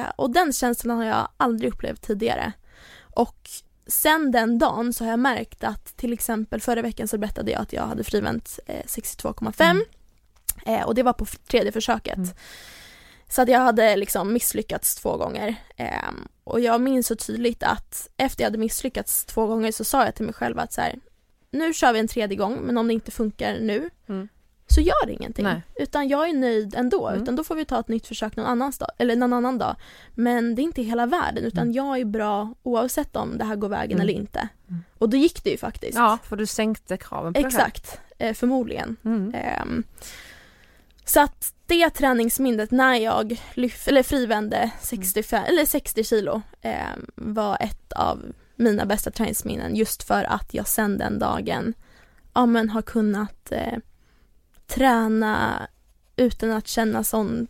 Eh, 0.02 0.10
och 0.16 0.32
den 0.32 0.54
känslan 0.54 0.98
har 0.98 1.06
jag 1.06 1.28
aldrig 1.38 1.74
upplevt 1.74 2.02
tidigare. 2.02 2.52
Och 3.16 3.50
sen 3.88 4.32
den 4.32 4.60
dagen 4.60 4.94
så 4.94 5.04
har 5.04 5.12
jag 5.12 5.20
märkt 5.20 5.64
att 5.64 5.98
till 5.98 6.14
exempel 6.14 6.62
förra 6.62 6.82
veckan 6.82 7.08
så 7.08 7.18
berättade 7.18 7.52
jag 7.52 7.62
att 7.62 7.74
jag 7.74 7.84
hade 7.88 8.04
frivänt 8.04 8.60
eh, 8.66 8.86
62,5 8.86 9.64
Mm. 9.64 9.84
eh, 10.66 10.86
och 10.86 10.96
det 10.96 11.04
var 11.04 11.14
på 11.14 11.26
tredje 11.26 11.72
försöket. 11.72 12.20
Så 13.32 13.42
att 13.42 13.50
jag 13.50 13.60
hade 13.60 13.96
liksom 13.96 14.34
misslyckats 14.34 14.96
två 14.96 15.18
gånger. 15.18 15.56
Ehm, 15.78 16.28
och 16.44 16.60
jag 16.60 16.82
minns 16.82 17.08
så 17.08 17.16
tydligt 17.16 17.64
att 17.64 18.10
efter 18.18 18.44
jag 18.44 18.46
hade 18.48 18.58
misslyckats 18.58 19.26
två 19.26 19.48
gånger 19.48 19.72
så 19.72 19.84
sa 19.84 20.06
jag 20.06 20.16
till 20.16 20.26
mig 20.26 20.34
själv 20.34 20.60
att 20.60 20.74
så 20.74 20.82
här, 20.82 20.96
nu 21.52 21.74
kör 21.74 21.94
vi 21.94 22.00
en 22.00 22.08
tredje 22.08 22.38
gång 22.38 22.60
men 22.62 22.78
om 22.78 22.88
det 22.88 22.94
inte 22.94 23.12
funkar 23.12 23.54
nu 23.60 23.90
Mm. 24.10 24.28
så 24.68 24.82
gör 24.82 25.06
det 25.06 25.14
ingenting. 25.14 25.44
Nej. 25.44 25.62
Utan 25.76 26.08
jag 26.08 26.30
är 26.30 26.34
nöjd 26.34 26.76
ändå. 26.76 27.08
Mm. 27.08 27.22
Utan 27.24 27.36
då 27.36 27.44
får 27.44 27.56
vi 27.56 27.66
ta 27.66 27.80
ett 27.80 27.88
nytt 27.88 28.08
försök 28.08 28.36
någon 28.36 28.46
annan 28.46 28.74
dag. 28.80 28.90
Eller 28.98 29.16
någon 29.16 29.34
annan 29.34 29.58
dag. 29.58 29.76
Men 30.16 30.56
det 30.56 30.62
är 30.62 30.64
inte 30.64 30.82
hela 30.82 31.06
världen 31.06 31.44
utan 31.44 31.62
Mm. 31.64 31.74
jag 31.74 32.00
är 32.00 32.06
bra 32.06 32.54
oavsett 32.64 33.16
om 33.16 33.38
det 33.38 33.44
här 33.46 33.56
går 33.56 33.70
vägen 33.70 33.98
Mm. 33.98 34.02
eller 34.02 34.14
inte. 34.20 34.48
Mm. 34.70 34.84
Och 34.98 35.10
då 35.10 35.18
gick 35.18 35.44
det 35.44 35.50
ju 35.50 35.58
faktiskt. 35.58 35.96
Ja, 35.98 36.18
för 36.24 36.36
du 36.36 36.46
sänkte 36.46 36.98
kraven 36.98 37.34
på. 37.34 37.40
Exakt. 37.40 38.00
Eh, 38.18 38.34
förmodligen. 38.34 38.96
Mm. 39.06 39.84
Så 41.06 41.20
att 41.22 41.54
det 41.68 41.90
träningsminnet 41.90 42.72
när 42.72 42.96
jag 42.96 43.42
lyf, 43.54 43.88
eller 43.88 44.04
frivände 44.04 44.72
65, 44.82 45.44
eller 45.48 45.66
60 45.66 46.04
kilo 46.04 46.42
ehm, 46.62 47.06
var 47.16 47.58
ett 47.60 47.92
av 47.94 48.26
mina 48.56 48.86
bästa 48.86 49.12
träningsminnen 49.12 49.76
just 49.76 50.04
för 50.04 50.24
att 50.24 50.54
jag 50.54 50.68
sen 50.68 50.98
den 50.98 51.20
dagen 51.20 51.74
ja, 52.34 52.46
men 52.46 52.70
har 52.70 52.82
kunnat 52.82 53.52
eh, 53.52 53.78
träna 54.68 55.68
utan 56.16 56.52
att 56.52 56.68
känna 56.68 57.04
sån 57.04 57.48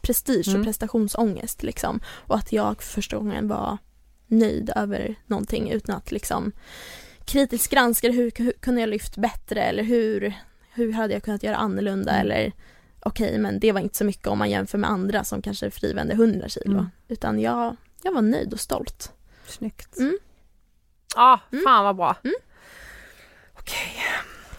prestige 0.00 0.48
Mm. 0.48 0.60
och 0.60 0.66
prestationsångest 0.66 1.62
liksom. 1.62 2.00
Och 2.06 2.36
att 2.36 2.52
jag 2.52 2.82
för 2.82 2.92
första 2.92 3.16
gången 3.16 3.48
var 3.48 3.78
nöjd 4.26 4.70
över 4.76 5.14
någonting 5.26 5.70
utan 5.70 5.96
att 5.96 6.12
liksom 6.12 6.52
kritiskt 7.24 7.70
granska 7.72 8.10
hur, 8.10 8.32
hur 8.36 8.52
kunde 8.52 8.80
jag 8.80 8.90
lyft 8.90 9.16
bättre 9.16 9.62
eller 9.62 9.82
hur, 9.82 10.34
hur 10.74 10.92
hade 10.92 11.12
jag 11.14 11.22
kunnat 11.22 11.42
göra 11.42 11.56
annorlunda 11.56 12.12
Mm. 12.12 12.26
eller 12.26 12.52
okej 13.04 13.38
men 13.38 13.58
det 13.60 13.72
var 13.72 13.80
inte 13.80 13.96
så 13.96 14.04
mycket 14.04 14.26
om 14.26 14.38
man 14.38 14.50
jämför 14.50 14.78
med 14.78 14.90
andra 14.90 15.24
som 15.24 15.42
kanske 15.42 15.70
frivände 15.70 16.14
100 16.14 16.48
kilo. 16.48 16.72
Mm. 16.72 16.86
Utan 17.08 17.40
jag, 17.40 17.76
jag 18.02 18.12
var 18.12 18.22
nöjd 18.22 18.52
och 18.52 18.60
stolt. 18.60 19.12
Snyggt. 19.46 19.98
Mm. 19.98 20.18
Ja, 21.16 21.40
Mm. 21.52 21.64
fan 21.64 21.84
vad 21.84 21.96
bra. 21.96 22.16
Mm. 22.24 22.34
Okej, 23.58 23.96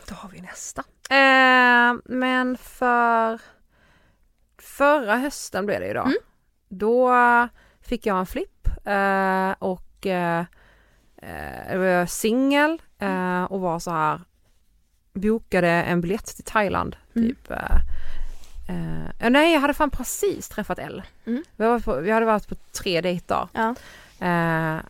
då 0.10 0.15
har 0.15 0.29
vi 0.29 0.41
nästa. 0.41 0.84
Eh, 1.10 1.95
men 2.05 2.58
för 2.58 3.41
förra 4.58 5.15
hösten 5.17 5.65
blev 5.65 5.79
det 5.79 5.88
ju 5.88 5.93
då. 5.93 6.01
Mm. 6.01 6.17
Då 6.69 7.13
fick 7.81 8.05
jag 8.05 8.19
en 8.19 8.25
flipp 8.25 8.67
eh, 8.86 9.51
och 9.60 10.05
eh, 10.05 10.45
jag 11.71 11.79
var 11.79 12.05
singel 12.05 12.81
eh, 12.99 13.43
och 13.43 13.60
var 13.62 13.79
så 13.79 13.91
här 13.91 14.21
bokade 15.13 15.69
en 15.69 16.01
biljett 16.01 16.25
till 16.25 16.43
Thailand 16.43 16.95
Mm. 17.15 17.27
typ 17.29 17.51
eh, 17.51 17.77
eh, 18.67 19.30
nej 19.30 19.54
jag 19.54 19.60
hade 19.60 19.73
fan 19.73 19.89
precis 19.89 20.49
träffat 20.49 20.80
Elle. 20.80 21.04
Mm. 21.25 21.43
Vi, 21.56 21.65
var 21.65 21.80
på, 21.80 21.95
vi 21.95 22.12
hade 22.12 22.25
varit 22.25 22.47
på 22.47 22.56
tre 22.56 23.01
dejter. 23.01 23.47
Ja. 23.54 23.75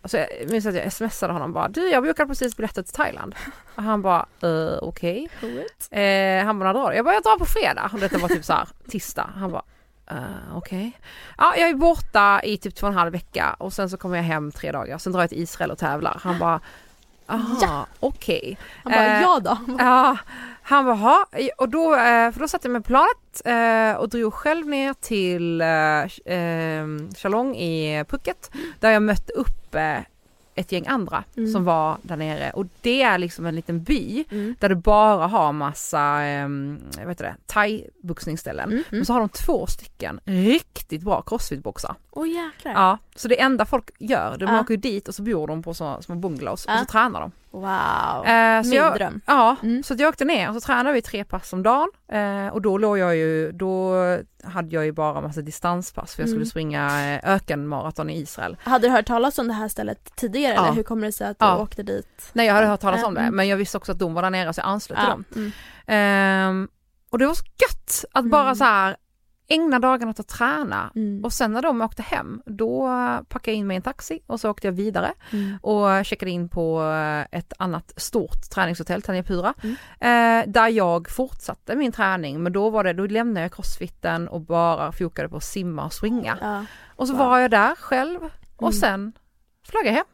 Och 0.02 0.12
så 0.12 0.18
jag 0.18 0.28
minns 0.52 0.66
att 0.66 0.76
jag 0.76 0.94
smsade 0.94 1.34
honom 1.34 1.54
bara 1.54 1.68
du 1.68 1.90
jag 1.90 2.04
bokade 2.04 2.28
precis 2.28 2.58
biljetter 2.58 2.82
till 2.84 2.94
Thailand. 2.94 3.36
Och 3.76 3.84
han 3.84 4.02
bara 4.02 4.26
uh, 4.44 4.78
okej. 4.82 5.30
Coolt. 5.40 5.88
Eh, 5.92 6.46
han 6.46 6.60
bara 6.60 6.74
när 6.74 6.80
drar? 6.80 6.92
Jag 6.92 7.06
bara 7.06 7.14
jag 7.14 7.24
drar 7.24 7.38
på 7.40 7.46
fredag. 7.46 7.90
Och 7.94 8.00
detta 8.00 8.18
var 8.18 8.28
typ 8.28 8.46
så 8.46 8.54
här 8.54 8.68
tisdag. 8.88 9.30
Han 9.36 9.52
bara 9.52 9.64
uh, 10.12 10.58
okej. 10.58 11.00
Ja 11.38 11.56
jag 11.58 11.70
är 11.70 11.74
borta 11.74 12.42
i 12.44 12.58
typ 12.58 12.76
två 12.76 12.88
och 12.88 12.94
en 12.94 13.00
halv 13.00 13.12
vecka 13.12 13.56
och 13.60 13.74
sen 13.74 13.90
så 13.90 13.98
kommer 13.98 14.16
jag 14.16 14.24
hem 14.24 14.52
tre 14.52 14.72
dagar. 14.72 14.98
Sen 14.98 15.14
drar 15.14 15.22
jag 15.22 15.30
till 15.30 15.42
Israel 15.44 15.72
och 15.72 15.78
tävlar. 15.78 16.20
Han 16.24 16.40
bara 16.40 16.60
aha 17.28 17.58
Ja. 17.62 17.86
okej. 18.00 18.58
Han 18.84 18.94
bara, 18.94 19.22
ja 19.22 19.40
då. 19.40 19.58
Ja, 19.80 20.18
han 20.68 20.86
"Ha." 20.98 21.26
och 21.58 21.70
då, 21.70 21.94
eh, 21.96 22.32
för 22.32 22.40
då 22.40 22.48
satte 22.48 22.68
jag 22.68 22.72
mig 22.74 22.82
på 22.82 22.88
planet 22.88 23.42
eh, 23.46 24.00
och 24.02 24.10
drog 24.10 24.34
själv 24.34 24.68
ner 24.68 24.94
till 24.94 25.62
eh, 25.62 26.38
eh, 26.38 26.86
Chalong 27.18 27.56
i 27.56 28.04
Phuket 28.10 28.52
där 28.80 28.92
jag 28.92 29.02
mötte 29.04 29.34
upp 29.34 29.76
ett 30.58 30.72
gäng 30.72 30.88
andra 30.88 31.24
Mm. 31.38 31.52
som 31.52 31.64
var 31.66 31.98
där 32.02 32.16
nere 32.18 32.52
och 32.52 32.66
det 32.82 33.02
är 33.02 33.18
liksom 33.18 33.46
en 33.46 33.56
liten 33.56 33.84
by 33.84 34.24
Mm. 34.32 34.56
där 34.60 34.70
du 34.70 34.76
bara 34.76 35.28
har 35.28 35.52
massa, 35.52 36.24
eh, 36.26 36.48
vad 36.98 37.08
heter 37.10 37.24
det, 37.26 37.36
thai-boxningsställen. 37.48 38.72
Mm. 38.90 39.02
Och 39.02 39.08
så 39.08 39.14
har 39.14 39.20
de 39.20 39.30
två 39.30 39.68
stycken 39.68 40.20
riktigt 40.26 41.02
bra 41.04 41.22
crossfit-boxar. 41.26 41.96
Åh 42.12 42.28
jäklar. 42.30 42.72
Ja, 42.74 42.98
så 43.16 43.28
det 43.28 43.40
enda 43.42 43.66
folk 43.66 43.90
gör, 44.00 44.38
de 44.38 44.46
Ja. 44.46 44.60
åker 44.62 44.78
dit 44.78 45.08
och 45.08 45.16
så 45.16 45.22
bor 45.24 45.48
de 45.48 45.64
på 45.64 45.74
så, 45.74 46.02
små 46.02 46.16
bungalows 46.16 46.66
och 46.66 46.72
Ja. 46.72 46.78
så 46.80 46.86
tränar 46.86 47.22
de. 47.22 47.32
Wow. 47.56 48.26
Eh, 48.26 48.62
så 48.62 48.70
Min 48.70 48.78
jag, 48.78 48.96
dröm. 48.96 49.22
Ja, 49.26 49.56
Mm. 49.64 49.84
så 49.84 49.96
jag 49.98 50.10
åkte 50.10 50.26
ner 50.26 50.50
och 50.50 50.56
så 50.56 50.62
tränade 50.62 50.92
vi 50.94 51.02
tre 51.02 51.24
pass 51.24 51.54
om 51.54 51.64
dagen 51.64 51.88
eh, 52.12 52.48
och 52.48 52.62
då 52.62 52.78
låg 52.78 52.98
jag 52.98 53.16
ju, 53.16 53.52
då 53.52 53.94
hade 54.44 54.76
jag 54.76 54.86
ju 54.86 54.92
bara 54.92 55.22
massa 55.22 55.42
distanspass 55.42 56.16
för 56.16 56.22
jag 56.22 56.30
skulle 56.30 56.38
Mm. 56.42 56.50
springa 56.50 57.14
eh, 57.16 57.34
ökenmaraton 57.34 58.10
i 58.10 58.18
Israel. 58.22 58.58
Hade 58.64 58.88
du 58.88 58.92
hört 58.92 59.06
talas 59.06 59.38
om 59.40 59.48
det 59.48 59.54
här 59.54 59.68
stället 59.68 60.16
tidigare 60.16 60.54
Ja. 60.54 60.64
eller 60.66 60.76
hur 60.76 60.84
kommer 60.84 61.06
det 61.08 61.12
sig 61.12 61.28
att 61.28 61.40
du 61.40 61.46
Ja. 61.46 61.58
åkte 61.58 61.84
dit? 61.84 62.30
Nej 62.34 62.48
jag 62.48 62.54
hade 62.54 62.68
hört 62.68 62.80
talas 62.82 63.04
om 63.04 63.14
det 63.14 63.22
Mm. 63.22 63.36
men 63.36 63.48
jag 63.48 63.58
visste 63.58 63.78
också 63.78 63.92
att 63.92 64.00
de 64.00 64.14
var 64.14 64.22
där 64.22 64.30
nere 64.30 64.54
så 64.54 64.60
jag 64.60 64.68
anslöt 64.68 64.98
till 65.00 65.08
Ja. 65.08 65.12
dem. 65.12 65.24
Mm. 65.36 65.52
Ehm, 65.88 66.68
och 67.10 67.20
det 67.20 67.28
var 67.28 67.34
så 67.34 67.44
gött 67.46 68.06
att 68.12 68.26
bara 68.26 68.42
Mm. 68.44 68.56
så 68.56 68.64
här 68.64 68.96
ägna 69.48 69.80
dagarna 69.80 70.10
åt 70.12 70.20
att 70.20 70.28
träna 70.28 70.92
Mm. 70.96 71.24
och 71.26 71.34
sen 71.34 71.54
när 71.54 71.62
de 71.62 71.82
åkte 71.82 72.02
hem 72.02 72.42
då 72.46 72.88
packade 73.30 73.52
jag 73.52 73.56
in 73.58 73.68
mig 73.68 73.76
i 73.76 73.78
en 73.78 73.82
taxi 73.82 74.20
och 74.28 74.40
så 74.40 74.50
åkte 74.50 74.68
jag 74.68 74.72
vidare 74.72 75.14
Mm. 75.34 75.58
och 75.62 76.06
checkade 76.06 76.32
in 76.32 76.50
på 76.50 76.84
eh, 76.84 77.38
ett 77.40 77.54
annat 77.60 77.94
stort 77.98 78.50
träningshotell, 78.54 79.02
Tanjapura, 79.02 79.54
Mm. 79.64 79.76
eh, 80.00 80.52
där 80.52 80.68
jag 80.70 81.10
fortsatte 81.10 81.76
min 81.76 81.92
träning 81.92 82.44
men 82.44 82.54
då 82.54 82.70
var 82.70 82.84
det, 82.84 82.94
då 82.94 83.06
lämnade 83.06 83.42
jag 83.42 83.54
crossfiten 83.54 84.28
och 84.28 84.42
bara 84.42 84.92
fokade 84.92 85.30
på 85.30 85.38
att 85.38 85.44
simma 85.44 85.86
och 85.86 85.94
springa. 85.94 86.38
Ja. 86.42 86.66
Och 86.96 87.08
så 87.08 87.14
Wow. 87.14 87.28
var 87.28 87.40
jag 87.40 87.52
där 87.52 87.76
själv 87.76 88.20
och 88.56 88.62
Mm. 88.62 88.74
sen 88.74 89.14
flög 89.64 89.86
jag 89.86 89.92
hem. 89.94 90.06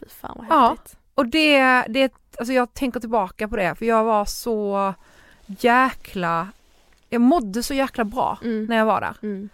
Fy 0.00 0.06
fan 0.08 0.36
vad 0.36 0.46
Ja. 0.58 0.68
häftigt. 0.70 0.98
Och 1.14 1.26
det, 1.26 1.82
det, 1.88 2.12
alltså 2.38 2.52
jag 2.52 2.74
tänker 2.74 3.00
tillbaka 3.00 3.48
på 3.48 3.56
det 3.56 3.74
för 3.74 3.86
jag 3.86 4.04
var 4.04 4.24
så 4.24 4.94
jäkla, 5.46 6.48
jag 7.12 7.20
mådde 7.20 7.62
så 7.62 7.74
jäkla 7.74 8.04
bra 8.04 8.38
Mm. 8.42 8.64
när 8.64 8.76
jag 8.76 8.86
var 8.86 9.00
där. 9.00 9.16
Mm. 9.22 9.48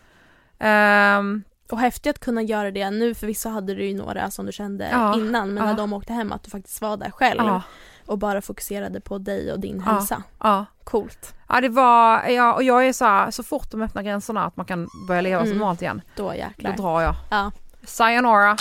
Ehm, 0.58 1.42
Och 1.70 1.78
häftigt 1.78 2.10
att 2.10 2.18
kunna 2.20 2.42
göra 2.42 2.70
det 2.70 2.90
nu 2.90 3.14
förvisso 3.14 3.48
hade 3.48 3.74
du 3.74 3.84
ju 3.84 3.96
några 3.96 4.30
som 4.30 4.46
du 4.46 4.52
kände 4.52 4.88
Ja, 4.92 5.14
innan 5.14 5.54
men 5.54 5.56
ja. 5.64 5.70
när 5.70 5.74
de 5.76 5.92
åkte 5.92 6.12
hem 6.12 6.32
att 6.32 6.42
du 6.42 6.50
faktiskt 6.50 6.80
var 6.80 6.96
där 6.96 7.10
själv 7.10 7.40
ja, 7.44 7.62
och 8.06 8.18
bara 8.18 8.42
fokuserade 8.42 9.00
på 9.00 9.18
dig 9.18 9.52
och 9.52 9.60
din 9.60 9.82
Ja. 9.86 9.92
hälsa. 9.92 10.22
ja. 10.42 10.66
Coolt. 10.84 11.34
Ja 11.48 11.60
det 11.60 11.68
var, 11.68 12.22
ja, 12.28 12.54
och 12.54 12.62
jag 12.62 12.86
är 12.88 12.92
så 12.92 13.04
här, 13.04 13.30
så 13.30 13.42
fort 13.42 13.70
de 13.70 13.82
öppnar 13.82 14.02
gränserna 14.02 14.44
att 14.44 14.56
man 14.56 14.66
kan 14.66 14.88
börja 15.08 15.20
leva 15.20 15.40
som 15.42 15.48
Mm. 15.48 15.60
vanligt 15.60 15.82
igen, 15.82 16.02
Då 16.16 16.28
då 16.28 16.34
jäklar. 16.34 16.72
drar 16.76 17.00
jag. 17.00 17.14
Ja. 17.30 17.52
Sayonara. 17.84 18.56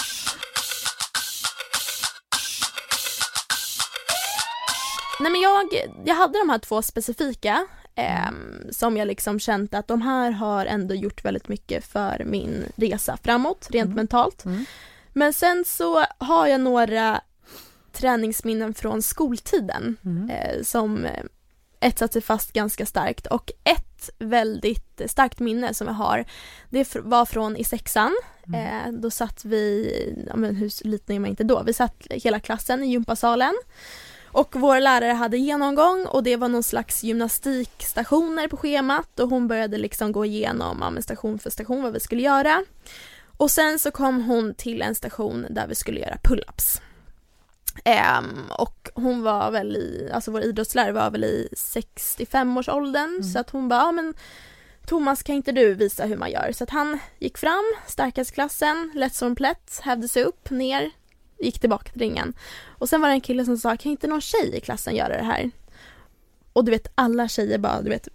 Nej 5.19 5.31
men 5.31 5.41
jag, 5.41 5.63
jag 6.05 6.15
hade 6.15 6.39
de 6.39 6.49
här 6.49 6.57
två 6.59 6.81
specifika 6.81 7.67
ehm, 7.97 8.63
som 8.71 8.97
jag 8.97 9.07
liksom 9.07 9.39
känt 9.39 9.73
att 9.73 9.87
de 9.87 10.01
här 10.01 10.31
har 10.31 10.65
ändå 10.65 10.95
gjort 10.95 11.25
väldigt 11.25 11.47
mycket 11.47 11.85
för 11.85 12.23
min 12.25 12.63
resa 12.75 13.17
framåt 13.23 13.67
rent 13.71 13.85
Mm. 13.85 13.95
mentalt. 13.95 14.45
Mm. 14.45 14.65
Men 15.13 15.33
sen 15.33 15.63
så 15.67 16.03
har 16.17 16.47
jag 16.47 16.61
några 16.61 17.21
träningsminnen 17.93 18.73
från 18.73 19.01
skoltiden 19.01 19.97
Mm. 20.05 20.29
eh, 20.29 20.63
som 20.63 21.05
eh, 21.05 21.23
etsat 21.79 22.13
sig 22.13 22.21
fast 22.21 22.53
ganska 22.53 22.85
starkt 22.85 23.27
och 23.27 23.51
ett 23.63 24.09
väldigt 24.19 25.01
starkt 25.05 25.39
minne 25.39 25.73
som 25.73 25.87
jag 25.87 25.93
har 25.93 26.25
det 26.69 26.95
var 26.95 27.25
från 27.25 27.55
i 27.57 27.63
sexan. 27.63 28.15
Mm. 28.47 28.65
Eh, 28.95 28.99
då 29.01 29.11
satt 29.11 29.45
vi, 29.45 29.91
ja 30.27 30.35
men 30.35 30.55
hur 30.55 30.87
liten 30.87 31.15
är 31.15 31.19
man 31.19 31.29
inte 31.29 31.43
då? 31.43 31.63
Vi 31.63 31.73
satt 31.73 32.07
hela 32.09 32.39
klassen 32.39 32.83
i 32.83 32.87
gympasalen 32.91 33.53
och 34.31 34.55
vår 34.55 34.79
lärare 34.79 35.11
hade 35.11 35.37
genomgång 35.37 36.05
och 36.05 36.23
det 36.23 36.35
var 36.35 36.47
någon 36.47 36.63
slags 36.63 37.03
gymnastikstationer 37.03 38.47
på 38.47 38.57
schemat 38.57 39.19
och 39.19 39.29
hon 39.29 39.47
började 39.47 39.77
liksom 39.77 40.11
gå 40.11 40.25
igenom 40.25 40.97
station 41.01 41.39
för 41.39 41.49
station 41.49 41.83
vad 41.83 41.93
vi 41.93 41.99
skulle 41.99 42.21
göra. 42.21 42.63
Och 43.37 43.51
sen 43.51 43.79
så 43.79 43.91
kom 43.91 44.21
hon 44.23 44.53
till 44.53 44.81
en 44.81 44.95
station 44.95 45.45
där 45.49 45.67
vi 45.67 45.75
skulle 45.75 45.99
göra 45.99 46.17
pull-ups. 46.23 46.81
Ehm, 47.83 48.51
och 48.57 48.89
hon 48.93 49.23
var 49.23 49.51
väl 49.51 49.75
i, 49.75 50.09
alltså 50.13 50.31
vår 50.31 50.41
idrottslärare 50.41 50.91
var 50.91 51.11
väl 51.11 51.23
i 51.23 51.49
65-årsåldern 51.55 53.09
Mm. 53.09 53.23
så 53.23 53.39
att 53.39 53.49
hon 53.49 53.69
bara, 53.69 53.79
ja 53.79 53.91
men 53.91 54.13
Thomas 54.87 55.23
kan 55.23 55.35
inte 55.35 55.51
du 55.51 55.73
visa 55.73 56.05
hur 56.05 56.17
man 56.17 56.31
gör? 56.31 56.51
Så 56.51 56.63
att 56.63 56.69
han 56.69 56.99
gick 57.19 57.37
fram, 57.37 57.73
starkastklassen, 57.87 58.91
lätt 58.95 59.15
som 59.15 59.35
plätt, 59.35 59.79
hävde 59.83 60.07
sig 60.07 60.23
upp, 60.23 60.49
ner, 60.49 60.91
gick 61.39 61.59
tillbaka 61.59 61.91
till 61.91 62.01
ringen. 62.01 62.33
Och 62.77 62.89
sen 62.89 63.01
var 63.01 63.07
det 63.09 63.13
en 63.13 63.21
kille 63.21 63.45
som 63.45 63.57
sa, 63.57 63.77
kan 63.77 63.91
inte 63.91 64.07
någon 64.07 64.21
tjej 64.21 64.55
i 64.57 64.59
klassen 64.59 64.95
göra 64.95 65.17
det 65.17 65.23
här? 65.23 65.51
Och 66.53 66.65
du 66.65 66.71
vet 66.71 66.87
alla 66.95 67.27
tjejer 67.27 67.57
bara, 67.57 67.81
du 67.81 67.89
vet 67.89 68.07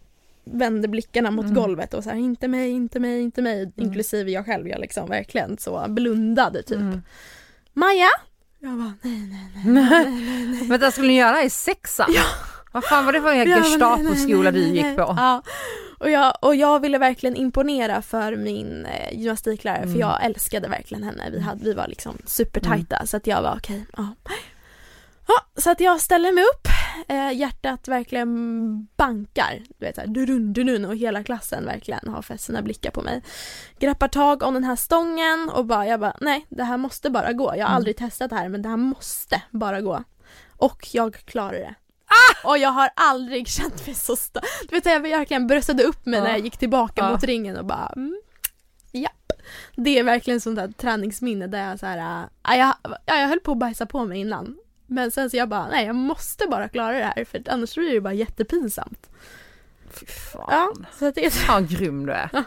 vände 0.44 0.88
blickarna 0.88 1.30
mot 1.30 1.44
Mm. 1.44 1.54
golvet 1.54 1.94
och 1.94 2.04
så 2.04 2.11
här, 2.11 2.16
inte 2.16 2.48
mig, 2.48 2.70
inte 2.70 3.00
mig, 3.00 3.20
inte 3.22 3.42
mig, 3.42 3.72
inklusive 3.76 4.30
jag 4.30 4.46
själv, 4.46 4.68
jag 4.68 4.80
liksom 4.80 5.08
verkligen 5.08 5.58
så 5.58 5.87
blundade 5.88 6.62
typ. 6.62 6.78
Mm. 6.78 7.02
Maja? 7.72 8.08
Jag 8.58 8.78
bara, 8.78 8.94
nej, 9.02 9.20
nej, 9.20 9.62
nej. 9.64 10.64
Men 10.68 10.80
det 10.80 10.92
skulle 10.92 11.08
ni 11.08 11.16
göra 11.18 11.42
i 11.42 11.50
sexan? 11.50 12.11
Ja. 12.14 12.22
Vad 12.72 12.85
fan 12.85 13.06
var 13.06 13.12
det 13.12 13.20
för 13.22 13.35
nej, 13.35 13.48
Gestapo-skola 13.48 14.50
du 14.50 14.61
gick 14.61 14.96
på? 14.96 15.14
Ja. 15.16 15.42
Och 15.98 16.11
jag, 16.11 16.32
och 16.40 16.54
jag 16.56 16.80
ville 16.80 16.98
verkligen 16.98 17.37
imponera 17.37 18.02
för 18.02 18.37
min 18.37 18.87
eh, 18.87 19.18
gymnastiklärare 19.18 19.78
Mm. 19.82 19.92
för 19.92 20.00
jag 20.00 20.24
älskade 20.24 20.68
verkligen 20.68 21.02
henne. 21.04 21.30
Vi, 21.32 21.40
hade, 21.40 21.64
vi 21.64 21.72
var 21.74 21.87
liksom 21.88 22.18
supertajta 22.26 23.06
så 23.06 23.16
att 23.16 23.26
jag 23.26 23.42
var 23.42 23.54
okej, 23.56 23.87
ja. 23.96 24.08
ja. 25.28 25.35
Så 25.62 25.70
att 25.70 25.80
jag 25.80 26.00
ställer 26.00 26.32
mig 26.32 26.44
upp, 26.44 26.68
eh, 27.08 27.32
hjärtat 27.38 27.88
verkligen 27.88 28.85
bankar. 28.96 29.62
Du 29.78 29.87
vet 29.87 29.94
såhär 29.94 30.08
durun, 30.08 30.52
durun 30.52 30.85
och 30.85 30.96
hela 30.96 31.24
klassen 31.24 31.64
verkligen 31.64 32.08
har 32.08 32.22
fäst 32.22 32.44
sina 32.44 32.62
blickar 32.62 32.90
på 32.90 33.02
mig. 33.02 33.22
Greppar 33.78 34.08
tag 34.08 34.42
om 34.42 34.54
den 34.54 34.64
här 34.64 34.76
stången 34.76 35.50
och 35.54 35.66
bara, 35.66 35.87
jag 35.87 36.00
bara 36.00 36.16
nej 36.20 36.46
det 36.48 36.64
här 36.64 36.76
måste 36.76 37.11
bara 37.11 37.32
gå. 37.32 37.44
Jag 37.44 37.50
har 37.50 37.70
Mm. 37.70 37.76
aldrig 37.76 37.96
testat 37.96 38.30
det 38.30 38.37
här 38.37 38.48
men 38.48 38.62
det 38.62 38.68
här 38.68 38.76
måste 38.76 39.42
bara 39.50 39.80
gå. 39.80 40.04
Och 40.56 40.88
jag 40.92 41.14
klarar 41.16 41.52
det. 41.52 41.74
Ah! 42.12 42.48
Och 42.48 42.59
jag 42.59 42.68
har 42.68 42.90
aldrig 42.96 43.48
känt 43.59 43.87
mig 43.87 43.94
så 43.94 44.16
stark. 44.16 44.44
Du 44.68 44.75
vet 44.77 44.87
jag 44.87 45.01
verkligen 45.01 45.46
bröstade 45.46 45.83
upp 45.83 46.07
mig 46.07 46.18
Ja. 46.18 46.25
när 46.25 46.31
jag 46.31 46.40
gick 46.40 46.57
tillbaka 46.57 47.01
Ja. 47.05 47.11
mot 47.12 47.25
ringen 47.25 47.57
och 47.57 47.64
bara 47.64 47.92
mm, 47.96 48.20
japp. 48.92 49.33
Det 49.77 49.98
är 49.98 50.03
verkligen 50.05 50.40
sånt 50.40 50.57
där 50.57 50.68
träningsminne 50.68 51.46
där 51.46 51.68
jag 51.68 51.79
så 51.79 51.87
här, 51.87 52.29
äh, 52.51 52.57
jag, 52.59 52.75
ja, 53.07 53.16
jag 53.20 53.29
höll 53.29 53.40
på 53.40 53.53
att 53.53 53.59
bajsa 53.59 53.87
på 53.87 54.05
mig 54.05 54.20
innan. 54.20 54.59
Men 54.87 55.11
sen 55.11 55.31
så 55.31 55.37
jag 55.37 55.48
bara, 55.48 55.68
nej 55.68 55.87
jag 55.87 55.94
måste 55.96 56.46
bara 56.46 56.68
klara 56.68 56.98
det 56.98 57.05
här 57.16 57.25
för 57.25 57.42
annars 57.51 57.75
blir 57.75 57.92
det 57.94 58.01
bara 58.01 58.14
jättepinsamt. 58.14 59.11
Fy 59.90 60.07
fan. 60.07 60.46
Ja, 60.48 60.72
så 60.98 61.07
att 61.07 61.14
det 61.14 61.27
är 61.27 61.31
så. 61.31 61.38
Fan 61.38 61.66
grym 61.66 62.07
du 62.07 62.12
är. 62.12 62.31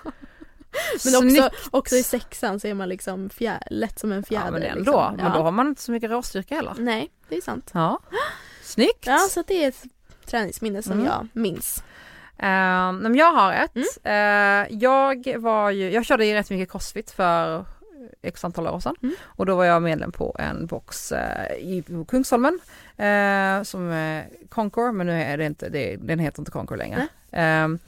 Men 1.05 1.15
också, 1.15 1.29
Snyggt. 1.29 1.55
också 1.71 1.95
i 1.95 2.03
sexan 2.03 2.59
så 2.59 2.67
är 2.67 2.73
man 2.73 2.89
liksom 2.89 3.29
fjär, 3.29 3.63
lätt 3.71 3.99
som 3.99 4.11
en 4.11 4.23
fjäder. 4.23 4.45
Ja 4.45 4.51
men 4.51 4.63
ändå, 4.63 4.77
liksom. 4.77 5.15
men 5.15 5.31
då 5.31 5.39
har 5.43 5.51
man 5.51 5.67
inte 5.67 5.81
så 5.81 5.91
mycket 5.91 6.09
råstyrka 6.09 6.55
heller. 6.55 6.73
Nej, 6.77 7.11
det 7.29 7.37
är 7.37 7.41
sant. 7.41 7.71
Ja. 7.73 7.99
Snyggt. 8.75 9.05
Ja, 9.05 9.17
så 9.17 9.43
det 9.47 9.63
är 9.63 9.67
ett 9.67 9.83
träningsminne 10.25 10.81
som 10.81 10.91
Mm. 10.93 11.05
jag 11.05 11.27
minns. 11.33 11.83
Um, 12.39 13.15
jag 13.15 13.31
har 13.31 13.53
ett. 13.53 13.75
Mm. 13.75 13.87
Eh, 14.03 14.77
jag 14.79 15.37
var 15.37 15.69
ju, 15.71 15.91
jag 15.91 16.05
körde 16.05 16.25
ju 16.25 16.33
rätt 16.33 16.49
mycket 16.49 16.71
crossfit 16.71 17.11
för 17.11 17.65
x 18.21 18.45
antal 18.45 18.67
år 18.67 18.79
sedan 18.79 18.95
Mm. 19.03 19.15
och 19.23 19.45
då 19.45 19.55
var 19.55 19.65
jag 19.65 19.81
medlem 19.81 20.11
på 20.11 20.35
en 20.39 20.65
box 20.65 21.11
eh, 21.11 21.51
i 21.57 21.83
Kungsholmen 22.07 22.59
eh, 22.97 23.63
som 23.63 23.89
är 23.91 24.27
Concord 24.49 24.93
men 24.93 25.07
nu 25.07 25.21
är 25.21 25.37
det 25.37 25.45
inte, 25.45 25.69
det, 25.69 25.95
den 25.95 26.19
heter 26.19 26.39
inte 26.39 26.51
Concord 26.51 26.77
längre. 26.77 27.07
Ehm, 27.31 27.79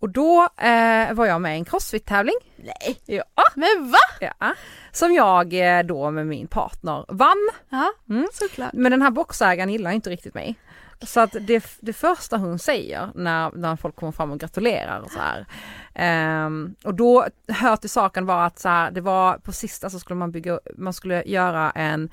och 0.00 0.08
då 0.10 0.48
eh, 0.56 1.12
var 1.14 1.26
jag 1.26 1.40
med 1.40 1.54
i 1.54 1.58
en 1.58 1.64
crossfit-tävling. 1.64 2.34
Nej. 2.56 3.00
Ja, 3.06 3.24
Men 3.54 3.90
va? 3.90 3.98
ja, 4.40 4.54
som 4.92 5.12
jag 5.12 5.78
eh, 5.78 5.82
då 5.86 6.10
med 6.10 6.26
min 6.26 6.46
partner 6.46 7.04
vann. 7.08 7.48
Ja, 7.68 7.92
Mm. 8.08 8.26
såklart. 8.32 8.72
Men 8.72 8.90
den 8.92 9.02
här 9.02 9.10
boxägaren 9.10 9.70
gillar 9.72 9.90
inte 9.90 10.10
riktigt 10.10 10.34
mig. 10.34 10.54
Så 11.02 11.20
att 11.20 11.36
det, 11.40 11.64
det 11.80 11.92
första 11.92 12.36
hon 12.36 12.58
säger 12.58 13.08
när, 13.14 13.50
när 13.50 13.76
folk 13.76 13.96
kommer 13.96 14.12
fram 14.12 14.30
och 14.30 14.40
gratulerar 14.40 15.00
och 15.00 15.10
så 15.10 15.18
här. 15.18 15.46
ehm, 15.94 16.74
och 16.84 16.94
då 16.94 17.26
hör 17.48 17.76
till 17.76 17.90
saken 17.90 18.26
var 18.26 18.46
att 18.46 18.58
så 18.58 18.68
här, 18.68 18.90
det 18.90 19.00
var 19.00 19.38
på 19.38 19.52
sista 19.52 19.90
så 19.90 19.98
skulle 19.98 20.18
man 20.18 20.30
bygga, 20.32 20.58
man 20.76 20.92
skulle 20.92 21.22
göra 21.26 21.70
en 21.70 22.10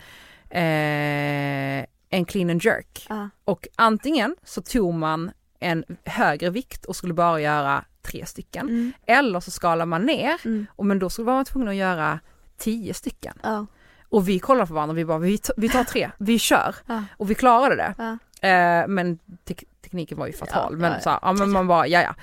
eh, 0.49 1.85
en 2.09 2.25
clean 2.25 2.49
and 2.49 2.63
jerk. 2.63 3.05
Ja. 3.09 3.29
Och 3.45 3.67
antingen 3.75 4.35
så 4.43 4.61
tog 4.61 4.93
man 4.93 5.31
en 5.63 5.83
högre 6.05 6.49
vikt 6.49 6.85
och 6.85 6.95
skulle 6.95 7.13
bara 7.13 7.41
göra 7.41 7.85
tre 8.01 8.25
stycken. 8.25 8.67
Mm. 8.69 8.93
Eller 9.05 9.39
så 9.39 9.51
skalar 9.51 9.85
man 9.85 10.05
ner 10.05 10.41
Mm. 10.45 10.65
och 10.75 10.85
men 10.85 10.99
då 10.99 11.09
skulle 11.09 11.25
man 11.25 11.35
vara 11.35 11.45
tvungen 11.45 11.67
att 11.69 11.75
göra 11.75 12.19
tio 12.57 12.93
stycken. 12.93 13.33
Ja. 13.43 13.65
Och 14.09 14.27
vi 14.27 14.39
kollar 14.39 14.65
på 14.65 14.73
varandra 14.73 14.91
och 14.91 14.97
vi 14.97 15.05
bara, 15.05 15.17
vi, 15.19 15.37
tar 15.69 15.83
tre, 15.83 16.11
vi 16.17 16.39
kör. 16.39 16.75
Ja. 16.87 17.03
Och 17.17 17.31
vi 17.31 17.35
klarade 17.35 17.75
det. 17.75 17.93
Ja. 17.97 18.11
Eh, 18.49 18.87
men 18.87 19.19
tek- 19.45 19.63
tekniken 19.83 20.17
var 20.17 20.27
ju 20.27 20.33
fatal. 20.33 20.77
Men 20.77 21.01
så 21.01 21.09
här, 21.09 21.19
ja 21.21 21.33
men 21.33 21.51
man 21.51 21.67
bara, 21.67 21.87
ja 21.87 22.01
ja. 22.01 22.15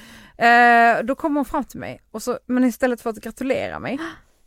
Eh, 0.47 1.03
då 1.05 1.15
kommer 1.15 1.41
hon 1.41 1.45
fram 1.45 1.65
till 1.65 1.81
mig 1.81 2.01
och 2.11 2.23
så, 2.23 2.39
men 2.47 2.65
istället 2.65 3.01
för 3.01 3.11
att 3.11 3.17
gratulera 3.17 3.79
mig 3.79 3.99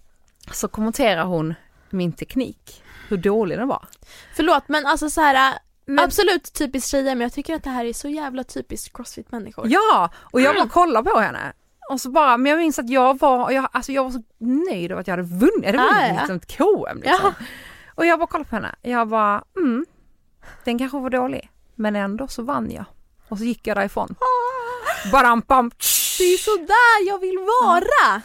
så 0.52 0.68
kommenterar 0.68 1.24
hon 1.26 1.54
min 1.90 2.12
teknik. 2.14 2.84
Hur 3.10 3.18
dålig 3.18 3.58
den 3.58 3.68
var. 3.68 3.88
Förlåt 4.36 4.64
men 4.68 4.86
alltså 4.86 5.10
så 5.10 5.22
här. 5.22 5.58
Men- 5.86 6.06
Absolut 6.06 6.54
typiskt 6.54 6.90
tjejer 6.92 7.16
men 7.16 7.22
jag 7.22 7.34
tycker 7.34 7.56
att 7.56 7.64
det 7.64 7.70
här 7.70 7.86
är 7.86 7.94
så 7.94 8.08
jävla 8.10 8.44
typiskt 8.44 8.94
crossfit-människor. 8.98 9.66
Ja, 9.70 10.10
och 10.32 10.42
jag 10.42 10.56
bara 10.56 10.70
kollar 10.70 11.04
på 11.04 11.20
henne. 11.20 11.54
Och 11.90 12.02
så 12.02 12.10
bara, 12.10 12.38
men 12.38 12.50
jag 12.50 12.60
minns 12.60 12.80
att 12.80 12.90
jag 12.90 13.20
var, 13.20 13.52
jag, 13.52 13.68
alltså 13.72 13.92
jag 13.92 14.04
var 14.04 14.12
så 14.12 14.22
nöjd 14.40 14.92
över 14.92 15.02
att 15.02 15.08
jag 15.08 15.12
hade 15.18 15.28
vunnit, 15.28 15.66
hade 15.66 15.78
Ja, 15.78 15.84
vunnit 15.84 16.08
ja. 16.10 16.14
liksom 16.18 16.36
ett 16.36 16.58
KM 16.58 16.98
liksom. 16.98 17.34
Ja. 17.40 17.46
Och 17.96 18.06
jag 18.06 18.20
bara 18.20 18.28
kollade 18.28 18.50
på 18.50 18.56
henne, 18.56 18.76
jag 18.82 19.08
bara, 19.08 19.44
mm, 19.58 19.86
den 20.64 20.80
kanske 20.80 21.00
var 21.00 21.10
dålig, 21.10 21.52
men 21.76 21.96
ändå 21.96 22.28
så 22.28 22.42
vann 22.44 22.72
jag. 22.72 22.86
Och 23.30 23.38
så 23.38 23.44
gick 23.44 23.68
jag 23.68 23.78
därifrån. 23.78 24.16
Barampam. 25.12 25.70
Det 26.18 26.24
är 26.24 26.38
så 26.38 26.58
där 26.58 27.08
jag 27.08 27.20
vill 27.20 27.38
vara! 27.38 28.22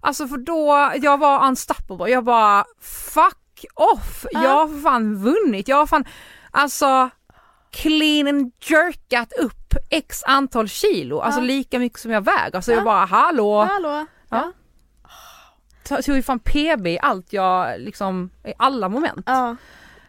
Alltså 0.00 0.28
för 0.28 0.36
då, 0.36 0.92
jag 1.02 1.18
var 1.18 1.46
unstoppable, 1.48 2.10
jag 2.10 2.24
bara 2.24 2.64
fuck 2.80 3.64
off, 3.74 4.26
Ja. 4.30 4.42
jag 4.44 4.50
har 4.50 4.82
fan 4.82 5.16
vunnit, 5.22 5.68
jag 5.68 5.76
har 5.76 5.86
fan, 5.86 6.04
alltså 6.56 7.10
clean 7.70 8.28
and 8.28 8.52
jerkat 8.60 9.32
upp 9.32 9.74
x 9.90 10.22
antal 10.26 10.68
kilo, 10.68 11.18
alltså 11.20 11.40
Ja. 11.40 11.44
lika 11.46 11.78
mycket 11.78 11.98
som 12.00 12.10
jag 12.10 12.20
väger. 12.24 12.60
Så 12.60 12.70
Ja. 12.70 12.74
jag 12.74 12.84
bara 12.84 13.04
hallå, 13.04 13.60
Hallå? 13.64 14.06
Ja. 14.28 14.52
Ta- 15.84 16.02
tog 16.02 16.16
ju 16.16 16.22
fan 16.22 16.38
PB 16.38 16.86
i 16.86 16.98
allt 17.02 17.32
jag 17.32 17.80
liksom, 17.80 18.30
i 18.44 18.52
alla 18.58 18.88
moment. 18.88 19.22
Ja. 19.26 19.56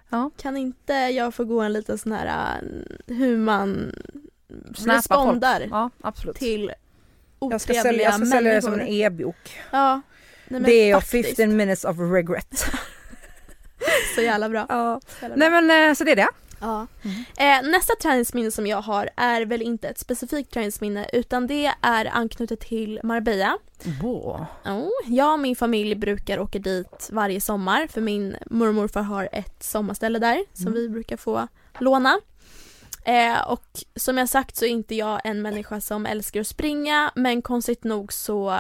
Ja. 0.10 0.32
Kan 0.42 0.58
inte 0.58 0.94
jag 0.94 1.34
få 1.36 1.44
gå 1.44 1.62
en 1.62 1.74
liten 1.74 1.98
sån 1.98 2.12
här 2.12 2.58
äh, 2.62 3.16
hur 3.16 3.38
man 3.38 3.92
respondar 4.78 5.60
folk. 5.60 5.72
Ja 5.72 5.90
absolut. 6.02 6.36
till 6.36 6.72
Jag 7.40 7.62
ska 7.62 7.74
otrevliga 7.74 7.82
sälja, 7.84 8.04
jag 8.04 8.14
ska 8.14 8.26
sälja 8.26 8.54
det 8.54 8.62
som 8.62 8.74
en 8.74 8.88
e-bok. 8.88 9.60
Ja. 9.72 10.02
Nej, 10.48 10.62
det 10.62 10.92
är 10.92 10.96
faktiskt. 10.96 11.38
15 11.38 11.58
minutes 11.58 11.86
of 11.86 11.98
regret. 12.00 12.66
Så 14.16 14.22
jävla 14.22 14.50
bra. 14.50 14.66
Ja. 14.70 15.00
Så 15.08 15.26
jävla 15.26 15.38
bra. 15.38 15.50
Nej 15.50 15.62
men 15.62 15.90
eh, 15.90 15.94
så 15.96 16.04
det 16.04 16.12
är 16.12 16.16
det. 16.16 16.28
Ja. 16.62 16.88
Eh, 17.38 17.70
nästa 17.70 17.94
träningsminne 18.02 18.52
som 18.52 18.68
jag 18.68 18.82
har 18.82 19.10
är 19.16 19.42
väl 19.42 19.62
inte 19.62 19.88
ett 19.88 20.00
specifikt 20.00 20.54
träningsminne 20.54 21.10
utan 21.14 21.48
det 21.48 21.72
är 21.82 22.06
anknutet 22.14 22.60
till 22.60 23.00
Marbella. 23.04 23.58
Oh, 24.66 24.90
jag 25.06 25.34
och 25.34 25.40
min 25.40 25.56
familj 25.56 25.96
brukar 25.96 26.40
åka 26.40 26.60
dit 26.60 27.10
varje 27.12 27.42
sommar 27.42 27.88
för 27.88 28.02
min 28.02 28.36
mormor 28.46 28.68
och 28.68 28.76
morfar 28.76 29.02
har 29.02 29.30
ett 29.32 29.64
sommarställe 29.64 30.20
där 30.20 30.46
som 30.54 30.74
vi 30.74 30.90
brukar 30.90 31.18
få 31.18 31.48
låna. 31.80 32.20
Eh, 33.04 33.48
och 33.48 33.66
som 33.96 34.18
jag 34.18 34.30
sagt 34.30 34.56
så 34.56 34.66
är 34.66 34.70
inte 34.70 34.96
jag 34.96 35.22
en 35.24 35.42
människa 35.42 35.82
som 35.82 36.06
älskar 36.06 36.40
att 36.40 36.48
springa 36.48 37.12
men 37.16 37.42
konstigt 37.42 37.84
nog 37.84 38.14
så 38.14 38.58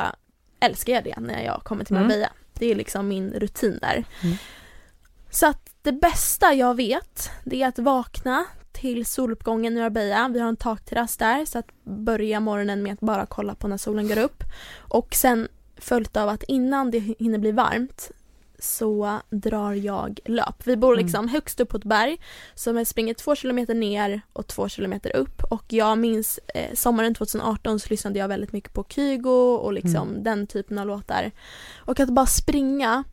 älskar 0.59 0.93
jag 0.93 1.03
det 1.03 1.19
när 1.19 1.43
jag 1.43 1.63
kommer 1.63 1.85
till 1.85 1.95
Mm. 1.95 2.07
Marbella. 2.07 2.29
Det 2.53 2.71
är 2.71 2.75
liksom 2.75 3.07
min 3.07 3.29
rutin 3.33 3.79
där. 3.81 4.03
Mm. 4.23 4.37
Så 5.29 5.45
att 5.47 5.69
det 5.81 5.91
bästa 5.91 6.53
jag 6.53 6.75
vet 6.75 7.29
det 7.43 7.61
är 7.63 7.67
att 7.67 7.79
vakna 7.79 8.45
till 8.71 9.05
soluppgången 9.05 9.77
i 9.77 9.81
Marbella. 9.81 10.29
Vi 10.33 10.39
har 10.39 10.47
en 10.49 10.55
takterrass 10.57 11.17
där 11.17 11.45
så 11.45 11.59
att 11.59 11.67
börja 11.83 12.39
morgonen 12.39 12.83
med 12.83 12.93
att 12.93 12.99
bara 12.99 13.25
kolla 13.25 13.55
på 13.55 13.67
när 13.67 13.77
solen 13.77 14.07
går 14.07 14.17
upp. 14.19 14.43
Och 14.77 15.15
sen 15.15 15.47
följt 15.77 16.17
av 16.17 16.29
att 16.29 16.43
innan 16.43 16.91
det 16.91 16.99
hinner 16.99 17.37
bli 17.39 17.51
varmt 17.51 18.11
så 18.59 19.19
drar 19.29 19.71
jag 19.73 20.19
löp. 20.25 20.67
Vi 20.67 20.77
bor 20.77 20.93
Mm. 20.93 21.05
liksom 21.05 21.27
högst 21.27 21.59
upp 21.59 21.69
på 21.69 21.77
ett 21.77 21.83
berg 21.83 22.17
som 22.55 22.77
jag 22.77 22.87
springer 22.87 23.13
två 23.13 23.35
kilometer 23.35 23.73
ner 23.75 24.21
och 24.33 24.47
två 24.47 24.69
kilometer 24.69 25.15
upp 25.15 25.43
och 25.43 25.63
jag 25.67 25.97
minns 25.97 26.39
eh, 26.55 26.73
sommaren 26.73 27.15
2018 27.15 27.79
så 27.79 27.89
lyssnade 27.89 28.19
jag 28.19 28.27
väldigt 28.27 28.51
mycket 28.53 28.73
på 28.73 28.85
Kygo 28.89 29.55
och 29.55 29.73
liksom 29.73 30.09
Mm. 30.09 30.23
den 30.23 30.47
typen 30.47 30.77
av 30.79 30.87
låtar. 30.87 31.31
Och 31.77 31.99
att 31.99 32.09
bara 32.09 32.25
springa 32.25 33.03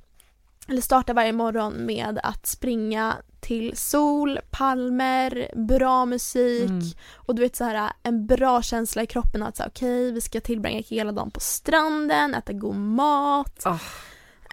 eller 0.68 0.80
starta 0.82 1.12
varje 1.12 1.32
morgon 1.32 1.86
med 1.86 2.20
att 2.22 2.46
springa 2.46 3.16
till 3.40 3.76
sol, 3.76 4.38
palmer, 4.50 5.48
bra 5.56 6.04
musik 6.04 6.70
Mm. 6.70 6.82
och 7.14 7.34
du 7.34 7.42
vet 7.42 7.56
så 7.56 7.64
här 7.64 7.92
en 8.02 8.26
bra 8.26 8.62
känsla 8.62 9.02
i 9.02 9.06
kroppen 9.06 9.42
att 9.42 9.56
säga 9.56 9.66
okej 9.66 10.12
vi 10.12 10.20
ska 10.20 10.40
tillbringa 10.40 10.82
hela 10.86 11.12
dagen 11.12 11.30
på 11.30 11.40
stranden, 11.40 12.34
äta 12.34 12.52
god 12.52 12.76
mat. 12.76 13.66
Ah. 13.66 13.78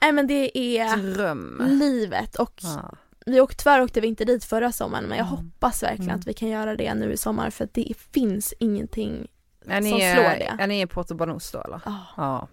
Nej 0.01 0.11
men 0.11 0.27
det 0.27 0.57
är 0.57 0.97
Dröm. 0.97 1.61
livet 1.69 2.35
och 2.35 2.53
Ja. 2.63 2.91
vi 3.25 3.41
åkte, 3.41 3.63
tyvärr 3.63 3.81
åkte 3.81 4.01
vi 4.01 4.07
inte 4.07 4.25
dit 4.25 4.43
förra 4.45 4.71
sommaren 4.71 5.03
men 5.05 5.17
jag 5.17 5.27
Mm. 5.27 5.37
hoppas 5.37 5.83
verkligen 5.83 6.09
Mm. 6.09 6.19
att 6.19 6.27
vi 6.27 6.33
kan 6.33 6.49
göra 6.49 6.75
det 6.75 6.93
nu 6.93 7.11
i 7.13 7.17
sommar 7.17 7.49
för 7.49 7.63
att 7.63 7.73
det 7.73 7.93
finns 8.13 8.53
ingenting. 8.59 9.27
Är 9.67 9.81
Som 9.81 9.83
ni, 9.83 10.13
slår 10.13 10.23
det. 10.23 10.55
är 10.59 10.67
ni 10.67 10.81
i 10.81 10.87
Porto 10.87 11.15
Banús 11.15 11.51
då 11.51 11.61
eller? 11.61 11.77
Oh, 11.77 11.97
Ja. 12.17 12.47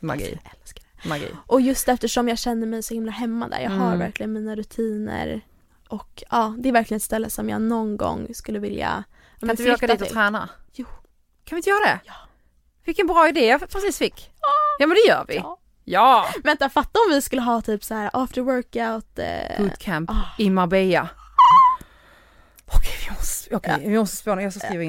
Magi. 0.00 0.38
Magi. 1.04 1.28
Och 1.46 1.60
just 1.60 1.88
eftersom 1.88 2.28
jag 2.28 2.38
känner 2.38 2.66
mig 2.66 2.82
så 2.82 2.94
himla 2.94 3.12
hemma 3.12 3.48
där. 3.48 3.60
Jag 3.60 3.70
har 3.70 3.86
Mm. 3.86 3.98
verkligen 3.98 4.32
mina 4.32 4.56
rutiner 4.56 5.40
och 5.88 6.22
ja, 6.30 6.54
det 6.58 6.68
är 6.68 6.72
verkligen 6.72 6.96
ett 6.96 7.02
ställe 7.02 7.30
som 7.30 7.48
jag 7.48 7.62
någon 7.62 7.96
gång 7.96 8.28
skulle 8.34 8.58
vilja 8.58 9.04
ja, 9.34 9.40
Kan 9.40 9.50
inte 9.50 9.62
vi 9.62 9.72
åka 9.72 9.86
dit 9.86 10.00
och 10.02 10.08
träna? 10.08 10.48
Jo. 10.72 10.86
Kan 11.44 11.56
vi 11.56 11.56
inte 11.56 11.70
göra 11.70 11.84
det? 11.84 12.00
Ja. 12.04 12.14
Vilken 12.84 13.06
bra 13.06 13.28
idé 13.28 13.46
jag 13.46 13.70
precis 13.70 13.98
fick. 13.98 14.30
Ja 14.78 14.86
men 14.86 14.94
det 15.04 15.08
gör 15.08 15.24
vi. 15.28 15.36
Ja. 15.36 15.58
Ja. 15.84 16.26
Vänta, 16.44 16.68
fatta 16.68 16.98
om 17.06 17.14
vi 17.14 17.22
skulle 17.22 17.42
ha 17.42 17.60
typ 17.60 17.84
så 17.84 17.94
här 17.94 18.10
after 18.12 18.40
workout. 18.42 19.18
Eh, 19.18 19.58
Bootcamp 19.58 20.10
ah. 20.10 20.14
i 20.38 20.50
Marbella. 20.50 21.08
Okej, 22.76 22.92
vi 23.08 23.14
måste, 23.14 23.56
okej, 23.56 23.82
vi 23.88 23.98
måste 23.98 24.16
spåna. 24.16 24.42
Jag 24.42 24.52
ska 24.52 24.66
skriva 24.66 24.82
in 24.82 24.88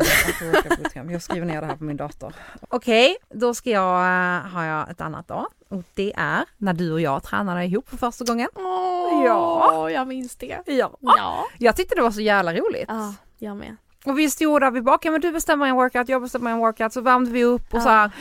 det. 1.06 1.12
Jag 1.14 1.22
skriver 1.22 1.46
ner 1.46 1.62
det 1.62 1.68
här 1.68 1.76
på 1.76 1.84
min 1.84 1.98
dator. 1.98 2.34
Okej, 2.70 3.16
då 3.34 3.54
ska 3.54 3.70
jag, 3.70 3.96
eh, 4.00 4.42
har 4.52 4.64
jag 4.66 4.90
ett 4.90 5.02
annat 5.02 5.28
då. 5.28 5.48
Och 5.70 5.84
det 5.94 6.14
är 6.18 6.46
när 6.58 6.74
du 6.74 6.92
och 6.92 7.02
jag 7.02 7.24
tränade 7.24 7.66
ihop 7.66 7.90
för 7.90 7.98
första 7.98 8.26
gången. 8.26 8.48
Åh, 8.56 9.24
Ja. 9.26 9.90
jag 9.90 10.08
minns 10.08 10.36
det. 10.36 10.58
Ja. 10.66 10.92
Ja. 11.00 11.46
Jag 11.58 11.76
tyckte 11.76 11.96
det 11.96 12.02
var 12.02 12.12
så 12.12 12.22
jävla 12.22 12.54
roligt. 12.54 12.86
Ja, 12.88 13.14
jag 13.40 13.58
med. 13.58 13.76
Och 14.06 14.20
vi 14.20 14.30
stod 14.30 14.62
där, 14.62 14.72
vi 14.72 14.82
bara, 14.82 14.96
okej 14.96 15.12
men 15.12 15.22
du 15.22 15.32
bestämmer 15.32 15.66
en 15.68 15.76
workout, 15.76 16.10
jag 16.10 16.22
bestämmer 16.22 16.52
en 16.52 16.58
workout, 16.58 16.94
så 16.94 17.02
värmde 17.02 17.32
vi 17.32 17.44
upp 17.44 17.74
och 17.74 17.80
Ja. 17.80 17.84
så 17.84 17.90
här. 17.90 18.12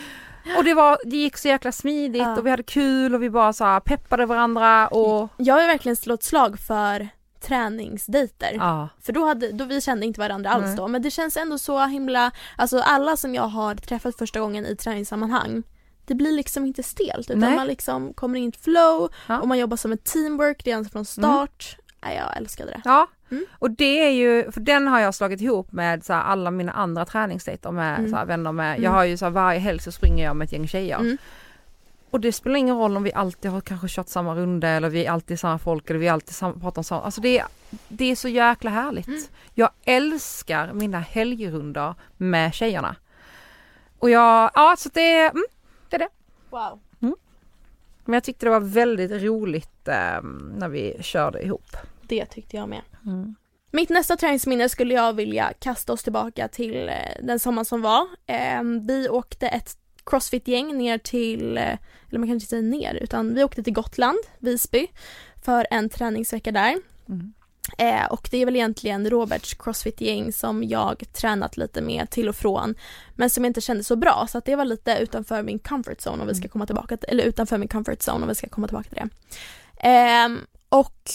Och 0.59 0.65
det 0.65 0.75
var, 0.75 0.99
det 1.05 1.17
gick 1.17 1.37
så 1.37 1.49
jäkla 1.49 1.73
smidigt 1.73 2.23
Ja. 2.23 2.37
och 2.39 2.47
vi 2.47 2.51
hade 2.51 2.63
kul 2.63 3.15
och 3.15 3.23
vi 3.23 3.31
bara 3.31 3.53
så 3.53 3.65
här 3.65 3.81
peppade 3.81 4.27
varandra 4.27 4.89
och 4.89 5.29
Jag 5.37 5.57
vill 5.57 5.67
verkligen 5.67 5.97
slå 5.97 6.15
ett 6.15 6.23
slag 6.23 6.59
för 6.59 7.09
träningsdejter. 7.43 8.53
ja. 8.55 8.89
För 9.03 9.13
då, 9.13 9.25
hade, 9.27 9.53
då 9.53 9.65
vi 9.65 9.81
kände 9.81 10.07
inte 10.07 10.21
varandra 10.21 10.51
alls 10.51 10.67
Nej. 10.67 10.77
då 10.77 10.89
men 10.89 11.03
det 11.03 11.11
känns 11.11 11.37
ändå 11.37 11.59
så 11.59 11.87
himla, 11.87 12.31
alltså 12.57 12.79
alla 12.81 13.17
som 13.17 13.35
jag 13.35 13.43
har 13.49 13.75
träffat 13.75 14.17
första 14.19 14.41
gången 14.41 14.67
i 14.67 14.77
träningssammanhang 14.77 15.63
det 16.05 16.15
blir 16.15 16.33
liksom 16.33 16.67
inte 16.67 16.83
stelt 16.83 17.31
utan 17.31 17.41
Nej. 17.41 17.57
man 17.57 17.67
liksom 17.67 18.15
kommer 18.15 18.39
in 18.39 18.45
i 18.45 18.49
ett 18.49 18.65
flow 18.65 19.09
Ja. 19.29 19.41
och 19.41 19.49
man 19.49 19.59
jobbar 19.59 19.77
som 19.77 19.93
ett 19.93 20.05
teamwork 20.05 20.67
redan 20.67 20.85
från 20.85 21.05
start. 21.05 21.77
Nej, 22.05 22.17
jag 22.17 22.37
älskade 22.37 22.71
det. 22.71 22.81
Ja, 22.85 23.07
Mm. 23.31 23.45
och 23.59 23.71
det 23.71 24.07
är 24.07 24.11
ju, 24.11 24.53
för 24.53 24.61
den 24.61 24.87
har 24.87 25.01
jag 25.01 25.15
slagit 25.15 25.41
ihop 25.41 25.73
med 25.73 26.05
så 26.05 26.13
här, 26.13 26.23
alla 26.23 26.51
mina 26.51 26.73
andra 26.73 27.05
träningsdejter 27.05 27.71
med 27.71 27.99
Mm. 27.99 28.11
så 28.11 28.17
här, 28.17 28.25
vänner 28.27 28.53
med, 28.53 28.71
jag 28.77 28.79
Mm. 28.85 28.93
har 28.93 29.05
ju 29.05 29.17
så 29.17 29.25
här, 29.25 29.33
varje 29.33 29.59
helg 29.59 29.79
så 29.79 29.93
springer 29.93 30.25
jag 30.25 30.37
med 30.37 30.45
ett 30.45 30.53
gäng 30.53 30.69
tjejer. 30.69 31.17
Mm. 32.13 32.17
Och 32.17 32.21
det 32.21 32.33
spelar 32.33 32.57
ingen 32.57 32.77
roll 32.77 32.97
om 32.97 33.03
vi 33.03 33.13
alltid 33.13 33.51
har 33.51 33.61
kanske 33.61 33.89
kört 33.89 34.09
samma 34.09 34.35
runda 34.35 34.69
eller 34.69 34.89
vi 34.89 35.07
är 35.07 35.11
alltid 35.11 35.41
samma 35.41 35.59
folk 35.59 35.91
eller 35.91 36.01
vi 36.01 36.09
alltid 36.09 36.35
sam- 36.35 36.61
pratar 36.61 36.81
om 36.81 36.85
samma, 36.85 37.03
alltså 37.03 37.21
det 37.21 37.39
är, 37.39 37.47
det 37.89 38.05
är 38.11 38.17
så 38.17 38.29
jäkla 38.29 38.71
härligt. 38.71 39.07
Mm. 39.09 39.23
Jag 39.55 39.71
älskar 39.85 40.73
mina 40.73 40.99
helgrundor 41.01 41.95
med 42.17 42.55
tjejerna. 42.55 42.97
Och 43.99 44.11
jag, 44.11 44.51
ja 44.55 44.75
så 44.79 44.89
det, 44.93 45.17
mm, 45.21 45.43
Wow. 46.51 46.81
men 48.05 48.15
jag 48.15 48.25
tyckte 48.25 48.47
det 48.47 48.51
var 48.51 48.61
väldigt 48.61 49.11
roligt 49.23 49.89
eh, 49.89 50.23
när 50.57 50.69
vi 50.69 50.97
körde 51.01 51.43
ihop. 51.43 51.77
Det 52.03 52.25
tyckte 52.27 52.57
jag 52.57 52.69
med. 52.69 52.83
Mm. 53.07 53.35
Mitt 53.71 53.89
nästa 53.91 54.17
träningsminne 54.17 54.69
skulle 54.69 54.95
jag 54.95 55.13
vilja 55.13 55.53
kasta 55.59 55.93
oss 55.93 56.03
tillbaka 56.03 56.49
till 56.49 56.89
eh, 56.89 56.95
den 57.23 57.39
sommaren 57.39 57.65
som 57.65 57.83
var. 57.83 58.07
Eh, 58.27 58.63
vi 58.89 59.09
åkte 59.09 59.49
ett 59.49 59.77
crossfit-gäng 60.07 60.79
ner 60.79 60.99
till, 60.99 61.59
eh, 61.59 61.63
eller 62.09 62.19
man 62.19 62.29
kan 62.29 62.35
inte 62.35 62.47
säga 62.47 62.63
ner, 62.63 62.95
utan 62.95 63.35
vi 63.35 63.45
åkte 63.45 63.63
till 63.63 63.73
Gotland, 63.73 64.19
Visby, 64.39 64.87
för 65.43 65.67
en 65.71 65.89
träningsvecka 65.89 66.53
där. 66.53 66.77
Mm. 67.09 67.33
Eh, 67.79 68.07
och 68.07 68.29
det 68.31 68.39
är 68.39 68.45
väl 68.45 68.57
egentligen 68.57 69.11
Roberts 69.11 69.55
crossfit-gäng 69.55 70.33
som 70.33 70.65
jag 70.65 71.05
tränat 71.13 71.57
lite 71.57 71.83
med 71.83 72.11
till 72.11 72.29
och 72.29 72.37
från 72.37 72.75
men 73.17 73.31
som 73.31 73.45
inte 73.45 73.61
kände 73.61 73.85
så 73.85 73.97
bra 73.97 74.27
så 74.31 74.39
att 74.39 74.45
det 74.45 74.57
var 74.57 74.65
lite 74.65 74.99
utanför 74.99 75.43
min 75.43 75.59
comfort 75.59 75.99
zone 75.99 76.23
om 76.23 76.29
vi 76.29 76.35
ska 76.35 76.49
komma 76.49 76.67
tillbaka 76.67 76.97
till, 76.97 77.09
eller 77.09 77.25
utanför 77.25 77.59
min 77.59 77.69
comfort 77.69 77.99
zone 77.99 78.23
om 78.23 78.29
vi 78.29 78.35
ska 78.35 78.49
komma 78.49 78.69
tillbaka 78.69 78.89
till 78.89 78.99
det. 78.99 79.09
Ehm, 79.89 80.41
och 80.69 81.11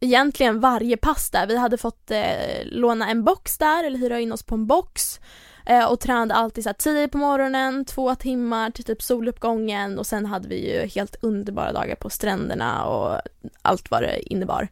egentligen 0.00 0.60
varje 0.60 0.96
pass 0.96 1.30
där, 1.30 1.46
vi 1.46 1.56
hade 1.56 1.76
fått 1.76 2.10
eh, 2.10 2.64
låna 2.64 3.10
en 3.10 3.24
box 3.24 3.58
där 3.58 3.84
eller 3.84 3.98
hyra 3.98 4.20
in 4.20 4.32
oss 4.32 4.42
på 4.42 4.54
en 4.54 4.66
box 4.66 5.20
eh, 5.66 5.84
och 5.84 6.00
tränade 6.00 6.34
alltid 6.34 6.64
så 6.64 6.68
här 6.68 6.74
10 6.74 7.08
på 7.08 7.18
morgonen, 7.18 7.84
två 7.84 8.14
timmar 8.14 8.70
till 8.70 8.84
typ 8.84 9.02
soluppgången 9.02 9.98
och 9.98 10.06
sen 10.06 10.26
hade 10.26 10.48
vi 10.48 10.72
ju 10.72 10.86
helt 10.86 11.16
underbara 11.20 11.72
dagar 11.72 11.94
på 11.94 12.10
stränderna 12.10 12.84
och 12.84 13.20
allt 13.62 13.90
vad 13.90 14.02
det 14.02 14.32
innebar. 14.32 14.68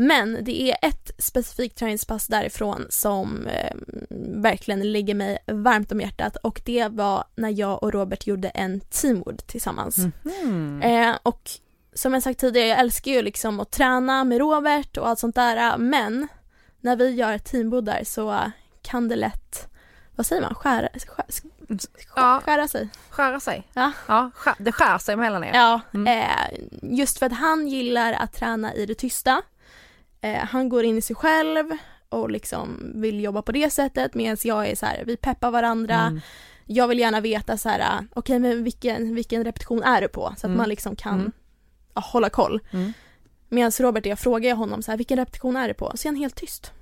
Men 0.00 0.38
det 0.44 0.62
är 0.62 0.88
ett 0.88 1.10
specifikt 1.18 1.78
träningspass 1.78 2.26
därifrån 2.26 2.86
som 2.90 3.46
eh, 3.46 3.76
verkligen 4.42 4.92
ligger 4.92 5.14
mig 5.14 5.38
varmt 5.46 5.92
om 5.92 6.00
hjärtat 6.00 6.36
och 6.36 6.60
det 6.64 6.88
var 6.88 7.24
när 7.34 7.50
jag 7.58 7.82
och 7.82 7.92
Robert 7.92 8.26
gjorde 8.26 8.48
en 8.48 8.80
teamwood 8.80 9.46
tillsammans. 9.46 9.96
Mhm. 10.22 10.82
Eh, 10.82 11.16
och 11.22 11.50
som 11.94 12.14
jag 12.14 12.22
sagt 12.22 12.40
tidigare, 12.40 12.68
jag 12.68 12.78
älskar 12.78 13.10
ju 13.10 13.22
liksom 13.22 13.60
att 13.60 13.70
träna 13.70 14.24
med 14.24 14.38
Robert 14.38 14.96
och 14.96 15.08
allt 15.08 15.18
sånt 15.18 15.34
där 15.34 15.78
men 15.78 16.28
när 16.80 16.96
vi 16.96 17.10
gör 17.10 17.32
ett 17.32 17.44
teamwood 17.44 17.84
där 17.84 18.04
så 18.04 18.40
kan 18.82 19.08
det 19.08 19.16
lätt, 19.16 19.68
vad 20.18 20.26
säger 20.26 20.42
man, 20.42 20.54
skära, 20.54 20.88
skära, 21.08 21.26
Ja. 22.16 22.40
skära 22.44 22.68
sig. 22.68 22.88
Skära 23.10 23.40
sig. 23.40 23.68
Ja. 23.74 23.92
ja 24.08 24.30
skär, 24.34 24.54
det 24.58 24.72
skär 24.72 24.98
sig 24.98 25.16
mellan 25.16 25.44
er. 25.44 25.54
Ja, 25.54 25.80
Mm. 25.94 26.06
eh, 26.22 26.58
just 26.82 27.18
för 27.18 27.26
att 27.26 27.32
han 27.32 27.68
gillar 27.68 28.12
att 28.12 28.32
träna 28.32 28.74
i 28.74 28.86
det 28.86 28.94
tysta. 28.94 29.42
Eh, 30.20 30.36
han 30.44 30.68
går 30.68 30.84
in 30.84 30.98
i 30.98 31.02
sig 31.02 31.16
själv 31.16 31.64
och 32.08 32.30
liksom 32.30 32.92
vill 32.94 33.20
jobba 33.24 33.42
på 33.42 33.52
det 33.52 33.70
sättet 33.70 34.14
medan 34.14 34.36
jag 34.44 34.66
är 34.68 34.76
så 34.76 34.86
här, 34.86 35.02
vi 35.06 35.16
peppar 35.16 35.50
varandra. 35.50 35.94
Mm. 36.00 36.20
Jag 36.66 36.88
vill 36.88 36.98
gärna 36.98 37.20
veta 37.20 37.56
så 37.58 37.68
här, 37.68 38.06
okej 38.14 38.38
men 38.38 38.64
vilken, 38.64 39.14
vilken 39.14 39.44
repetition 39.44 39.82
är 39.82 40.00
du 40.00 40.08
på? 40.08 40.22
Så 40.22 40.32
att 40.32 40.44
Mm. 40.44 40.56
man 40.56 40.68
liksom 40.68 40.96
kan 40.96 41.14
Mm. 41.20 41.32
ja, 41.94 42.00
hålla 42.00 42.30
koll. 42.30 42.60
Mm. 42.72 42.92
Medan 43.48 43.70
Robert, 43.80 44.06
jag 44.06 44.18
frågar 44.18 44.54
honom 44.54 44.82
så 44.82 44.90
här, 44.90 44.98
vilken 44.98 45.16
repetition 45.18 45.56
är 45.56 45.68
du 45.68 45.74
på? 45.74 45.92
Så 45.94 46.08
är 46.08 46.10
han 46.12 46.16
helt 46.20 46.34
tyst. 46.36 46.72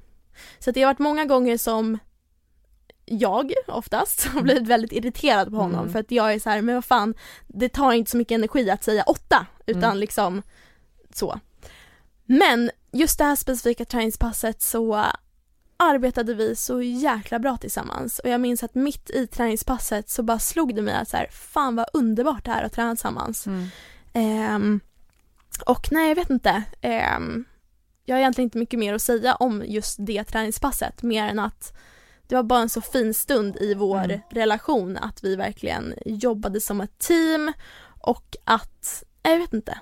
Så 0.59 0.71
det 0.71 0.83
har 0.83 0.87
varit 0.93 0.99
många 0.99 1.25
gånger 1.25 1.59
som 1.59 1.99
jag 3.07 3.53
oftast 3.69 4.25
har 4.27 4.43
blivit 4.43 4.69
väldigt 4.69 4.93
irriterad 4.93 5.51
på 5.51 5.57
honom 5.57 5.81
Mm. 5.81 5.93
för 5.93 5.99
att 6.01 6.11
jag 6.11 6.35
är 6.35 6.39
så 6.39 6.51
här, 6.51 6.63
men 6.63 6.75
vad 6.75 6.85
fan, 6.85 7.15
det 7.47 7.69
tar 7.69 7.93
inte 7.93 8.11
så 8.11 8.17
mycket 8.17 8.35
energi 8.35 8.71
att 8.71 8.85
säga 8.85 9.03
åtta 9.03 9.47
utan 9.67 9.85
Mm. 9.85 9.97
liksom 9.99 10.43
så. 11.15 11.41
Men 12.27 12.71
just 12.93 13.19
det 13.19 13.25
här 13.25 13.37
specifika 13.37 13.85
träningspasset 13.85 14.63
så 14.63 15.05
arbetade 15.77 16.35
vi 16.35 16.57
så 16.57 16.83
jäkla 16.83 17.39
bra 17.39 17.57
tillsammans 17.57 18.19
och 18.19 18.29
jag 18.31 18.41
minns 18.41 18.63
att 18.63 18.75
mitt 18.75 19.11
i 19.11 19.27
träningspasset 19.27 20.09
så 20.11 20.23
bara 20.23 20.39
slog 20.39 20.75
det 20.75 20.83
mig 20.83 20.95
att 20.95 21.09
så 21.09 21.17
här, 21.17 21.29
fan 21.33 21.77
vad 21.77 21.87
underbart 21.93 22.45
det 22.45 22.51
är 22.51 22.63
att 22.63 22.73
träna 22.73 22.95
tillsammans. 22.95 23.47
Mm. 23.47 23.67
Ehm, 24.13 24.81
och 25.67 25.89
nej, 25.91 26.09
jag 26.09 26.15
vet 26.17 26.31
inte. 26.31 26.63
Ehm, 26.81 27.45
jag 28.05 28.15
har 28.17 28.21
egentligen 28.21 28.47
inte 28.47 28.59
mycket 28.59 28.79
mer 28.79 28.95
att 28.95 29.03
säga 29.03 29.35
om 29.35 29.63
just 29.67 29.97
det 29.99 30.25
träningspasset 30.25 31.03
mer 31.03 31.25
än 31.29 31.39
att 31.39 31.77
det 32.29 32.35
var 32.35 32.43
bara 32.43 32.61
en 32.61 32.69
så 32.69 32.81
fin 32.81 33.15
stund 33.15 33.57
i 33.57 33.75
vår 33.75 34.05
Mm. 34.05 34.21
relation 34.31 34.97
att 34.97 35.25
vi 35.25 35.37
verkligen 35.37 35.95
jobbade 36.07 36.61
som 36.61 36.81
ett 36.81 36.99
team 36.99 37.53
och 38.01 38.37
att, 38.45 39.03
jag 39.23 39.39
vet 39.39 39.53
inte. 39.53 39.79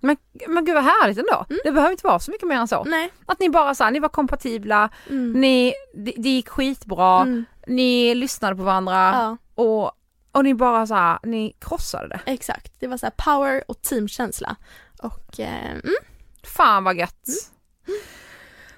Men, 0.00 0.16
men 0.48 0.64
gud 0.64 0.74
vad 0.74 0.84
härligt 0.84 1.18
ändå. 1.18 1.46
Det 1.64 1.72
behöver 1.72 1.90
inte 1.92 2.06
vara 2.06 2.18
så 2.18 2.30
mycket 2.30 2.48
mer 2.48 2.56
än 2.56 2.68
så. 2.68 2.84
Nej. 2.84 3.12
Att 3.26 3.40
ni 3.40 3.50
bara 3.50 3.74
så 3.74 3.84
här, 3.84 3.90
ni 3.90 3.98
var 4.00 4.08
kompatibla, 4.08 4.90
Mm. 5.10 5.32
ni, 5.32 5.72
det, 5.94 6.12
det 6.16 6.28
gick 6.28 6.48
skitbra, 6.48 7.20
Mm. 7.22 7.44
ni 7.66 8.14
lyssnade 8.14 8.56
på 8.56 8.62
varandra 8.62 8.94
Ja, 8.94 9.36
och, 9.62 9.92
och 10.32 10.44
ni 10.44 10.54
bara 10.54 10.86
så 10.86 10.94
här, 10.94 11.18
ni 11.22 11.56
krossade 11.58 12.08
det. 12.08 12.20
exakt. 12.32 12.80
Det 12.80 12.86
var 12.86 12.96
så 12.96 13.06
här 13.06 13.12
power 13.16 13.64
och 13.68 13.82
teamkänsla. 13.82 14.56
Och 15.02 15.40
eh, 15.40 15.70
mm, 15.70 15.94
Fan 16.42 16.84
vad 16.84 16.96
gött. 16.96 17.28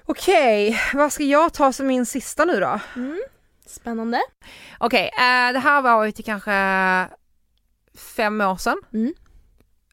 Okej, 0.09 0.79
vad 0.93 1.13
ska 1.13 1.23
jag 1.23 1.53
ta 1.53 1.73
som 1.73 1.87
min 1.87 2.05
sista 2.05 2.45
nu 2.45 2.59
då? 2.59 2.79
mm. 2.95 3.19
spännande. 3.65 4.19
Okej, 4.79 5.05
eh, 5.07 5.53
det 5.53 5.59
här 5.59 5.81
var 5.81 6.05
ju 6.05 6.11
till 6.11 6.25
kanske 6.25 6.51
fem 8.15 8.41
år 8.41 8.55
sedan. 8.57 8.77
Mm. 8.93 9.13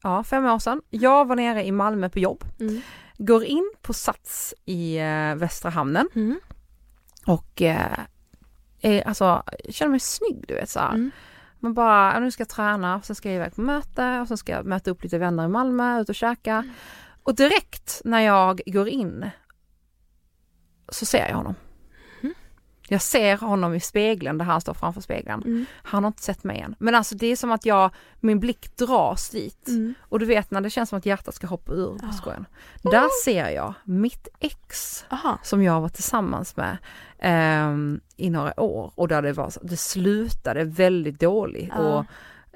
Ja, 0.03 0.25
fem 0.25 0.47
år 0.47 0.59
sedan. 0.59 0.83
Jag 0.91 1.29
var 1.29 1.37
nere 1.37 1.65
i 1.65 1.73
Malmö 1.73 2.09
på 2.09 2.19
jobb, 2.19 2.45
Mm. 2.61 2.81
går 3.19 3.45
in 3.45 3.73
på 3.83 3.93
Sats 3.93 4.55
i 4.65 4.97
eh, 4.99 5.35
Västra 5.35 5.71
hamnen 5.71 6.09
Mm. 6.15 6.41
och 7.27 7.63
eh, 7.63 7.99
är, 8.81 9.09
alltså, 9.09 9.43
känner 9.71 9.91
mig 9.91 10.01
snygg 10.01 10.45
du 10.49 10.55
vet 10.55 10.71
så 10.71 10.81
här. 10.81 10.89
Mm. 10.95 11.11
Man 11.59 11.75
bara, 11.75 12.21
nu 12.21 12.31
ska 12.31 12.41
jag 12.41 12.49
träna, 12.49 13.03
sen 13.03 13.17
ska 13.17 13.29
jag 13.29 13.37
iväg 13.37 13.55
på 13.55 13.61
möte 13.61 14.19
och 14.21 14.29
sen 14.29 14.37
ska 14.37 14.53
jag 14.53 14.67
möta 14.67 14.91
upp 14.91 15.03
lite 15.03 15.19
vänner 15.19 15.45
i 15.45 15.49
Malmö, 15.49 16.01
ut 16.01 16.09
och 16.09 16.15
käka. 16.15 16.53
Mm. 16.55 16.71
Och 17.23 17.35
direkt 17.35 18.01
när 18.05 18.21
jag 18.21 18.61
går 18.67 18.89
in 18.89 19.31
så 20.95 21.07
ser 21.07 21.29
jag 21.29 21.37
honom. 21.37 21.55
Mm. 22.23 22.35
Jag 22.89 23.03
ser 23.03 23.37
honom 23.37 23.75
i 23.75 23.81
spegeln 23.81 24.39
där 24.39 24.45
han 24.45 24.61
står 24.61 24.75
framför 24.75 25.01
spegeln. 25.01 25.43
Mm. 25.43 25.67
Han 25.83 26.05
har 26.05 26.09
inte 26.09 26.23
sett 26.23 26.45
mig 26.45 26.61
än. 26.61 26.75
Men 26.79 26.95
alltså 26.95 27.15
det 27.15 27.27
är 27.27 27.37
som 27.37 27.53
att 27.53 27.67
jag, 27.67 27.91
min 28.21 28.41
blick 28.41 28.77
dras 28.77 29.31
dit. 29.31 29.69
Mm. 29.69 29.95
Och 30.01 30.19
du 30.19 30.27
vet 30.27 30.51
när 30.51 30.61
det 30.61 30.71
känns 30.71 30.89
som 30.89 30.99
att 30.99 31.07
hjärtat 31.07 31.35
ska 31.35 31.47
hoppa 31.47 31.73
ur 31.73 31.99
på 31.99 32.07
Ah. 32.07 32.13
skojan. 32.13 32.47
Där 32.83 33.23
ser 33.25 33.49
jag 33.51 33.75
mitt 33.85 34.29
ex 34.41 35.05
Aha. 35.11 35.39
som 35.43 35.63
jag 35.63 35.81
var 35.81 35.89
tillsammans 35.89 36.57
med 36.57 36.77
ehm, 37.19 38.01
i 38.17 38.31
några 38.31 38.61
år 38.61 38.93
och 38.95 39.09
där 39.09 39.23
det 39.23 39.33
var, 39.33 39.53
det 39.63 39.77
slutade 39.77 40.65
väldigt 40.65 41.21
dåligt 41.21 41.73
Ja. 41.77 41.99
och 41.99 42.05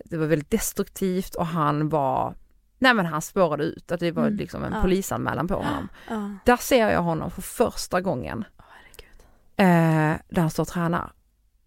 det 0.04 0.16
var 0.16 0.26
väldigt 0.26 0.50
destruktivt 0.50 1.34
och 1.34 1.46
han 1.46 1.88
var, 1.88 2.34
nej 2.78 2.94
men 2.94 3.06
han 3.06 3.22
spårade 3.22 3.64
ut, 3.64 3.92
att 3.92 4.00
det 4.00 4.10
var 4.12 4.22
Mm. 4.26 4.36
liksom 4.36 4.64
en 4.64 4.72
Ja. 4.72 4.80
polisanmälan 4.82 5.48
på 5.48 5.54
honom. 5.54 5.88
Ja. 6.08 6.30
Där 6.44 6.56
ser 6.56 6.90
jag 6.90 7.02
honom 7.02 7.30
för 7.30 7.42
första 7.42 8.00
gången 8.00 8.44
herregud. 8.56 9.20
eh, 9.56 10.20
där 10.28 10.40
han 10.40 10.50
står 10.50 10.62
och 10.62 10.68
tränar. 10.68 11.12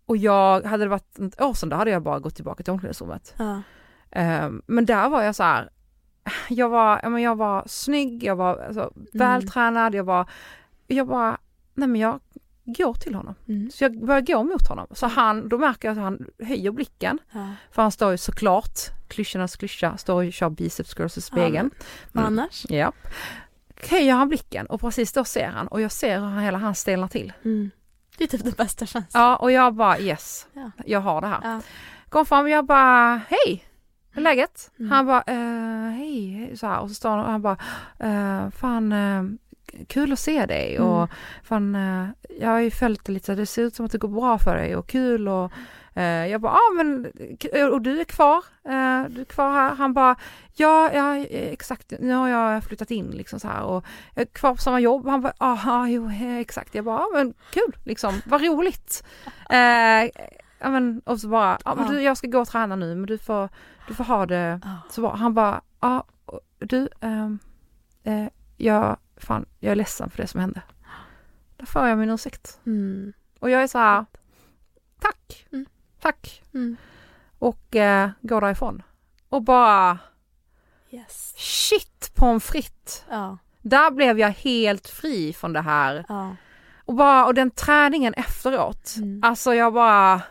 Och 0.06 0.18
jag, 0.18 0.62
hade 0.64 0.84
det 0.84 0.90
varit 0.90 1.20
ett 1.20 1.42
år 1.42 1.54
sedan 1.54 1.70
då 1.70 1.76
hade 1.76 1.92
jag 1.92 2.02
bara 2.04 2.20
gått 2.20 2.36
tillbaka 2.36 2.64
till 2.64 2.74
omklädningsrummet. 2.74 3.34
Ja. 3.38 3.62
Ehm, 4.12 4.62
men 4.66 4.86
där 4.86 5.10
var 5.10 5.22
jag 5.24 5.36
så 5.36 5.44
här, 5.44 5.70
jag 6.50 6.70
var, 6.70 7.00
ja, 7.04 7.10
men 7.10 7.22
jag 7.22 7.36
var 7.36 7.64
snygg, 7.68 8.24
jag 8.24 8.36
var 8.36 8.58
alltså, 8.58 8.94
vältränad, 9.14 9.96
jag 9.96 10.04
var, 10.04 10.30
jag 10.88 11.08
bara, 11.08 11.38
nej 11.74 11.88
men 11.88 12.02
jag 12.02 12.20
går 12.66 12.94
till 12.94 13.16
honom. 13.16 13.36
Mm. 13.48 13.72
Så 13.72 13.84
jag 13.84 14.06
börjar 14.06 14.22
gå 14.22 14.44
mot 14.44 14.68
honom. 14.68 14.88
Så 14.92 15.08
han, 15.08 15.50
då 15.50 15.58
märker 15.58 15.88
jag 15.88 15.98
att 15.98 16.04
han 16.04 16.26
höjer 16.44 16.72
blicken. 16.72 17.20
Ja. 17.32 17.48
För 17.72 17.82
han 17.82 17.92
står 17.92 18.12
ju 18.12 18.18
såklart, 18.18 18.80
klyschornas 19.08 19.56
klyscha, 19.56 19.98
står 19.98 20.24
och 20.26 20.34
kör 20.34 20.50
biceps 20.50 20.94
curls 20.94 21.18
i 21.18 21.22
spegeln. 21.22 21.72
Vad 22.12 22.26
Mm. 22.26 22.40
annars? 22.40 22.66
Ja. 22.70 22.92
Höjer 23.90 24.14
han 24.14 24.28
blicken 24.30 24.66
och 24.66 24.82
precis 24.82 25.14
då 25.14 25.24
ser 25.24 25.48
han 25.48 25.68
och 25.68 25.82
jag 25.82 25.92
ser 25.92 26.20
hur 26.20 26.26
han- 26.26 26.40
hela 26.44 26.58
han 26.58 26.76
stelnar 26.76 27.08
till. 27.08 27.34
Mm. 27.46 27.72
Det 28.18 28.24
är 28.24 28.28
typ 28.28 28.44
det 28.44 28.58
bästa 28.58 28.86
känslan. 28.86 29.24
Ja 29.24 29.36
och 29.36 29.52
jag 29.52 29.74
bara 29.74 30.00
yes, 30.00 30.48
Ja. 30.54 30.72
jag 30.86 31.00
har 31.02 31.22
det 31.22 31.28
här. 31.28 31.40
Ja. 31.44 31.62
Kom 32.10 32.26
fram 32.26 32.44
och 32.44 32.50
jag 32.50 32.66
bara 32.66 33.22
hej, 33.28 33.66
hur 34.12 34.22
är 34.22 34.24
läget? 34.24 34.72
Mm. 34.80 34.92
Han 34.92 35.06
bara 35.06 35.22
eh, 35.28 35.92
hej, 35.98 36.30
hej, 36.32 36.58
så 36.58 36.68
här. 36.68 36.80
och 36.80 36.90
så 36.90 36.96
står 36.96 37.10
han 37.10 37.20
och 37.20 37.32
han 37.32 37.42
bara 37.42 37.58
eh, 38.00 38.50
fan 38.50 38.92
eh, 38.92 39.24
kul 39.88 40.12
att 40.14 40.20
se 40.20 40.46
dig 40.46 40.76
Mm. 40.76 40.88
och 40.90 41.10
fan 41.44 41.76
eh, 41.76 42.08
jag 42.40 42.50
har 42.50 42.60
ju 42.60 42.72
följt 42.72 43.06
det 43.06 43.12
lite 43.12 43.26
så 43.26 43.34
det 43.36 43.46
ser 43.46 43.62
ut 43.62 43.76
som 43.76 43.86
att 43.86 43.92
det 43.92 43.98
går 43.98 44.08
bra 44.08 44.38
för 44.38 44.56
dig 44.56 44.76
och 44.76 44.88
kul 44.88 45.28
och 45.28 45.52
eh, 45.96 46.28
jag 46.28 46.42
bara 46.42 46.52
ja 46.54 46.58
ah, 46.58 46.74
men 46.84 47.06
och 47.74 47.82
du 47.82 48.00
är 48.00 48.04
kvar, 48.04 48.38
eh, 48.66 49.04
du 49.10 49.22
är 49.22 49.26
kvar 49.26 49.52
här. 49.52 49.76
Han 49.76 49.94
bara 49.94 50.16
ja, 50.56 50.92
ja 50.94 51.18
exakt 51.30 51.94
nu 52.00 52.14
har 52.14 52.28
jag 52.30 52.64
flyttat 52.64 52.92
in 52.92 53.12
liksom 53.12 53.40
så 53.40 53.48
här 53.48 53.64
och 53.64 53.86
jag 54.16 54.22
är 54.22 54.26
kvar 54.26 54.52
på 54.56 54.62
samma 54.62 54.80
jobb. 54.80 55.08
Han 55.08 55.22
bara 55.22 55.34
ja 55.40 55.60
ah, 55.66 55.88
jo 55.88 56.12
exakt. 56.40 56.76
Jag 56.76 56.86
bara 56.86 57.00
ja 57.00 57.08
men 57.14 57.34
kul 57.54 57.76
liksom, 57.84 58.22
vad 58.26 58.42
roligt. 58.42 59.04
Eh, 59.50 60.10
ja 60.60 60.70
men 60.70 61.02
och 61.06 61.20
så 61.20 61.28
bara 61.28 61.58
ja 61.66 61.76
men 61.76 61.86
Ja. 61.86 61.92
du 61.92 62.02
jag 62.02 62.18
ska 62.18 62.28
gå 62.28 62.40
och 62.40 62.48
träna 62.48 62.76
nu 62.76 62.96
men 62.96 63.06
du 63.06 63.18
får, 63.18 63.50
du 63.88 63.94
får 63.94 64.04
ha 64.04 64.26
det 64.26 64.62
så 64.90 65.02
bra. 65.02 65.16
Han 65.16 65.34
bara 65.34 65.62
ja 65.82 66.04
och 66.26 66.40
du 66.60 66.90
ehm, 67.02 67.40
eh, 68.04 68.26
jag 68.58 68.98
fan 69.22 69.46
jag 69.60 69.72
är 69.72 69.76
ledsen 69.76 70.10
för 70.10 70.18
det 70.18 70.28
som 70.28 70.40
hände. 70.40 70.62
Då 71.58 71.66
får 71.66 71.88
jag 71.88 71.98
min 71.98 72.10
ursäkt. 72.10 72.60
Mm. 72.66 73.14
Och 73.40 73.50
jag 73.50 73.64
är 73.64 73.68
så 73.68 73.78
här 73.78 74.06
tack, 75.00 75.46
Mm. 75.52 75.66
tack 76.00 76.44
Mm. 76.54 76.78
och 77.40 77.76
eh, 77.76 78.10
går 78.22 78.42
därifrån. 78.42 78.84
Och 79.30 79.42
bara 79.44 79.98
Yes. 80.90 81.34
shit 81.38 82.12
pommes 82.16 82.44
frites. 82.46 83.04
Ja. 83.10 83.38
Där 83.62 83.92
blev 83.92 84.20
jag 84.20 84.30
helt 84.30 84.88
fri 84.88 85.34
från 85.34 85.54
det 85.54 85.62
här. 85.62 86.06
Ja. 86.10 86.36
Och 86.86 86.96
bara, 86.96 87.26
och 87.26 87.34
den 87.34 87.52
träningen 87.52 88.14
efteråt. 88.14 88.94
Mm. 88.98 89.22
Alltså 89.24 89.54
jag 89.56 89.74
bara 89.74 90.22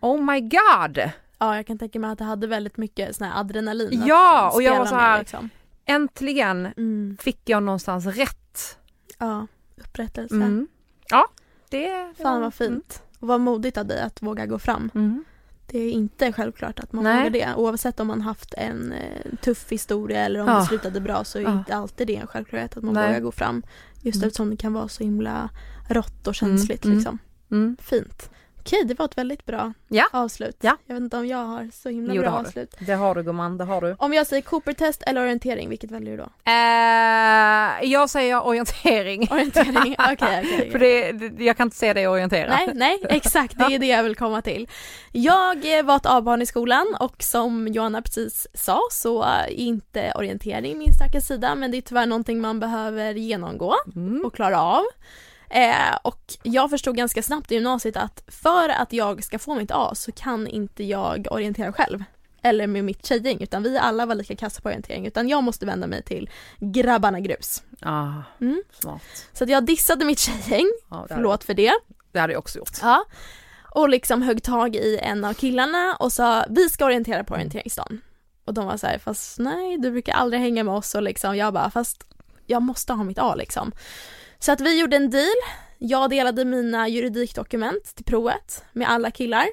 Oh 0.00 0.22
my 0.24 0.40
god! 0.40 0.98
ja, 1.38 1.56
jag 1.56 1.66
kan 1.66 1.78
tänka 1.78 1.98
mig 1.98 2.10
att 2.10 2.18
det 2.18 2.24
hade 2.24 2.46
väldigt 2.46 2.76
mycket 2.76 3.16
sån 3.16 3.26
här 3.26 3.40
adrenalin. 3.40 4.02
Ja, 4.06 4.50
och 4.54 4.62
jag 4.62 4.78
var 4.78 4.86
så 4.86 4.94
här- 4.94 5.18
Liksom. 5.18 5.50
Äntligen 5.84 6.66
Mm. 6.76 7.16
fick 7.20 7.48
jag 7.48 7.62
någonstans 7.62 8.06
rätt. 8.06 8.78
Ja, 9.18 9.46
upprättelse. 9.76 10.34
Mm. 10.34 10.68
Ja, 11.10 11.26
det 11.68 12.12
Fan 12.22 12.40
vad 12.40 12.54
fint. 12.54 13.02
Och 13.18 13.28
vad 13.28 13.40
modigt 13.40 13.76
av 13.78 13.86
dig 13.86 14.00
att 14.02 14.22
våga 14.22 14.46
gå 14.46 14.58
fram. 14.58 14.90
Mm. 14.94 15.24
Det 15.66 15.78
är 15.78 15.90
inte 15.92 16.32
självklart 16.32 16.80
att 16.80 16.92
man 16.92 17.04
Nej. 17.04 17.16
vågar 17.18 17.30
det. 17.30 17.54
Oavsett 17.56 18.00
om 18.00 18.06
man 18.06 18.20
haft 18.20 18.54
en 18.54 18.92
eh, 18.92 19.34
tuff 19.42 19.72
historia 19.72 20.24
eller 20.24 20.40
om 20.40 20.48
Ja. 20.48 20.58
det 20.58 20.64
slutade 20.66 21.00
bra 21.00 21.24
så 21.24 21.38
är 21.38 21.42
Ja. 21.42 21.58
inte 21.58 21.76
alltid 21.76 22.06
det 22.06 22.16
en 22.16 22.26
självklarhet 22.26 22.76
att 22.76 22.82
man 22.82 22.94
Nej. 22.94 23.06
vågar 23.08 23.20
gå 23.20 23.32
fram. 23.32 23.62
Just 24.00 24.16
Mm. 24.16 24.26
eftersom 24.28 24.50
det 24.50 24.56
kan 24.56 24.72
vara 24.72 24.88
så 24.88 25.04
himla 25.04 25.50
rått 25.88 26.26
och 26.26 26.34
känsligt 26.34 26.84
Mm. 26.84 26.96
liksom. 26.96 27.18
Mm. 27.50 27.76
Fint. 27.80 28.30
Okej, 28.64 28.84
det 28.84 28.98
var 28.98 29.04
ett 29.06 29.18
väldigt 29.18 29.46
bra 29.46 29.72
Ja. 29.88 30.04
avslut. 30.12 30.56
Ja. 30.60 30.76
Jag 30.86 30.94
vet 30.94 31.02
inte 31.02 31.16
om 31.16 31.26
jag 31.26 31.38
har 31.46 31.70
så 31.72 31.88
himla 31.88 32.14
Jo, 32.14 32.22
det 32.22 32.28
bra 32.28 32.38
du. 32.40 32.46
avslut. 32.46 32.74
Det 32.80 32.92
har 32.92 33.14
du 33.14 33.22
gumman, 33.22 33.58
det 33.58 33.64
har 33.64 33.80
du. 33.80 33.96
Om 33.98 34.12
jag 34.12 34.26
säger 34.26 34.42
Cooper-test 34.42 35.02
eller 35.06 35.20
orientering, 35.20 35.68
vilket 35.68 35.90
väljer 35.90 36.10
du 36.10 36.16
då? 36.16 36.28
Eh, 36.44 37.90
jag 37.92 38.10
säger 38.10 38.46
orientering. 38.46 39.28
Orientering, 39.30 39.96
okej 40.12 40.14
okej. 40.42 40.70
För 40.70 40.78
det, 40.78 41.12
det, 41.12 41.44
jag 41.44 41.56
kan 41.56 41.66
inte 41.66 41.76
se 41.76 41.92
dig 41.92 42.08
orientera. 42.08 42.48
Nej, 42.48 42.70
nej, 42.74 42.98
exakt 43.08 43.58
det 43.58 43.64
är 43.64 43.78
det 43.78 43.86
jag 43.86 44.02
vill 44.02 44.16
komma 44.16 44.42
till. 44.42 44.68
Jag 45.12 45.78
eh, 45.78 45.82
var 45.84 45.96
ett 45.96 46.06
A-barn 46.06 46.42
i 46.42 46.46
skolan 46.46 46.96
och 47.00 47.22
som 47.22 47.68
Johanna 47.68 48.02
precis 48.02 48.46
sa 48.54 48.80
så 48.90 49.22
är 49.22 49.46
inte 49.50 50.12
orientering 50.16 50.78
min 50.78 50.92
starka 50.94 51.20
sida 51.20 51.54
men 51.54 51.70
det 51.70 51.76
är 51.76 51.82
tyvärr 51.82 52.06
någonting 52.06 52.40
man 52.40 52.60
behöver 52.60 53.14
genomgå 53.14 53.74
Mm. 53.96 54.24
och 54.24 54.34
klara 54.34 54.60
av. 54.62 54.82
Eh, 55.52 55.96
och 56.02 56.20
jag 56.42 56.70
förstod 56.70 56.96
ganska 56.96 57.22
snabbt 57.22 57.52
i 57.52 57.54
gymnasiet 57.54 57.96
att 57.96 58.22
för 58.28 58.68
att 58.68 58.92
jag 58.92 59.24
ska 59.24 59.38
få 59.38 59.54
mitt 59.54 59.70
A 59.70 59.92
så 59.94 60.12
kan 60.12 60.46
inte 60.46 60.84
jag 60.84 61.26
orientera 61.30 61.72
själv. 61.72 62.04
Eller 62.42 62.66
med 62.66 62.84
mitt 62.84 63.06
tjejgäng 63.06 63.40
utan 63.40 63.62
vi 63.62 63.78
alla 63.78 64.06
var 64.06 64.14
lika 64.14 64.36
kassa 64.36 64.60
på 64.62 64.68
orientering 64.68 65.06
utan 65.06 65.28
jag 65.28 65.42
måste 65.44 65.66
vända 65.66 65.86
mig 65.86 66.02
till 66.02 66.30
grabbarna 66.58 67.20
grus. 67.20 67.62
Ah, 67.80 68.12
Mm. 68.40 68.62
smart. 68.80 69.02
Så 69.32 69.44
jag 69.48 69.64
dissade 69.64 70.04
mitt 70.04 70.18
tjejgäng, 70.18 70.70
hade, 70.88 71.14
förlåt 71.14 71.44
för 71.44 71.54
det. 71.54 71.72
det 72.12 72.18
hade 72.18 72.32
jag 72.32 72.38
också 72.40 72.58
gjort. 72.58 72.78
Ja. 72.82 73.04
Och 73.74 73.88
liksom 73.88 74.22
högg 74.22 74.42
tag 74.42 74.76
i 74.76 74.98
en 75.02 75.24
av 75.24 75.34
killarna 75.34 75.96
och 76.00 76.12
sa 76.12 76.44
vi 76.48 76.68
ska 76.68 76.84
orientera 76.84 77.24
på 77.24 77.34
orienteringsdagen. 77.34 78.00
Och 78.44 78.54
de 78.54 78.66
var 78.66 78.76
så 78.76 78.86
här, 78.86 78.98
fast 78.98 79.38
nej 79.38 79.78
du 79.78 79.90
brukar 79.90 80.12
aldrig 80.12 80.42
hänga 80.42 80.64
med 80.64 80.74
oss 80.74 80.94
och 80.94 81.02
liksom 81.02 81.36
jag 81.36 81.54
bara 81.54 81.70
fast 81.70 82.04
jag 82.46 82.62
måste 82.62 82.92
ha 82.92 83.04
mitt 83.04 83.18
A 83.18 83.34
liksom. 83.34 83.72
Så 84.42 84.52
att 84.52 84.60
vi 84.60 84.80
gjorde 84.80 84.96
en 84.96 85.10
deal. 85.10 85.36
Jag 85.78 86.10
delade 86.10 86.44
mina 86.44 86.88
juridikdokument 86.88 87.94
till 87.94 88.04
provet 88.04 88.64
med 88.72 88.90
alla 88.90 89.10
killar. 89.10 89.48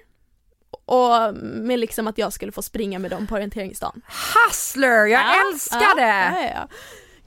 Och 0.85 1.35
med 1.35 1.79
liksom 1.79 2.07
att 2.07 2.17
jag 2.17 2.33
skulle 2.33 2.51
få 2.51 2.61
springa 2.61 2.99
med 2.99 3.11
dem 3.11 3.27
på 3.27 3.35
orienteringsdagen. 3.35 4.01
Hustler, 4.47 5.05
jag 5.05 5.21
Ja, 5.21 5.35
älskar 5.53 5.95
det! 5.95 6.01
Ja, 6.01 6.41
ja, 6.41 6.51
ja. 6.55 6.67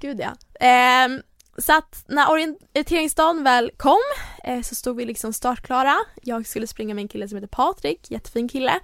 Gud 0.01 0.21
ja. 0.21 0.33
Ehm, 0.61 1.23
så 1.59 1.73
att 1.79 2.05
när 2.07 2.31
orienteringsdagen 2.31 3.45
väl 3.45 3.71
kom 3.77 4.03
eh, 4.45 4.63
så 4.63 4.75
stod 4.75 4.97
vi 4.97 5.05
liksom 5.05 5.33
startklara. 5.33 5.97
Jag 6.23 6.47
skulle 6.47 6.67
springa 6.67 6.95
med 6.95 7.03
en 7.03 7.09
kille 7.09 7.29
som 7.29 7.37
heter 7.37 7.49
Patrik, 7.49 8.11
jättefin 8.11 8.49
kille. 8.49 8.81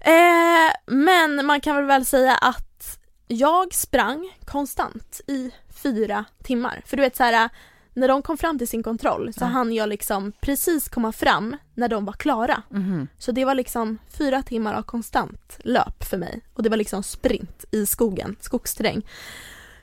Eh, 0.00 0.72
men 0.86 1.46
man 1.46 1.60
kan 1.60 1.76
väl 1.76 1.84
väl 1.84 2.06
säga 2.06 2.34
att 2.34 2.98
jag 3.28 3.74
sprang 3.74 4.36
konstant 4.44 5.20
i 5.26 5.50
fyra 5.82 6.24
timmar. 6.42 6.82
För 6.86 6.96
du 6.96 7.02
vet 7.02 7.16
så 7.16 7.22
här 7.24 7.48
när 7.94 8.08
de 8.08 8.22
kom 8.22 8.36
fram 8.36 8.58
till 8.58 8.68
sin 8.68 8.82
kontroll 8.82 9.32
så 9.32 9.44
Ja. 9.44 9.46
hann 9.48 9.72
jag 9.74 9.88
liksom 9.88 10.32
precis 10.40 10.88
komma 10.88 11.12
fram 11.12 11.56
när 11.74 11.88
de 11.88 12.04
var 12.04 12.12
klara. 12.12 12.62
Mhm. 12.68 13.08
Så 13.18 13.32
det 13.32 13.44
var 13.44 13.54
liksom 13.54 13.98
fyra 14.18 14.42
timmar 14.42 14.74
av 14.74 14.82
konstant 14.82 15.58
löp 15.64 16.04
för 16.04 16.16
mig. 16.16 16.40
Och 16.54 16.62
det 16.62 16.68
var 16.68 16.76
liksom 16.76 17.02
sprint 17.02 17.64
i 17.70 17.86
skogen, 17.86 18.36
skogsterräng. 18.40 19.06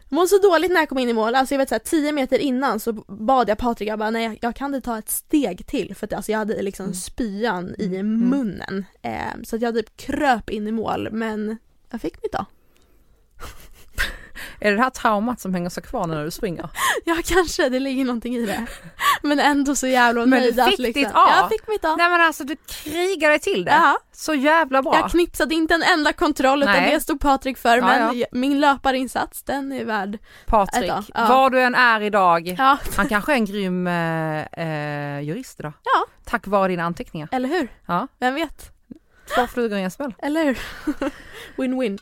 Jag 0.10 0.16
mådde 0.16 0.28
så 0.28 0.38
dåligt 0.38 0.72
när 0.72 0.80
jag 0.80 0.90
kom 0.90 0.98
in 0.98 1.10
i 1.10 1.14
mål, 1.14 1.36
alltså 1.36 1.54
jag 1.54 1.60
vet 1.60 1.70
såhär 1.70 1.80
10 1.80 2.12
meter 2.12 2.40
innan 2.40 2.80
så 2.80 2.94
bad 3.08 3.50
jag 3.50 3.58
Patrik, 3.58 3.90
jag 3.90 4.00
bara 4.00 4.10
nej 4.10 4.38
jag- 4.42 4.56
kan 4.56 4.76
inte 4.76 4.86
ta 4.86 4.98
ett 4.98 5.10
steg 5.10 5.68
till 5.68 5.96
för 5.96 6.08
att 6.08 6.14
alltså 6.14 6.32
jag 6.32 6.40
hade 6.40 6.62
liksom 6.62 6.94
spyan 6.94 7.76
i 7.80 8.04
munnen. 8.04 8.86
Eh, 9.02 9.34
så 9.44 9.56
att 9.56 9.62
jag 9.62 9.76
typ 9.76 9.98
kröp 9.98 10.50
in 10.50 10.68
i 10.68 10.72
mål 10.72 11.10
men 11.12 11.58
jag 11.90 12.02
fick 12.02 12.24
mitt 12.24 12.32
då. 12.32 12.46
Är 14.60 14.72
det 14.72 14.78
det 14.78 14.84
här 14.84 14.90
traumat 14.90 15.40
som 15.40 15.54
hänger 15.54 15.70
sig 15.70 15.84
kvar 15.84 16.08
när 16.08 16.26
du 16.26 16.32
springer? 16.32 16.70
Ja 17.06 17.16
kanske, 17.26 17.70
det 17.70 17.80
ligger 17.80 18.06
någonting 18.06 18.36
i 18.36 18.46
det. 18.46 18.66
Men 19.22 19.40
ändå 19.40 19.76
så 19.76 19.88
jävla 19.88 20.26
Men 20.26 20.30
du 20.30 20.46
nöjd 20.46 20.60
att 20.60 20.70
fick 20.70 20.80
liksom, 20.80 21.04
ditt 21.04 21.12
A. 21.14 21.28
Jag 21.42 21.50
fick 21.50 21.68
mitt 21.68 21.86
A. 21.86 21.96
Nej 21.98 22.10
men 22.10 22.22
alltså 22.22 22.44
du 22.44 22.56
krigade 22.68 23.40
till 23.40 23.66
det. 23.66 23.72
Ja. 23.72 23.98
Så 24.12 24.34
jävla 24.34 24.82
bra. 24.82 24.96
Jag 24.96 25.12
knipsade 25.12 25.56
inte 25.56 25.74
en 25.74 25.84
enda 25.84 26.14
kontroll 26.14 26.64
utan 26.64 26.74
Nej. 26.74 26.92
det 26.94 27.00
stod 27.00 27.20
Patrik 27.22 27.58
för 27.58 27.78
Ja, 27.78 27.86
men 27.86 28.20
ja. 28.20 28.26
min 28.32 28.60
löparinsats 28.60 29.44
den 29.44 29.72
är 29.72 29.86
värd 29.86 30.18
Patrik, 30.46 30.92
Ett 30.92 31.10
A, 31.14 31.26
var 31.30 31.50
du 31.50 31.62
än 31.62 31.76
är 31.76 32.02
idag, 32.02 32.56
Ja, 32.58 32.78
han 32.98 33.08
kanske 33.10 33.32
är 33.32 33.36
en 33.36 33.46
grym 33.46 33.88
eh, 33.88 34.42
eh, 34.42 35.22
jurist 35.22 35.60
idag. 35.60 35.74
Ja. 35.84 36.06
Tack 36.26 36.48
vare 36.48 36.68
dina 36.68 36.84
anteckningar. 36.84 37.30
eller 37.32 37.50
hur? 37.50 37.68
Ja. 37.86 38.08
Vem 38.20 38.34
vet? 38.36 38.72
Två 39.36 39.48
flugor 39.48 39.78
i 39.78 39.82
en 39.82 39.92
smäll. 39.92 40.14
Eller 40.20 40.44
hur? 40.44 40.60
Win-win. 41.58 42.00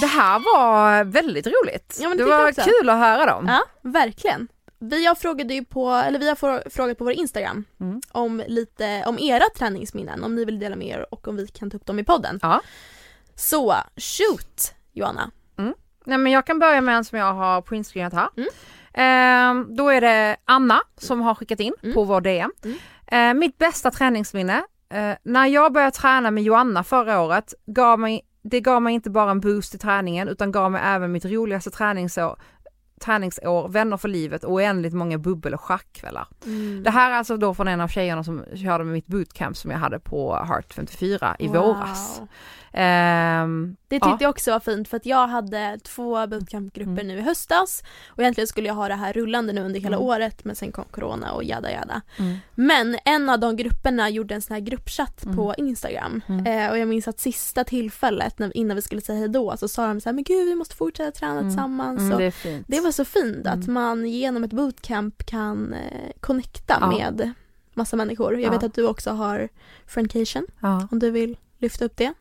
Det 0.00 0.06
här 0.06 0.38
var 0.38 1.04
väldigt 1.04 1.46
roligt. 1.46 1.98
Ja, 2.00 2.14
det 2.14 2.24
var 2.24 2.52
kul 2.52 2.88
att 2.90 2.98
höra 2.98 3.26
dem. 3.26 3.46
Ja, 3.48 3.62
verkligen. 3.82 4.48
Vi 4.78 5.06
har 5.06 5.14
frågat 5.14 5.50
ju 5.50 5.64
på, 5.64 5.90
eller 5.90 6.18
vi 6.18 6.28
har 6.28 6.34
frå- 6.36 6.70
frågat 6.70 6.98
på 6.98 7.04
vår 7.04 7.12
Instagram 7.12 7.64
Mm. 7.80 8.00
om 8.12 8.42
lite, 8.46 9.04
om 9.06 9.18
era 9.18 9.44
träningsminnen, 9.56 10.24
om 10.24 10.34
ni 10.34 10.44
vill 10.44 10.58
dela 10.58 10.76
med 10.76 10.86
er 10.88 11.06
och 11.14 11.28
om 11.28 11.36
vi 11.36 11.46
kan 11.46 11.70
ta 11.70 11.76
upp 11.76 11.86
dem 11.86 11.98
i 11.98 12.04
podden. 12.04 12.38
Ja. 12.42 12.60
Så, 13.36 13.74
shoot 13.96 14.74
Johanna. 14.92 15.30
Nej 16.06 16.18
men 16.18 16.32
jag 16.32 16.46
kan 16.46 16.58
börja 16.58 16.80
med 16.80 16.96
en 16.96 17.04
som 17.04 17.18
jag 17.18 17.34
har 17.34 17.62
printscreenat 17.62 18.12
här. 18.12 18.28
Mm. 18.36 18.48
Ehm, 18.94 19.76
då 19.76 19.88
är 19.88 20.00
det 20.00 20.36
Anna 20.44 20.80
som 20.96 21.20
har 21.20 21.34
skickat 21.34 21.60
in 21.60 21.74
Mm. 21.82 21.94
på 21.94 22.04
vår 22.04 22.20
DM. 22.20 22.50
Mm. 22.64 22.78
Ehm, 23.06 23.38
mitt 23.38 23.58
bästa 23.58 23.90
träningsminne, 23.90 24.62
eh, 24.94 25.12
när 25.22 25.46
jag 25.46 25.72
började 25.72 25.90
träna 25.96 26.30
med 26.30 26.42
Joanna 26.42 26.84
förra 26.84 27.20
året, 27.20 27.54
gav 27.66 27.98
mig, 27.98 28.22
det 28.44 28.60
gav 28.60 28.82
mig 28.82 28.94
inte 28.94 29.10
bara 29.10 29.30
en 29.30 29.40
boost 29.40 29.74
i 29.74 29.78
träningen 29.78 30.28
utan 30.28 30.52
gav 30.52 30.70
mig 30.72 30.80
även 30.84 31.12
mitt 31.12 31.24
roligaste 31.24 31.70
träningsår, 31.70 32.36
träningsår, 33.00 33.68
vänner 33.68 33.96
för 33.96 34.08
livet 34.08 34.44
och 34.44 34.52
oändligt 34.52 34.94
många 34.94 35.18
bubbel 35.18 35.54
och 35.54 35.60
schackkvällar. 35.60 36.26
Det 36.84 36.90
här 36.90 37.10
är 37.10 37.14
alltså 37.14 37.36
då 37.36 37.54
från 37.54 37.68
en 37.68 37.80
av 37.80 37.88
tjejerna 37.88 38.24
som 38.24 38.44
körde 38.56 38.84
med 38.84 38.92
mitt 38.92 39.06
bootcamp 39.06 39.56
som 39.56 39.70
jag 39.70 39.78
hade 39.78 40.00
på 40.00 40.34
Heart 40.36 40.72
54 40.74 41.36
i 41.38 41.46
Wow. 41.48 41.56
våras. 41.56 42.20
Ehm, 42.76 43.76
Det 43.88 43.96
tyckte 43.96 44.08
Ja. 44.08 44.16
jag 44.20 44.30
också 44.30 44.50
var 44.50 44.60
fint 44.60 44.88
för 44.88 44.96
att 44.96 45.06
jag 45.06 45.26
hade 45.28 45.78
två 45.82 46.26
bootcampgrupper 46.26 46.92
Mm. 46.92 47.06
nu 47.06 47.18
i 47.18 47.20
höstas 47.20 47.82
och 48.08 48.18
egentligen 48.22 48.48
skulle 48.48 48.68
jag 48.68 48.74
ha 48.74 48.88
det 48.88 48.94
här 48.94 49.12
rullande 49.12 49.52
nu 49.52 49.60
under 49.60 49.80
hela 49.80 49.96
Mm. 49.96 50.08
året 50.08 50.44
men 50.44 50.56
sen 50.56 50.72
kom 50.72 50.84
corona 50.90 51.32
och 51.32 51.44
jada 51.44 51.72
jada. 51.72 52.00
mm. 52.18 52.36
Men 52.54 52.98
en 53.04 53.30
av 53.30 53.38
de 53.40 53.56
grupperna 53.56 54.08
gjorde 54.10 54.34
en 54.34 54.42
sån 54.42 54.54
här 54.54 54.60
gruppchatt 54.60 55.24
på 55.36 55.54
Instagram 55.58 56.20
Mm. 56.26 56.46
eh, 56.46 56.70
och 56.70 56.78
jag 56.78 56.88
minns 56.88 57.08
att 57.08 57.20
sista 57.20 57.64
tillfället 57.64 58.38
när, 58.38 58.56
innan 58.56 58.74
vi 58.76 58.82
skulle 58.82 59.00
säga 59.00 59.18
hejdå 59.18 59.56
så 59.56 59.68
sa 59.68 59.86
de 59.86 60.00
så 60.00 60.08
här 60.08 60.14
men 60.14 60.24
gud 60.24 60.48
vi 60.48 60.54
måste 60.54 60.76
fortsätta 60.76 61.10
träna 61.10 61.32
Mm. 61.32 61.44
tillsammans 61.44 62.00
Mm, 62.00 62.18
det 62.18 62.24
är 62.24 62.30
fint. 62.30 62.64
det 62.68 62.80
var 62.80 62.92
så 62.92 63.04
fint 63.04 63.46
att 63.46 63.66
man 63.66 64.06
genom 64.06 64.44
ett 64.44 64.52
bootcamp 64.52 65.26
kan 65.26 65.74
eh, 65.74 66.10
connecta 66.20 66.76
Ja. 66.80 66.86
med 66.98 67.32
massa 67.74 67.96
människor. 67.96 68.32
Jag 68.32 68.42
Ja. 68.42 68.50
vet 68.50 68.62
att 68.62 68.74
du 68.74 68.86
också 68.88 69.10
har 69.10 69.48
Friendcation 69.86 70.46
om 70.90 70.98
du 70.98 71.10
vill 71.10 71.36
lyfta 71.58 71.84
upp 71.84 71.96
det. 71.96 72.12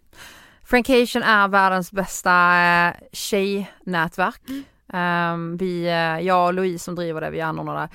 Frankation 0.65 1.23
är 1.23 1.47
världens 1.47 1.91
bästa 1.91 2.55
eh, 2.61 2.93
tjejnätverk. 3.11 4.41
Mm. 4.49 4.63
Ehm, 4.93 5.57
vi, 5.57 5.85
eh, 5.85 6.25
jag 6.27 6.47
och 6.47 6.53
Louise 6.53 6.83
som 6.83 6.95
driver 6.95 7.21
det, 7.21 7.29
vi 7.29 7.41
anordnar 7.41 7.75
där 7.75 7.89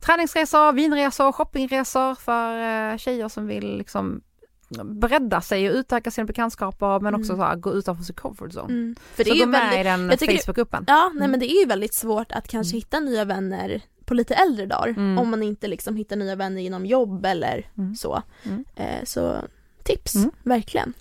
träningsresor, 0.00 0.72
vinresor, 0.72 1.32
shoppingresor 1.32 2.14
för 2.14 2.58
eh, 2.92 2.96
tjejer 2.96 3.28
som 3.28 3.46
vill 3.46 3.78
liksom 3.78 4.20
bredda 4.84 5.40
sig 5.40 5.70
och 5.70 5.74
utöka 5.76 6.10
sina 6.10 6.24
bekantskaper 6.24 7.00
men 7.00 7.14
också 7.14 7.32
Mm. 7.32 7.42
så 7.44 7.48
här, 7.48 7.56
gå 7.56 7.72
utanför 7.72 8.04
sin 8.04 8.14
comfort 8.14 8.50
zone. 8.50 8.72
Mm. 8.74 8.96
För 9.14 9.24
det 9.24 9.30
så 9.30 9.36
är 9.36 9.40
gå 9.40 9.46
med 9.46 9.60
väldigt, 9.60 9.80
i 10.22 10.26
den 10.26 10.38
Facebookgruppen. 10.38 10.84
ja, 10.88 11.10
nej 11.14 11.18
Mm. 11.18 11.30
men 11.30 11.40
det 11.40 11.52
är 11.52 11.60
ju 11.60 11.66
väldigt 11.66 11.94
svårt 11.94 12.32
att 12.32 12.48
kanske 12.48 12.70
Mm. 12.72 12.78
hitta 12.80 13.00
nya 13.00 13.24
vänner 13.24 13.80
på 14.04 14.14
lite 14.14 14.34
äldre 14.34 14.66
dagar 14.66 14.94
om 15.18 15.30
man 15.30 15.42
inte 15.42 15.68
liksom 15.68 15.96
hittar 15.96 16.16
nya 16.16 16.36
vänner 16.36 16.62
inom 16.62 16.86
jobb 16.86 17.26
eller 17.26 17.68
så. 17.96 18.22
Eh, 18.76 19.04
så 19.04 19.36
tips, 19.82 20.14
verkligen. 20.42 20.94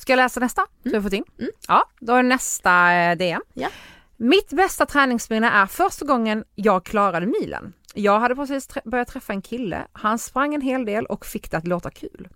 Ska 0.00 0.12
jag 0.12 0.16
läsa 0.16 0.40
nästa? 0.40 0.62
Så 0.82 0.88
Mm. 0.88 0.94
jag 0.94 1.02
fått 1.02 1.12
in? 1.12 1.24
Mm. 1.38 1.50
Ja, 1.68 1.84
då 2.00 2.14
är 2.14 2.22
nästa 2.22 2.92
eh, 2.92 3.16
DM. 3.16 3.42
Ja. 3.54 3.68
Mitt 4.16 4.50
bästa 4.52 4.86
träningsminne 4.86 5.50
är 5.50 5.66
första 5.66 6.04
gången 6.06 6.44
jag 6.54 6.84
klarade 6.84 7.26
milen. 7.26 7.72
Jag 7.94 8.20
hade 8.20 8.34
precis 8.36 8.68
trä- 8.68 8.80
börjat 8.90 9.08
träffa 9.08 9.32
en 9.32 9.42
kille, 9.42 9.86
han 9.92 10.18
sprang 10.18 10.54
en 10.54 10.60
hel 10.60 10.84
del 10.84 11.06
och 11.06 11.26
fick 11.26 11.50
det 11.50 11.56
att 11.56 11.66
låta 11.66 11.90
kul. 11.90 12.28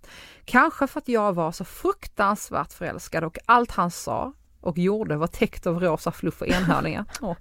Kanske 0.45 0.87
för 0.87 0.99
att 0.99 1.07
jag 1.07 1.33
var 1.33 1.51
så 1.51 1.65
fruktansvärt 1.65 2.73
förälskad 2.73 3.23
och 3.23 3.37
allt 3.45 3.71
han 3.71 3.91
sa 3.91 4.33
och 4.61 4.77
gjorde 4.77 5.15
var 5.17 5.27
täckt 5.27 5.67
av 5.67 5.79
rosa 5.79 6.11
fluff 6.11 6.41
och 6.41 6.47
enhörningar. 6.47 7.05
Åh. 7.21 7.35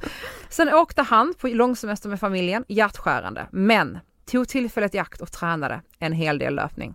Sen 0.49 0.75
åkte 0.75 1.03
han 1.03 1.35
på 1.41 1.49
långsemester 1.49 2.09
med 2.09 2.21
familjen, 2.21 2.65
hjärtskärande, 2.69 3.47
men 3.53 3.99
tog 4.27 4.49
tillfället 4.49 4.95
i 4.95 4.99
akt 4.99 5.21
och 5.21 5.33
tränade 5.33 5.81
en 5.99 6.13
hel 6.13 6.39
del 6.39 6.55
löpning. 6.55 6.95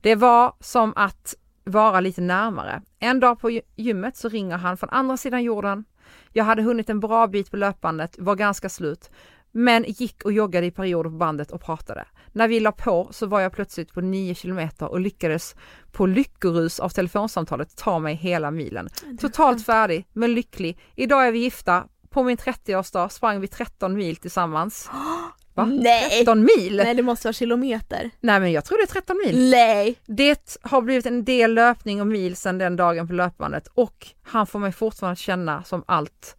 Det 0.00 0.14
var 0.14 0.54
som 0.60 0.92
att 0.96 1.34
vara 1.64 2.00
lite 2.00 2.20
närmare. 2.20 2.82
En 2.98 3.20
dag 3.20 3.40
på 3.40 3.50
gy- 3.50 3.62
gymmet 3.76 4.16
så 4.16 4.28
ringer 4.28 4.56
han 4.56 4.76
från 4.76 4.90
andra 4.90 5.16
sidan 5.16 5.42
jorden. 5.42 5.84
Jag 6.32 6.44
hade 6.44 6.62
hunnit 6.62 6.90
en 6.90 7.00
bra 7.00 7.26
bit 7.26 7.50
på 7.50 7.56
löpbandet, 7.56 8.16
var 8.18 8.34
ganska 8.36 8.68
slut, 8.68 9.10
men 9.52 9.84
gick 9.88 10.24
och 10.24 10.32
joggade 10.32 10.66
i 10.66 10.70
perioder 10.70 11.10
på 11.10 11.16
bandet 11.16 11.50
och 11.50 11.60
pratade. 11.62 12.04
När 12.32 12.48
vi 12.48 12.60
la 12.60 12.72
på 12.72 13.08
så 13.10 13.26
var 13.26 13.40
jag 13.40 13.52
plötsligt 13.52 13.92
på 13.92 14.00
9 14.00 14.34
kilometer 14.34 14.88
och 14.88 15.00
lyckades 15.00 15.56
på 15.92 16.06
lyckorus 16.06 16.80
av 16.80 16.88
telefonsamtalet 16.88 17.76
ta 17.76 17.98
mig 17.98 18.14
hela 18.14 18.50
milen. 18.50 18.88
Totalt 19.20 19.66
färdig, 19.66 20.06
men 20.12 20.34
lycklig. 20.34 20.78
Idag 20.94 21.26
är 21.26 21.32
vi 21.32 21.38
gifta. 21.38 21.84
På 22.10 22.22
min 22.22 22.36
30-årsdag 22.36 23.08
sprang 23.08 23.40
vi 23.40 23.48
13 23.48 23.94
mil 23.94 24.16
tillsammans. 24.16 24.90
Va? 25.54 25.64
Nej! 25.64 26.10
13 26.10 26.40
mil? 26.40 26.76
Nej. 26.76 26.84
Nej 26.86 26.94
det 26.94 27.02
måste 27.02 27.26
vara 27.28 27.32
kilometer. 27.32 28.10
men 28.20 28.52
jag 28.52 28.64
tror 28.64 28.78
det 28.78 28.84
är 28.84 28.86
13 28.86 29.16
mil. 29.26 29.50
Nej! 29.50 29.94
Det 30.06 30.56
har 30.62 30.80
blivit 30.82 31.06
en 31.06 31.24
del 31.24 31.54
löpning 31.54 32.00
och 32.00 32.06
mil 32.06 32.36
sedan 32.36 32.58
den 32.58 32.76
dagen 32.76 33.06
på 33.08 33.12
löpbandet 33.12 33.66
och 33.74 34.06
han 34.22 34.46
får 34.46 34.58
mig 34.58 34.72
fortfarande 34.72 35.16
känna 35.20 35.64
som 35.64 35.84
allt, 35.86 36.36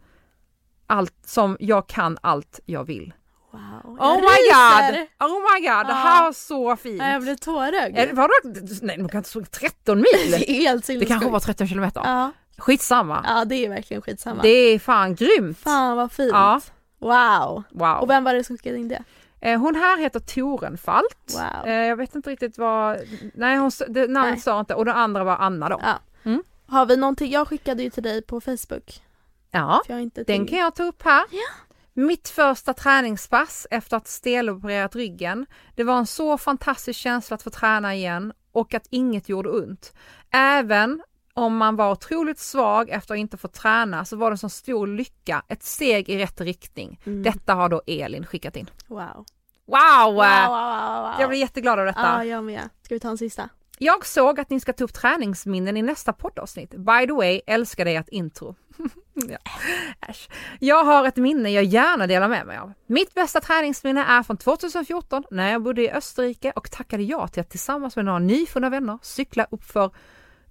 allt 0.86 1.14
som 1.26 1.56
jag 1.60 1.86
kan 1.88 2.18
allt 2.20 2.60
jag 2.66 2.84
vill. 2.84 3.12
Wow. 3.52 3.60
Oh 3.92 3.96
Jag 3.98 4.16
my 4.20 4.26
ryser. 4.26 4.92
god! 5.18 5.30
Oh 5.30 5.38
my 5.40 5.60
god, 5.68 5.86
det 5.86 5.92
Ja. 5.92 5.94
här 5.94 6.24
var 6.24 6.32
så 6.32 6.76
fint! 6.76 6.98
Nej, 6.98 7.12
jag 7.12 7.22
blir 7.22 7.34
tårögd. 7.36 7.94
Det- 7.96 8.12
Vadå? 8.12 8.32
Nej, 8.82 8.98
man 8.98 9.08
kan 9.08 9.18
inte 9.18 9.30
springa 9.30 9.46
13 9.46 9.96
mil! 9.98 10.30
Det 10.30 10.50
är 10.50 10.54
helt 10.54 10.86
Det 10.86 11.04
kanske 11.04 11.30
var 11.30 11.40
13 11.40 11.68
kilometer. 11.68 12.00
Ja. 12.04 12.32
Skitsamma. 12.58 13.24
ja, 13.28 13.44
det 13.44 13.54
är 13.64 13.68
verkligen 13.68 14.02
skitsamma. 14.02 14.42
Det 14.42 14.48
är 14.48 14.78
fan 14.78 15.14
grymt! 15.14 15.58
Fan 15.58 15.96
vad 15.96 16.12
fint. 16.12 16.30
Ja. 16.32 16.60
Wow. 17.06 17.62
Wow. 17.70 17.96
Och 18.00 18.10
vem 18.10 18.24
var 18.24 18.34
det 18.34 18.44
som 18.44 18.56
skickade 18.58 18.78
in 18.78 18.88
det? 18.88 19.04
Eh, 19.40 19.60
Hon 19.60 19.74
här 19.74 19.98
heter 19.98 20.20
Torenfalt. 20.20 21.34
Wow. 21.34 21.66
Eh, 21.66 21.74
Jag 21.86 21.96
vet 21.96 22.14
inte 22.14 22.30
riktigt 22.30 22.58
vad, 22.58 22.98
nej 23.34 23.56
hon, 23.56 23.70
det, 23.88 24.00
namnet 24.10 24.32
Nej. 24.32 24.40
sa 24.40 24.60
inte 24.60 24.74
och 24.74 24.84
den 24.84 24.94
andra 24.96 25.24
var 25.24 25.36
Anna 25.36 25.68
då. 25.68 25.80
Ja. 25.82 25.98
Mm. 26.30 26.42
Har 26.66 26.86
vi 26.86 26.96
någonting? 26.96 27.30
Jag 27.30 27.48
skickade 27.48 27.82
ju 27.82 27.90
till 27.90 28.02
dig 28.02 28.22
på 28.22 28.40
Facebook. 28.40 29.02
Ja, 29.50 29.82
den 30.26 30.46
kan 30.46 30.58
jag 30.58 30.74
ta 30.74 30.82
upp 30.84 31.02
här. 31.02 31.24
Mitt 31.94 32.28
första 32.28 32.74
träningspass 32.74 33.66
efter 33.70 33.96
att 33.96 34.08
stelopererat 34.08 34.96
ryggen. 34.96 35.46
Det 35.74 35.84
var 35.84 35.98
en 35.98 36.06
så 36.06 36.38
fantastisk 36.38 37.00
känsla 37.00 37.34
att 37.34 37.42
få 37.42 37.50
träna 37.50 37.94
igen 37.94 38.32
och 38.52 38.74
att 38.74 38.86
inget 38.90 39.28
gjorde 39.28 39.50
ont. 39.50 39.92
Även 40.30 41.02
om 41.36 41.56
man 41.56 41.76
var 41.76 41.90
otroligt 41.90 42.38
svag 42.38 42.90
efter 42.90 43.14
att 43.14 43.18
inte 43.18 43.36
få 43.36 43.48
träna 43.48 44.04
så 44.04 44.16
var 44.16 44.30
det 44.30 44.34
en 44.34 44.38
så 44.38 44.48
stor 44.48 44.86
lycka, 44.86 45.42
ett 45.48 45.62
steg 45.62 46.08
i 46.08 46.18
rätt 46.18 46.40
riktning. 46.40 47.00
Mm. 47.04 47.22
Detta 47.22 47.54
har 47.54 47.68
då 47.68 47.82
Elin 47.86 48.26
skickat 48.26 48.56
in. 48.56 48.70
Wow. 48.86 48.98
Wow, 48.98 49.24
Wow! 49.66 50.14
wow, 50.14 51.02
wow. 51.02 51.14
Jag 51.20 51.28
blir 51.28 51.38
jätteglad 51.38 51.78
av 51.78 51.86
detta. 51.86 52.00
Ja, 52.00 52.24
jag 52.24 52.44
med. 52.44 52.68
Ska 52.82 52.94
vi 52.94 53.00
ta 53.00 53.08
en 53.08 53.18
sista? 53.18 53.48
Jag 53.78 54.06
såg 54.06 54.40
att 54.40 54.50
ni 54.50 54.60
ska 54.60 54.72
ta 54.72 54.84
upp 54.84 54.94
träningsminnen 54.94 55.76
i 55.76 55.82
nästa 55.82 56.12
poddavsnitt. 56.12 56.70
By 56.70 57.06
the 57.06 57.12
way, 57.12 57.40
älskar 57.46 57.84
dig 57.84 57.96
att 57.96 58.08
intro. 58.08 58.54
ja. 59.14 59.38
Äsch. 60.08 60.28
Jag 60.60 60.84
har 60.84 61.06
ett 61.08 61.16
minne 61.16 61.50
jag 61.50 61.64
gärna 61.64 62.06
delar 62.06 62.28
med 62.28 62.46
mig 62.46 62.58
av. 62.58 62.72
Mitt 62.86 63.14
bästa 63.14 63.40
träningsminne 63.40 64.04
är 64.04 64.22
från 64.22 64.36
2014 64.36 65.24
när 65.30 65.52
jag 65.52 65.62
bodde 65.62 65.82
i 65.82 65.90
Österrike 65.90 66.52
och 66.56 66.70
tackade 66.70 67.02
ja 67.02 67.28
till 67.28 67.40
att 67.40 67.50
tillsammans 67.50 67.96
med 67.96 68.04
några 68.04 68.18
nyfunna 68.18 68.70
vänner 68.70 68.98
cykla 69.02 69.46
upp 69.50 69.64
för 69.64 69.90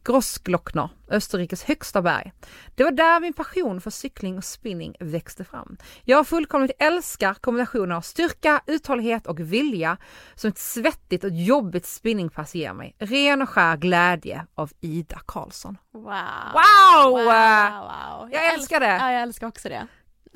Grossglockner, 0.06 0.90
Österrikes 1.10 1.64
högsta 1.64 2.02
berg. 2.02 2.34
Det 2.76 2.84
var 2.84 2.92
där 2.92 3.20
min 3.20 3.34
passion 3.34 3.82
för 3.82 3.90
cykling 3.90 4.38
och 4.38 4.44
spinning 4.44 4.96
växte 5.00 5.44
fram. 5.44 5.78
Jag 6.04 6.28
fullkomligt 6.28 6.72
älskar 6.80 7.34
kombinationen 7.34 7.92
av 7.92 8.02
styrka, 8.02 8.62
uthållighet 8.68 9.28
och 9.28 9.40
vilja 9.40 9.98
som 10.36 10.50
ett 10.50 10.58
svettigt 10.58 11.24
och 11.24 11.30
jobbigt 11.30 11.86
spinningpass 11.86 12.56
ger 12.56 12.74
mig. 12.74 12.96
Ren 13.00 13.42
och 13.42 13.50
skär 13.50 13.78
glädje 13.78 14.46
av 14.56 14.72
Ida 14.82 15.20
Karlsson. 15.26 15.78
Wow! 15.94 16.04
Wow! 16.04 17.12
wow, 17.12 17.24
wow. 17.26 18.30
Jag 18.32 18.54
älskar 18.54 18.80
det. 18.80 18.86
Ja, 18.98 19.12
jag 19.12 19.22
älskar 19.22 19.48
också 19.48 19.70
det. 19.70 19.88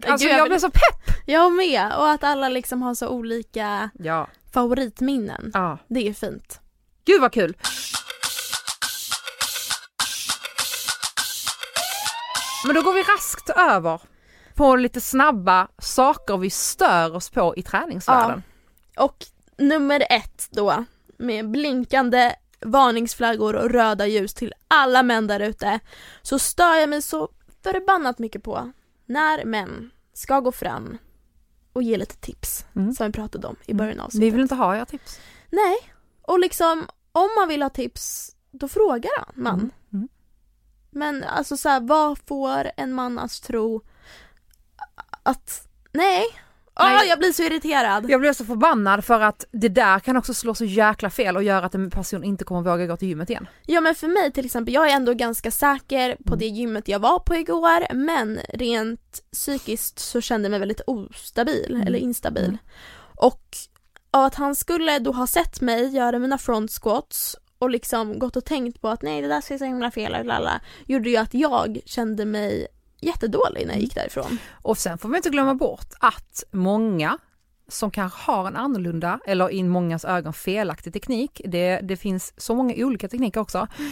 Alltså 0.07 0.27
Gud, 0.27 0.37
jag 0.37 0.47
blev 0.47 0.59
så 0.59 0.69
pepp! 0.71 1.15
Jag 1.25 1.53
med, 1.53 1.93
och 1.97 2.09
att 2.09 2.23
alla 2.23 2.49
liksom 2.49 2.81
har 2.81 2.93
så 2.95 3.07
olika 3.09 3.89
Ja, 3.93 4.27
favoritminnen. 4.53 5.51
ja. 5.53 5.77
Det 5.87 6.07
är 6.07 6.13
fint. 6.13 6.59
Gud 7.05 7.21
vad 7.21 7.33
kul! 7.33 7.57
Men 12.69 12.75
då 12.75 12.81
går 12.81 12.93
vi 12.93 13.03
raskt 13.03 13.49
över 13.49 14.01
på 14.55 14.75
lite 14.75 15.01
snabba 15.01 15.67
saker 15.77 16.37
vi 16.37 16.49
stör 16.49 17.15
oss 17.15 17.29
på 17.29 17.53
i 17.57 17.63
träningsvärlden. 17.63 18.43
Och 18.97 19.25
nummer 19.57 20.03
ett 20.09 20.47
då, 20.51 20.85
med 21.17 21.51
blinkande 21.51 22.33
varningsflaggor 22.61 23.55
och 23.55 23.69
röda 23.69 24.07
ljus 24.07 24.33
till 24.33 24.53
alla 24.67 25.03
män 25.03 25.27
där 25.27 25.39
ute, 25.39 25.79
så 26.21 26.39
stör 26.39 26.75
jag 26.75 26.89
mig 26.89 27.01
så 27.01 27.29
förbannat 27.63 28.19
mycket 28.19 28.43
på 28.43 28.71
när 29.05 29.45
män 29.45 29.91
ska 30.13 30.39
gå 30.39 30.51
fram 30.51 30.97
och 31.73 31.83
ge 31.83 31.97
lite 31.97 32.15
tips, 32.15 32.65
Mm. 32.75 32.93
som 32.93 33.05
vi 33.07 33.11
pratade 33.13 33.47
om 33.47 33.55
i 33.65 33.73
början 33.73 33.99
av 33.99 34.03
Vi 34.03 34.05
avsnittet. 34.07 34.33
vill 34.33 34.41
inte 34.41 34.55
ha 34.55 34.75
era 34.75 34.85
tips. 34.85 35.19
Nej, 35.49 35.77
och 36.21 36.39
liksom 36.39 36.87
om 37.11 37.29
man 37.39 37.47
vill 37.47 37.61
ha 37.61 37.69
tips, 37.69 38.35
då 38.51 38.67
frågar 38.67 39.31
man. 39.33 39.53
Mm. 39.59 39.71
Mm. 39.93 40.09
Men 40.91 41.23
alltså 41.23 41.57
så 41.57 41.69
här, 41.69 41.79
vad 41.79 42.17
får 42.27 42.71
en 42.77 42.93
man 42.93 43.19
att 43.19 43.41
tro 43.41 43.81
att, 45.23 45.67
nej, 45.91 46.23
Åh, 46.81 46.85
Nej. 46.85 47.07
jag 47.07 47.19
blir 47.19 47.31
så 47.31 47.43
irriterad. 47.43 48.09
Jag 48.09 48.21
blev 48.21 48.33
så 48.33 48.45
förbannad 48.45 49.05
för 49.05 49.19
att 49.19 49.45
det 49.51 49.69
där 49.69 49.99
kan 49.99 50.17
också 50.17 50.33
slå 50.33 50.53
så 50.55 50.65
jäkla 50.65 51.09
fel 51.09 51.35
och 51.37 51.43
göra 51.43 51.65
att 51.65 51.75
en 51.75 51.89
person 51.89 52.23
inte 52.23 52.43
kommer 52.43 52.61
våga 52.61 52.87
gå 52.87 52.97
till 52.97 53.07
gymmet 53.07 53.29
igen. 53.29 53.47
Ja 53.65 53.81
men 53.81 53.95
för 53.95 54.07
mig 54.07 54.31
till 54.31 54.45
exempel, 54.45 54.73
jag 54.73 54.89
är 54.89 54.95
ändå 54.95 55.13
ganska 55.13 55.51
säker 55.51 56.15
på 56.25 56.33
Mm. 56.33 56.39
det 56.39 56.45
gymmet 56.45 56.87
jag 56.87 56.99
var 56.99 57.19
på 57.19 57.35
igår 57.35 57.93
men 57.93 58.39
rent 58.53 59.19
psykiskt 59.33 59.99
så 59.99 60.21
kände 60.21 60.45
jag 60.45 60.51
mig 60.51 60.59
väldigt 60.59 60.81
ostabil 60.87 61.65
Mm. 61.75 61.87
eller 61.87 61.99
instabil. 61.99 62.43
Mm. 62.45 62.57
Och 63.15 63.43
av 64.11 64.23
att 64.25 64.35
han 64.35 64.55
skulle 64.55 64.99
då 64.99 65.11
ha 65.11 65.27
sett 65.27 65.61
mig 65.61 65.95
göra 65.95 66.19
mina 66.19 66.37
front 66.37 66.71
squats 66.71 67.35
och 67.59 67.69
liksom 67.69 68.19
gått 68.19 68.35
och 68.35 68.45
tänkt 68.45 68.81
på 68.81 68.89
att 68.89 69.01
nej 69.01 69.21
det 69.21 69.27
där 69.27 69.41
ser 69.41 69.57
så 69.57 69.65
himla 69.65 69.91
fel 69.91 70.15
ut, 70.15 70.25
lalla, 70.25 70.61
gjorde 70.85 71.09
ju 71.09 71.17
att 71.17 71.33
jag 71.33 71.79
kände 71.85 72.25
mig 72.25 72.67
jättedålig 73.01 73.67
när 73.67 73.73
jag 73.73 73.81
gick 73.81 73.95
därifrån. 73.95 74.37
Och 74.61 74.77
sen 74.77 74.97
får 74.97 75.09
vi 75.09 75.17
inte 75.17 75.29
glömma 75.29 75.55
bort 75.55 75.93
att 75.99 76.43
många 76.51 77.17
som 77.67 77.91
kanske 77.91 78.31
har 78.31 78.47
en 78.47 78.55
annorlunda 78.55 79.19
eller 79.25 79.51
i 79.51 79.63
mångas 79.63 80.05
ögon 80.05 80.33
felaktig 80.33 80.93
teknik, 80.93 81.41
det, 81.45 81.79
det 81.83 81.97
finns 81.97 82.33
så 82.37 82.55
många 82.55 82.73
olika 82.77 83.07
tekniker 83.07 83.39
också. 83.39 83.67
Mm. 83.77 83.91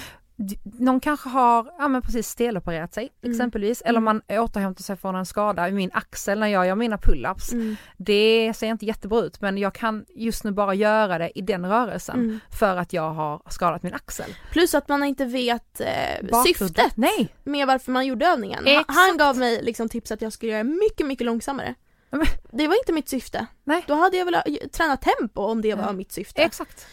Någon 0.63 0.99
kanske 0.99 1.29
har, 1.29 1.71
ja 1.77 1.87
men 1.87 2.01
precis 2.01 2.27
stelopererat 2.29 2.93
sig 2.93 3.09
Mm. 3.21 3.31
exempelvis, 3.31 3.81
eller 3.81 3.99
man 3.99 4.21
återhämtar 4.29 4.83
sig 4.83 4.95
från 4.97 5.15
en 5.15 5.25
skada 5.25 5.69
i 5.69 5.71
min 5.71 5.89
axel 5.93 6.39
när 6.39 6.47
jag 6.47 6.67
gör 6.67 6.75
mina 6.75 6.97
pull-ups. 6.97 7.75
Det 7.97 8.53
ser 8.55 8.67
inte 8.67 8.85
jättebra 8.85 9.19
ut 9.21 9.41
men 9.41 9.57
jag 9.57 9.73
kan 9.73 10.05
just 10.15 10.43
nu 10.43 10.51
bara 10.51 10.73
göra 10.73 11.17
det 11.17 11.39
i 11.39 11.41
den 11.41 11.65
rörelsen 11.69 12.15
Mm. 12.19 12.39
för 12.59 12.75
att 12.77 12.93
jag 12.93 13.09
har 13.13 13.41
skadat 13.49 13.83
min 13.83 13.93
axel. 13.93 14.35
Plus 14.51 14.75
att 14.75 14.87
man 14.87 15.03
inte 15.03 15.25
vet 15.25 15.81
eh, 15.81 16.43
syftet 16.45 16.97
Nej! 16.97 17.35
med 17.43 17.67
varför 17.67 17.91
man 17.91 18.05
gjorde 18.05 18.25
övningen. 18.27 18.57
Han, 18.65 18.67
Exakt. 18.67 18.89
han 18.95 19.17
gav 19.17 19.37
mig 19.37 19.63
liksom 19.63 19.89
tips 19.89 20.11
att 20.11 20.21
jag 20.21 20.33
skulle 20.33 20.51
göra 20.51 20.63
mycket, 20.63 21.05
mycket 21.07 21.25
långsammare. 21.25 21.75
Men- 22.09 22.25
Det 22.51 22.67
var 22.67 22.75
inte 22.75 22.93
mitt 22.93 23.09
syfte. 23.09 23.45
Nej. 23.63 23.83
Då 23.87 23.93
hade 23.93 24.17
jag 24.17 24.25
velat 24.25 24.45
träna 24.71 24.97
tempo 24.97 25.41
om 25.41 25.61
det 25.61 25.75
var 25.75 25.83
Ja. 25.83 25.91
mitt 25.91 26.11
syfte. 26.11 26.41
Exakt. 26.41 26.85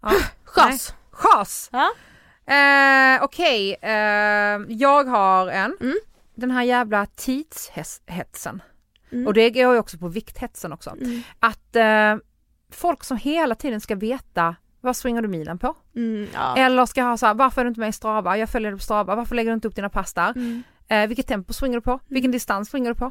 Ja. 0.00 0.10
Chas! 0.44 0.94
Chas! 1.10 1.68
Ja. 1.72 1.90
Eh, 2.46 3.24
Okej, 3.24 3.76
eh, 3.82 4.60
jag 4.68 5.04
har 5.04 5.48
en. 5.48 5.76
Mm. 5.80 5.96
Den 6.34 6.50
här 6.50 6.62
jävla 6.62 7.06
tidshetsen. 7.06 8.62
Mm. 9.12 9.26
Och 9.26 9.34
det 9.34 9.50
går 9.50 9.72
ju 9.72 9.78
också 9.78 9.98
på 9.98 10.08
vikthetsen 10.08 10.72
också. 10.72 10.90
Mm. 10.90 11.22
Att 11.38 11.76
eh, 11.76 12.16
folk 12.70 13.04
som 13.04 13.16
hela 13.16 13.54
tiden 13.54 13.80
ska 13.80 13.94
veta 13.94 14.56
vad 14.80 14.96
springer 14.96 15.22
du 15.22 15.28
milen 15.28 15.58
på? 15.58 15.74
Mm, 15.96 16.28
ja. 16.34 16.56
Eller 16.56 16.86
ska 16.86 17.02
ha 17.02 17.16
så 17.16 17.26
här, 17.26 17.34
varför 17.34 17.60
är 17.60 17.64
du 17.64 17.68
inte 17.68 17.80
med 17.80 17.88
i 17.88 17.92
Strava? 17.92 18.38
Jag 18.38 18.50
följer 18.50 18.70
dig 18.70 18.78
på 18.78 18.84
Strava. 18.84 19.14
Varför 19.14 19.34
lägger 19.34 19.50
du 19.50 19.54
inte 19.54 19.68
upp 19.68 19.76
dina 19.76 19.88
pass 19.88 20.14
där? 20.14 20.30
Mm. 20.30 20.62
Eh, 20.88 21.06
vilket 21.06 21.26
tempo 21.26 21.52
springer 21.52 21.76
du 21.76 21.80
på? 21.80 22.00
Vilken 22.08 22.30
distans 22.30 22.68
springer 22.68 22.88
du 22.88 22.94
på? 22.94 23.10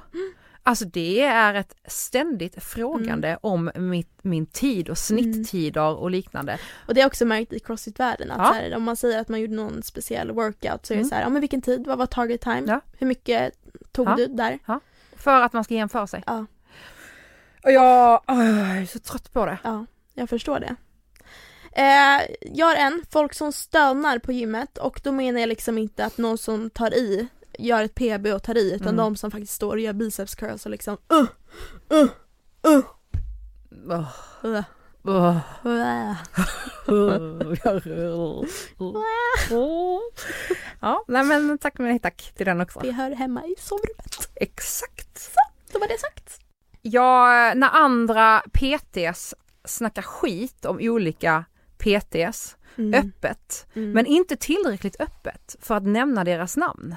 Alltså 0.66 0.86
det 0.86 1.22
är 1.22 1.54
ett 1.54 1.76
ständigt 1.88 2.64
frågande 2.64 3.38
om 3.42 3.72
mitt, 3.76 4.20
min 4.24 4.46
tid 4.46 4.90
och 4.90 4.98
snitttider 4.98 5.96
och 5.96 6.12
liknande. 6.12 6.60
Och 6.88 6.94
det 6.94 7.02
har 7.02 7.04
jag 7.04 7.10
också 7.10 7.26
märkt 7.26 7.54
i 7.54 7.60
crossfit-världen 7.60 8.32
att 8.32 8.38
Ja. 8.38 8.54
här, 8.54 8.76
om 8.76 8.84
man 8.84 8.96
säger 8.96 9.20
att 9.20 9.30
man 9.30 9.40
gjorde 9.42 9.56
någon 9.56 9.84
speciell 9.84 10.32
workout 10.32 10.86
så 10.86 10.94
är 10.94 10.98
det 10.98 11.02
Mm. 11.02 11.10
så 11.10 11.16
här, 11.16 11.22
ja 11.22 11.30
men 11.30 11.42
vilken 11.42 11.62
tid, 11.62 11.88
vad 11.88 11.98
var 11.98 12.06
target 12.06 12.42
time? 12.42 12.64
Ja. 12.68 12.82
Hur 13.00 13.08
mycket 13.08 13.54
tog 13.92 14.08
Ja. 14.08 14.16
du 14.16 14.28
där? 14.28 14.60
För 15.18 15.42
att 15.42 15.54
man 15.54 15.64
ska 15.64 15.74
jämföra 15.74 16.08
sig. 16.08 16.24
Ja. 16.26 16.46
Och 17.64 17.72
jag, 17.72 18.22
jag 18.28 18.38
är 18.78 18.86
så 18.86 19.00
trött 19.00 19.34
på 19.34 19.46
det. 19.46 19.58
Ja, 19.64 19.86
jag 20.14 20.30
förstår 20.30 20.60
det. 20.60 20.76
Eh, 21.76 22.36
jag 22.42 22.66
har 22.66 22.76
en, 22.76 23.02
folk 23.12 23.34
som 23.34 23.52
stönar 23.54 24.20
på 24.20 24.32
gymmet 24.32 24.78
och 24.78 25.02
då 25.04 25.12
menar 25.12 25.40
jag 25.40 25.48
liksom 25.50 25.78
inte 25.78 26.06
att 26.06 26.18
någon 26.18 26.38
som 26.38 26.70
tar 26.70 26.94
i 26.94 27.28
gör 27.60 27.84
ett 27.84 27.96
PB 27.96 28.28
och 28.28 28.44
tar 28.44 28.58
i 28.58 28.74
utan 28.76 28.88
Mm. 28.88 28.98
de 28.98 29.16
som 29.16 29.32
faktiskt 29.32 29.54
står 29.54 29.74
och 29.74 29.80
gör 29.80 29.94
biceps 29.94 30.36
curls 30.36 30.66
och 30.66 30.72
liksom 30.72 30.98
uh, 31.14 31.20
uh, 32.00 32.10
uh, 32.74 32.86
Åh, 35.06 35.38
uh, 35.66 36.12
uh. 39.52 40.00
ja, 40.82 41.04
nej 41.08 41.24
men 41.24 41.58
tack 41.58 41.78
men 41.80 42.00
tack 42.00 42.32
till 42.36 42.46
den 42.46 42.62
också. 42.62 42.80
Det 42.80 42.92
hör 42.92 43.12
hemma 43.12 43.46
i 43.46 43.56
sovrummet. 43.60 44.30
Exakt. 44.36 45.36
Då 45.74 45.80
var 45.80 45.88
det 45.88 45.98
sagt. 46.00 46.40
Ja, 46.82 47.26
när 47.56 47.70
andra 47.70 48.44
PTs 48.54 49.34
snackar 49.66 50.02
skit 50.02 50.66
om 50.66 50.78
olika 50.82 51.46
PTs 51.78 52.58
Mm. 52.78 52.94
öppet, 53.08 53.66
Mm. 53.76 53.92
men 53.92 54.06
inte 54.06 54.36
tillräckligt 54.36 55.02
öppet 55.02 55.56
för 55.62 55.76
att 55.76 55.84
nämna 55.84 56.24
deras 56.24 56.58
namn. 56.58 56.96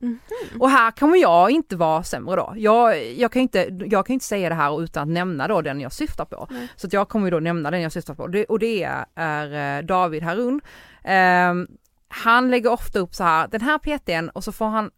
Mhm. 0.00 0.18
Och 0.60 0.70
här 0.70 0.90
kommer 0.90 1.16
jag 1.16 1.50
inte 1.50 1.76
vara 1.76 2.02
sämre 2.02 2.36
då. 2.36 2.52
Jag, 2.56 3.12
jag, 3.12 3.32
kan 3.32 3.42
inte, 3.42 3.68
jag 3.86 4.06
kan 4.06 4.14
inte 4.14 4.26
säga 4.26 4.48
det 4.48 4.54
här 4.54 4.82
utan 4.82 5.02
att 5.02 5.08
nämna 5.08 5.48
då 5.48 5.62
den 5.62 5.80
jag 5.80 5.92
syftar 5.92 6.24
på. 6.24 6.46
Nej. 6.50 6.68
Så 6.76 6.88
jag 6.90 7.08
kommer 7.08 7.26
ju 7.26 7.30
då 7.30 7.40
nämna 7.40 7.70
den 7.70 7.80
jag 7.80 7.92
syftar 7.92 8.14
på 8.14 8.26
det, 8.26 8.44
och 8.44 8.58
det 8.58 8.82
är, 8.82 9.04
är 9.14 9.78
eh, 9.78 9.84
David 9.84 10.22
Harun. 10.22 10.60
Ehm, 11.04 11.66
han 12.08 12.50
lägger 12.50 12.72
ofta 12.72 12.98
upp 12.98 13.14
så 13.14 13.24
här, 13.24 13.48
den 13.48 13.60
här 13.60 13.78
PTn 13.78 14.28
och 14.28 14.44
så 14.44 14.52
får 14.52 14.66
han 14.66 14.90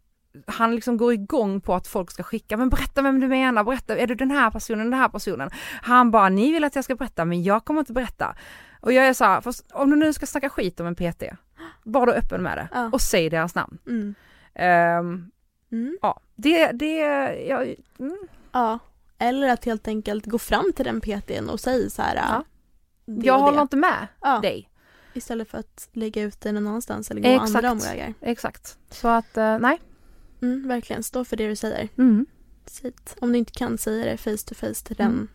han 0.47 0.75
liksom 0.75 0.97
går 0.97 1.13
igång 1.13 1.61
på 1.61 1.75
att 1.75 1.87
folk 1.87 2.11
ska 2.11 2.23
skicka, 2.23 2.57
men 2.57 2.69
berätta 2.69 3.01
vem 3.01 3.19
du 3.19 3.27
menar, 3.27 3.63
berätta, 3.63 3.97
är 3.97 4.07
du 4.07 4.15
den 4.15 4.31
här 4.31 4.51
personen, 4.51 4.91
den 4.91 4.99
här 4.99 5.09
personen? 5.09 5.49
Han 5.81 6.11
bara, 6.11 6.29
ni 6.29 6.51
vill 6.51 6.63
att 6.63 6.75
jag 6.75 6.83
ska 6.83 6.95
berätta, 6.95 7.25
men 7.25 7.43
jag 7.43 7.65
kommer 7.65 7.79
inte 7.79 7.93
berätta. 7.93 8.35
Och 8.79 8.93
jag 8.93 9.07
är 9.07 9.13
så 9.13 9.25
här, 9.25 9.43
om 9.73 9.89
du 9.89 9.95
nu 9.95 10.13
ska 10.13 10.25
snacka 10.25 10.49
skit 10.49 10.79
om 10.79 10.87
en 10.87 10.95
PT, 10.95 11.23
var 11.83 12.05
då 12.05 12.11
öppen 12.11 12.43
med 12.43 12.57
det 12.57 12.67
Ja. 12.71 12.89
och 12.93 13.01
säg 13.01 13.29
deras 13.29 13.55
namn. 13.55 13.77
Mm. 13.87 14.15
Ehm, 14.55 15.31
Mm. 15.71 15.97
ja, 16.01 16.19
det, 16.35 16.71
det, 16.71 16.95
ja, 17.47 17.63
mm, 17.99 18.17
Ja. 18.51 18.79
Eller 19.17 19.49
att 19.49 19.65
helt 19.65 19.87
enkelt 19.87 20.25
gå 20.25 20.37
fram 20.39 20.73
till 20.75 20.85
den 20.85 21.01
PTn 21.01 21.49
och 21.49 21.59
säga 21.59 21.89
så 21.89 22.01
här. 22.01 22.15
Ja. 22.15 22.43
jag 23.05 23.39
håller 23.39 23.57
det. 23.57 23.61
inte 23.61 23.75
med 23.77 24.07
Ja. 24.21 24.39
dig. 24.39 24.69
Istället 25.13 25.47
för 25.49 25.57
att 25.57 25.89
lägga 25.93 26.21
ut 26.23 26.41
det 26.41 26.51
någon 26.51 26.67
annanstans 26.67 27.11
eller 27.11 27.21
gå 27.21 27.27
Exakt. 27.29 27.55
andra 27.55 27.71
omvägar. 27.71 28.13
Exakt. 28.21 28.77
Så 28.89 29.07
att, 29.07 29.37
eh, 29.37 29.59
nej. 29.59 29.79
Mm, 30.41 30.67
verkligen, 30.67 31.03
stå 31.03 31.25
för 31.25 31.37
det 31.37 31.47
du 31.47 31.55
säger. 31.55 31.89
Mm. 31.97 32.25
Om 33.19 33.31
du 33.31 33.37
inte 33.37 33.51
kan 33.51 33.77
säga 33.77 34.05
det 34.05 34.17
face 34.17 34.45
to 34.47 34.55
face 34.55 34.73
till 34.85 34.95
den 34.95 35.11
Mm. 35.11 35.27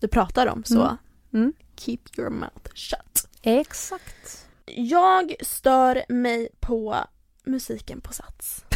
du 0.00 0.08
pratar 0.08 0.46
om 0.46 0.64
så 0.64 0.82
Mm. 0.82 0.96
Mm. 1.32 1.52
keep 1.76 1.98
your 2.16 2.30
mouth 2.30 2.70
shut. 2.74 3.28
Exakt. 3.42 4.46
Jag 4.66 5.34
stör 5.40 6.02
mig 6.08 6.48
på 6.60 6.96
musiken 7.48 8.00
på 8.00 8.12
Sats. 8.12 8.64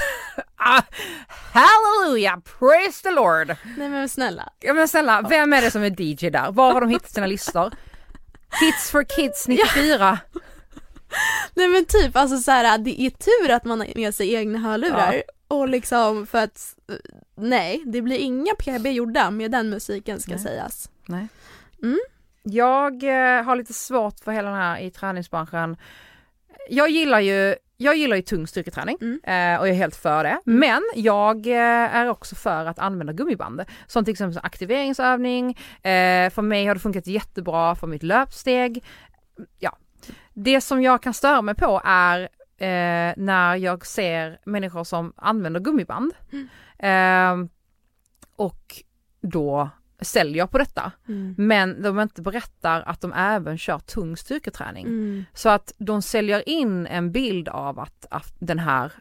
Ah, 0.64 0.82
hallelujah, 1.52 2.40
praise 2.58 3.02
the 3.02 3.10
Lord. 3.10 3.56
Nej 3.78 3.88
men 3.88 4.08
snälla. 4.08 4.48
Ja 4.60 4.74
men 4.74 4.88
snälla, 4.88 5.26
vem 5.30 5.52
är 5.52 5.60
det 5.62 5.70
som 5.70 5.82
är 5.82 6.00
DJ 6.00 6.30
där? 6.30 6.52
Var 6.52 6.72
har 6.72 6.80
de 6.80 6.90
hittat 6.90 7.10
sina 7.10 7.26
listor? 7.26 7.72
Hits 8.60 8.90
for 8.90 9.02
kids 9.04 9.48
94. 9.48 10.18
Nej 11.54 11.68
men 11.68 11.84
typ 11.84 12.16
alltså 12.16 12.38
så 12.38 12.50
här, 12.50 12.78
det 12.78 13.00
är 13.00 13.10
tur 13.10 13.50
att 13.50 13.64
man 13.64 13.80
har 13.80 13.88
med 13.94 14.14
sig 14.14 14.34
egna 14.34 14.58
hörlurar 14.58 15.12
Ja. 15.12 15.22
och 15.56 15.68
liksom 15.68 16.26
för 16.26 16.38
att 16.38 16.76
eh, 16.90 16.96
nej, 17.36 17.82
det 17.86 18.02
blir 18.02 18.18
inga 18.18 18.54
PB 18.54 18.86
gjorda 18.86 19.30
med 19.30 19.50
den 19.50 19.70
musiken 19.70 20.20
ska 20.20 20.30
Nej. 20.30 20.40
sägas. 20.40 20.90
Nej. 21.06 21.28
Mm. 21.82 22.00
Jag 22.42 23.02
eh, 23.02 23.42
har 23.44 23.56
lite 23.56 23.72
svårt 23.74 24.20
för 24.24 24.32
hela 24.32 24.48
den 24.50 24.58
här 24.58 24.78
i 24.78 24.90
träningsbranschen. 24.90 25.76
Jag 26.68 26.90
gillar 26.90 27.20
ju 27.20 27.54
jag 27.82 27.96
gillar 27.96 28.16
ju 28.16 28.22
tung 28.22 28.46
styrketräning 28.46 28.96
Mm. 29.00 29.20
eh, 29.24 29.60
och 29.60 29.68
jag 29.68 29.74
är 29.74 29.78
helt 29.78 29.96
för 29.96 30.24
det. 30.24 30.40
Men 30.44 30.82
jag 30.94 31.46
eh, 31.46 31.96
är 31.96 32.08
också 32.08 32.34
för 32.34 32.66
att 32.66 32.78
använda 32.78 33.12
gummiband. 33.12 33.64
Som 33.86 34.04
till 34.04 34.12
exempel 34.12 34.40
aktiveringsövning. 34.42 35.50
Eh, 35.82 36.30
för 36.30 36.42
mig 36.42 36.66
har 36.66 36.74
det 36.74 36.80
funkat 36.80 37.06
jättebra 37.06 37.74
för 37.74 37.86
mitt 37.86 38.02
löpsteg. 38.02 38.84
Ja. 39.58 39.76
Det 40.34 40.60
som 40.60 40.82
jag 40.82 41.02
kan 41.02 41.14
störa 41.14 41.42
mig 41.42 41.54
på 41.54 41.80
är 41.84 42.28
när 43.16 43.56
jag 43.56 43.86
ser 43.86 44.38
människor 44.44 44.84
som 44.84 45.12
använder 45.16 45.60
gummiband. 45.60 46.12
Eh, 46.78 47.36
och 48.36 48.82
då 49.20 49.70
säljer 50.04 50.46
på 50.46 50.58
detta. 50.58 50.92
Mm. 51.08 51.34
Men 51.38 51.82
de 51.82 52.00
inte 52.00 52.22
berättar 52.22 52.82
att 52.82 53.00
de 53.00 53.12
även 53.12 53.58
kör 53.58 53.78
tung 53.78 54.16
styrketräning. 54.16 54.86
Mm. 54.86 55.24
Så 55.34 55.48
att 55.48 55.72
de 55.78 56.02
säljer 56.02 56.48
in 56.48 56.86
en 56.86 57.12
bild 57.12 57.48
av 57.48 57.80
att, 57.80 58.06
att 58.10 58.34
den 58.38 58.58
här 58.58 58.92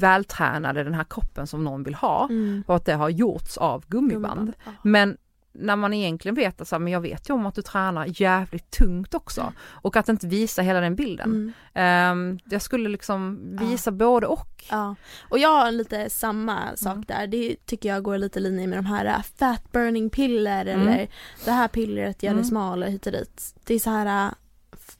vältränade, 0.00 0.84
den 0.84 0.94
här 0.94 1.06
kroppen 1.10 1.46
som 1.46 1.64
någon 1.64 1.82
vill 1.82 1.94
ha 1.94 2.26
Mm. 2.30 2.64
och 2.66 2.76
att 2.76 2.84
det 2.84 2.94
har 2.94 3.08
gjorts 3.08 3.56
av 3.56 3.84
gummiband. 3.88 4.38
Gummiband. 4.38 4.54
Men 4.82 5.16
när 5.58 5.76
man 5.76 5.94
egentligen 5.94 6.34
vet 6.34 6.60
att 6.60 6.68
så 6.68 6.74
här, 6.74 6.80
men 6.80 6.92
jag 6.92 7.00
vet 7.00 7.28
ju 7.30 7.34
om 7.34 7.46
att 7.46 7.54
du 7.54 7.62
tränar 7.62 8.06
jävligt 8.22 8.70
tungt 8.70 9.14
också 9.14 9.52
och 9.66 9.96
att 9.96 10.08
inte 10.08 10.26
visa 10.26 10.62
hela 10.62 10.80
den 10.80 10.96
bilden. 10.96 11.30
Mm. 11.30 11.52
Ehm, 11.74 12.38
jag 12.44 12.62
skulle 12.62 12.88
liksom 12.88 13.38
visa 13.60 13.90
både 13.92 14.26
och. 14.26 14.64
Ja, 14.70 14.94
och 15.30 15.38
jag 15.38 15.48
har 15.48 15.72
lite 15.72 16.10
samma 16.10 16.76
sak 16.76 16.92
Mm. 16.94 17.04
där. 17.06 17.26
Det 17.26 17.66
tycker 17.66 17.88
jag 17.88 18.02
går 18.02 18.18
lite 18.18 18.38
i 18.38 18.42
linje 18.42 18.66
med 18.66 18.78
de 18.78 18.86
här 18.86 19.04
äh, 19.04 19.22
fat 19.38 19.72
burning 19.72 20.10
piller 20.10 20.66
Mm. 20.66 20.88
eller 20.88 21.08
det 21.44 21.50
här 21.50 21.68
pillret 21.68 22.22
gör 22.22 22.30
Mm. 22.30 22.42
dig 22.42 22.48
smalare 22.50 22.90
hit 22.90 23.06
och 23.06 23.12
dit. 23.12 23.54
Det 23.64 23.74
är 23.74 23.78
så 23.78 23.90
här, 23.90 24.26
äh, 24.26 24.32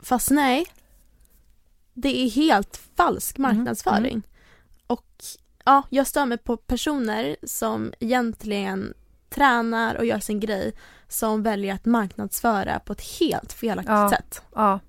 fast 0.02 0.30
nej. 0.30 0.66
Det 1.94 2.16
är 2.24 2.30
helt 2.30 2.80
falsk 2.96 3.38
Mm. 3.38 3.56
marknadsföring. 3.56 4.22
Och 4.86 5.06
ja, 5.64 5.82
jag 5.90 6.06
stör 6.06 6.26
mig 6.26 6.38
på 6.38 6.56
personer 6.56 7.36
som 7.42 7.92
egentligen 8.00 8.94
tränar 9.36 9.94
och 9.94 10.04
gör 10.04 10.18
sin 10.18 10.40
grej 10.40 10.72
som 11.08 11.42
väljer 11.42 11.74
att 11.74 11.84
marknadsföra 11.84 12.78
på 12.78 12.92
ett 12.92 13.02
helt 13.20 13.52
felaktigt 13.52 13.90
Ja. 13.92 14.10
sätt. 14.10 14.42
Ja. 14.54 14.80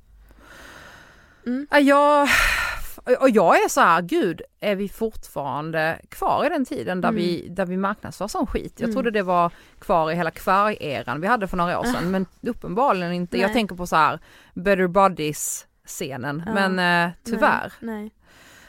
Mm. 1.46 1.68
Ja, 1.72 1.80
Jag, 1.80 3.22
och 3.22 3.30
jag 3.30 3.56
är 3.64 3.70
så 3.70 3.82
här, 3.82 4.02
gud, 4.02 4.42
är 4.60 4.76
vi 4.76 4.90
fortfarande 4.90 6.00
kvar 6.10 6.46
i 6.46 6.50
den 6.50 6.66
tiden 6.66 7.02
där, 7.02 7.10
Mm. 7.10 7.22
vi, 7.22 7.48
där 7.50 7.66
vi 7.66 7.78
marknadsför 7.78 8.28
som 8.28 8.48
skit? 8.48 8.74
Jag 8.78 8.84
Mm. 8.84 8.96
trodde 8.96 9.12
det 9.12 9.24
var 9.24 9.52
kvar 9.80 10.12
i 10.12 10.16
hela 10.16 10.32
kvarg-eran 10.32 11.22
vi 11.22 11.28
hade 11.28 11.48
för 11.48 11.58
några 11.58 11.80
år 11.80 11.84
sedan, 11.84 12.12
men 12.12 12.26
uppenbarligen 12.42 13.14
inte. 13.14 13.38
Jag 13.38 13.48
Nej. 13.48 13.54
tänker 13.54 13.76
på 13.76 13.88
så 13.88 13.96
här, 13.96 14.20
Better 14.54 14.88
Bodies 14.88 15.68
scenen, 15.86 16.44
Ja. 16.46 16.54
men 16.54 16.80
eh, 17.10 17.12
tyvärr. 17.24 17.74
Nej. 17.80 18.12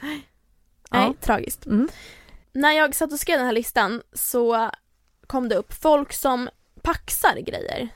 Nej, 0.01 0.27
Ja. 0.91 0.99
nej 0.99 1.15
tragiskt. 1.21 1.67
Mm. 1.67 1.89
När 2.53 2.73
jag 2.73 2.95
satt 2.95 3.13
och 3.13 3.19
skrev 3.21 3.37
den 3.39 3.47
här 3.47 3.53
listan 3.53 4.03
så 4.13 4.71
kom 5.29 5.49
det 5.49 5.55
upp 5.57 5.73
folk 5.73 6.13
som 6.13 6.49
paxar 6.83 7.37
grejer. 7.41 7.89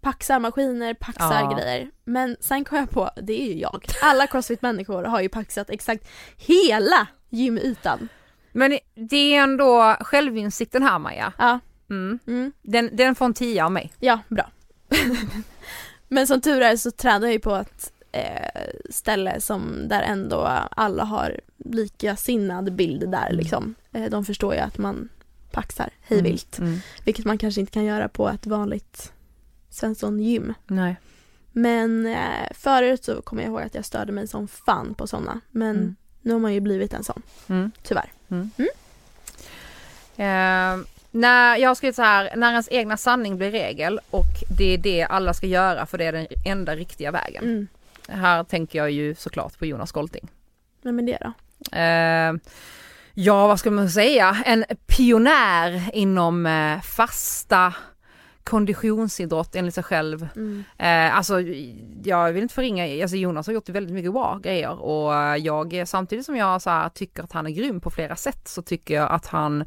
Paxar 0.00 0.38
maskiner, 0.38 0.94
paxar 0.94 1.40
Ja. 1.42 1.56
grejer. 1.58 1.90
Men 2.04 2.36
sen 2.40 2.64
kom 2.64 2.78
jag 2.78 2.90
på, 2.90 3.10
det 3.22 3.40
är 3.42 3.46
ju 3.46 3.58
jag. 3.60 3.86
Alla 4.02 4.26
crossfit-människor 4.26 5.04
har 5.04 5.20
ju 5.20 5.28
paxat 5.28 5.70
exakt 5.70 6.08
hela 6.36 7.06
gymytan. 7.30 8.08
Men 8.52 8.78
det 8.94 9.16
är 9.36 9.42
ändå 9.42 9.96
självinsikten 10.00 10.82
här 10.82 10.98
Maja. 10.98 11.32
Ja, 11.38 11.60
Mm. 11.90 12.18
mm, 12.26 12.52
Den, 12.62 12.90
den 12.96 13.14
får 13.14 13.24
en 13.24 13.34
tia 13.34 13.64
av 13.64 13.72
mig. 13.72 13.92
ja 14.00 14.20
bra. 14.28 14.50
Men 16.08 16.26
som 16.26 16.40
tur 16.40 16.60
är 16.62 16.76
så 16.76 16.90
tränar 16.90 17.26
jag 17.26 17.32
ju 17.32 17.38
på 17.38 17.54
ett 17.54 17.92
eh, 18.12 18.70
ställe 18.90 19.40
som 19.40 19.88
där 19.88 20.02
ändå 20.02 20.40
alla 20.70 21.04
har 21.04 21.40
likasinnad 21.58 22.72
bild 22.72 23.10
där 23.10 23.26
Mm. 23.26 23.36
liksom. 23.36 23.74
Eh, 23.92 24.04
de 24.10 24.24
förstår 24.24 24.54
ju 24.54 24.60
att 24.60 24.78
man 24.78 25.08
paxar 25.56 25.90
hejvilt. 26.02 26.58
Mm. 26.58 26.78
Vilket 27.04 27.24
man 27.24 27.38
kanske 27.38 27.60
inte 27.60 27.72
kan 27.72 27.84
göra 27.84 28.08
på 28.08 28.28
ett 28.28 28.46
vanligt 28.46 29.12
Svensson-gym. 29.70 30.54
Nej. 30.66 30.96
Men 31.52 32.06
eh, 32.06 32.52
förut 32.54 33.04
så 33.04 33.22
kommer 33.22 33.42
jag 33.42 33.50
ihåg 33.50 33.62
att 33.62 33.74
jag 33.74 33.84
störde 33.84 34.12
mig 34.12 34.28
som 34.28 34.48
fan 34.48 34.94
på 34.94 35.06
sådana. 35.06 35.40
Men 35.50 35.76
Mm. 35.76 35.96
nu 36.22 36.32
har 36.32 36.40
man 36.40 36.54
ju 36.54 36.60
blivit 36.60 36.94
en 36.94 37.04
sån, 37.04 37.22
Mm. 37.48 37.70
tyvärr. 37.82 38.10
Eh, 40.16 40.78
när 41.10 41.56
jag 41.56 41.70
har 41.70 41.74
skrivit 41.74 41.96
så 41.96 42.02
här, 42.02 42.36
när 42.36 42.50
ens 42.50 42.68
egna 42.70 42.96
sanning 42.96 43.36
blir 43.38 43.50
regel 43.50 44.00
och 44.10 44.26
det 44.58 44.74
är 44.74 44.78
det 44.78 45.02
alla 45.04 45.34
ska 45.34 45.46
göra 45.46 45.86
för 45.86 45.98
det 45.98 46.04
är 46.04 46.12
den 46.12 46.26
enda 46.46 46.76
riktiga 46.76 47.10
vägen. 47.10 47.44
Mm. 47.44 47.66
Här 48.08 48.44
tänker 48.44 48.78
jag 48.78 48.90
ju 48.90 49.14
såklart 49.14 49.58
på 49.58 49.66
Jonas 49.66 49.92
Golting. 49.92 50.28
Vem 50.82 50.98
är 50.98 51.02
det 51.02 51.18
då? 51.20 51.32
Eh, 51.78 52.32
ja, 53.18 53.46
vad 53.46 53.60
ska 53.60 53.70
man 53.70 53.90
säga? 53.90 54.36
En 54.46 54.64
pionjär 54.86 55.90
inom 55.92 56.46
eh, 56.46 56.80
fasta 56.80 57.74
konditionsidrott 58.44 59.56
enligt 59.56 59.74
sig 59.74 59.84
själv. 59.84 60.28
Mm. 60.36 60.64
Eh, 60.78 61.16
alltså 61.16 61.40
jag 62.04 62.32
vill 62.32 62.42
inte 62.42 62.54
förringa, 62.54 63.02
alltså 63.02 63.16
Jonas 63.16 63.46
har 63.46 63.54
gjort 63.54 63.68
väldigt 63.68 63.94
mycket 63.94 64.12
bra 64.12 64.38
grejer 64.42 64.82
och 64.82 65.38
jag 65.38 65.82
samtidigt 65.88 66.26
som 66.26 66.36
jag 66.36 66.62
så 66.62 66.70
här, 66.70 66.88
tycker 66.88 67.22
att 67.22 67.32
han 67.32 67.46
är 67.46 67.50
grym 67.50 67.80
på 67.80 67.90
flera 67.90 68.16
sätt 68.16 68.48
så 68.48 68.62
tycker 68.62 68.94
jag 68.94 69.10
att 69.10 69.26
han, 69.26 69.64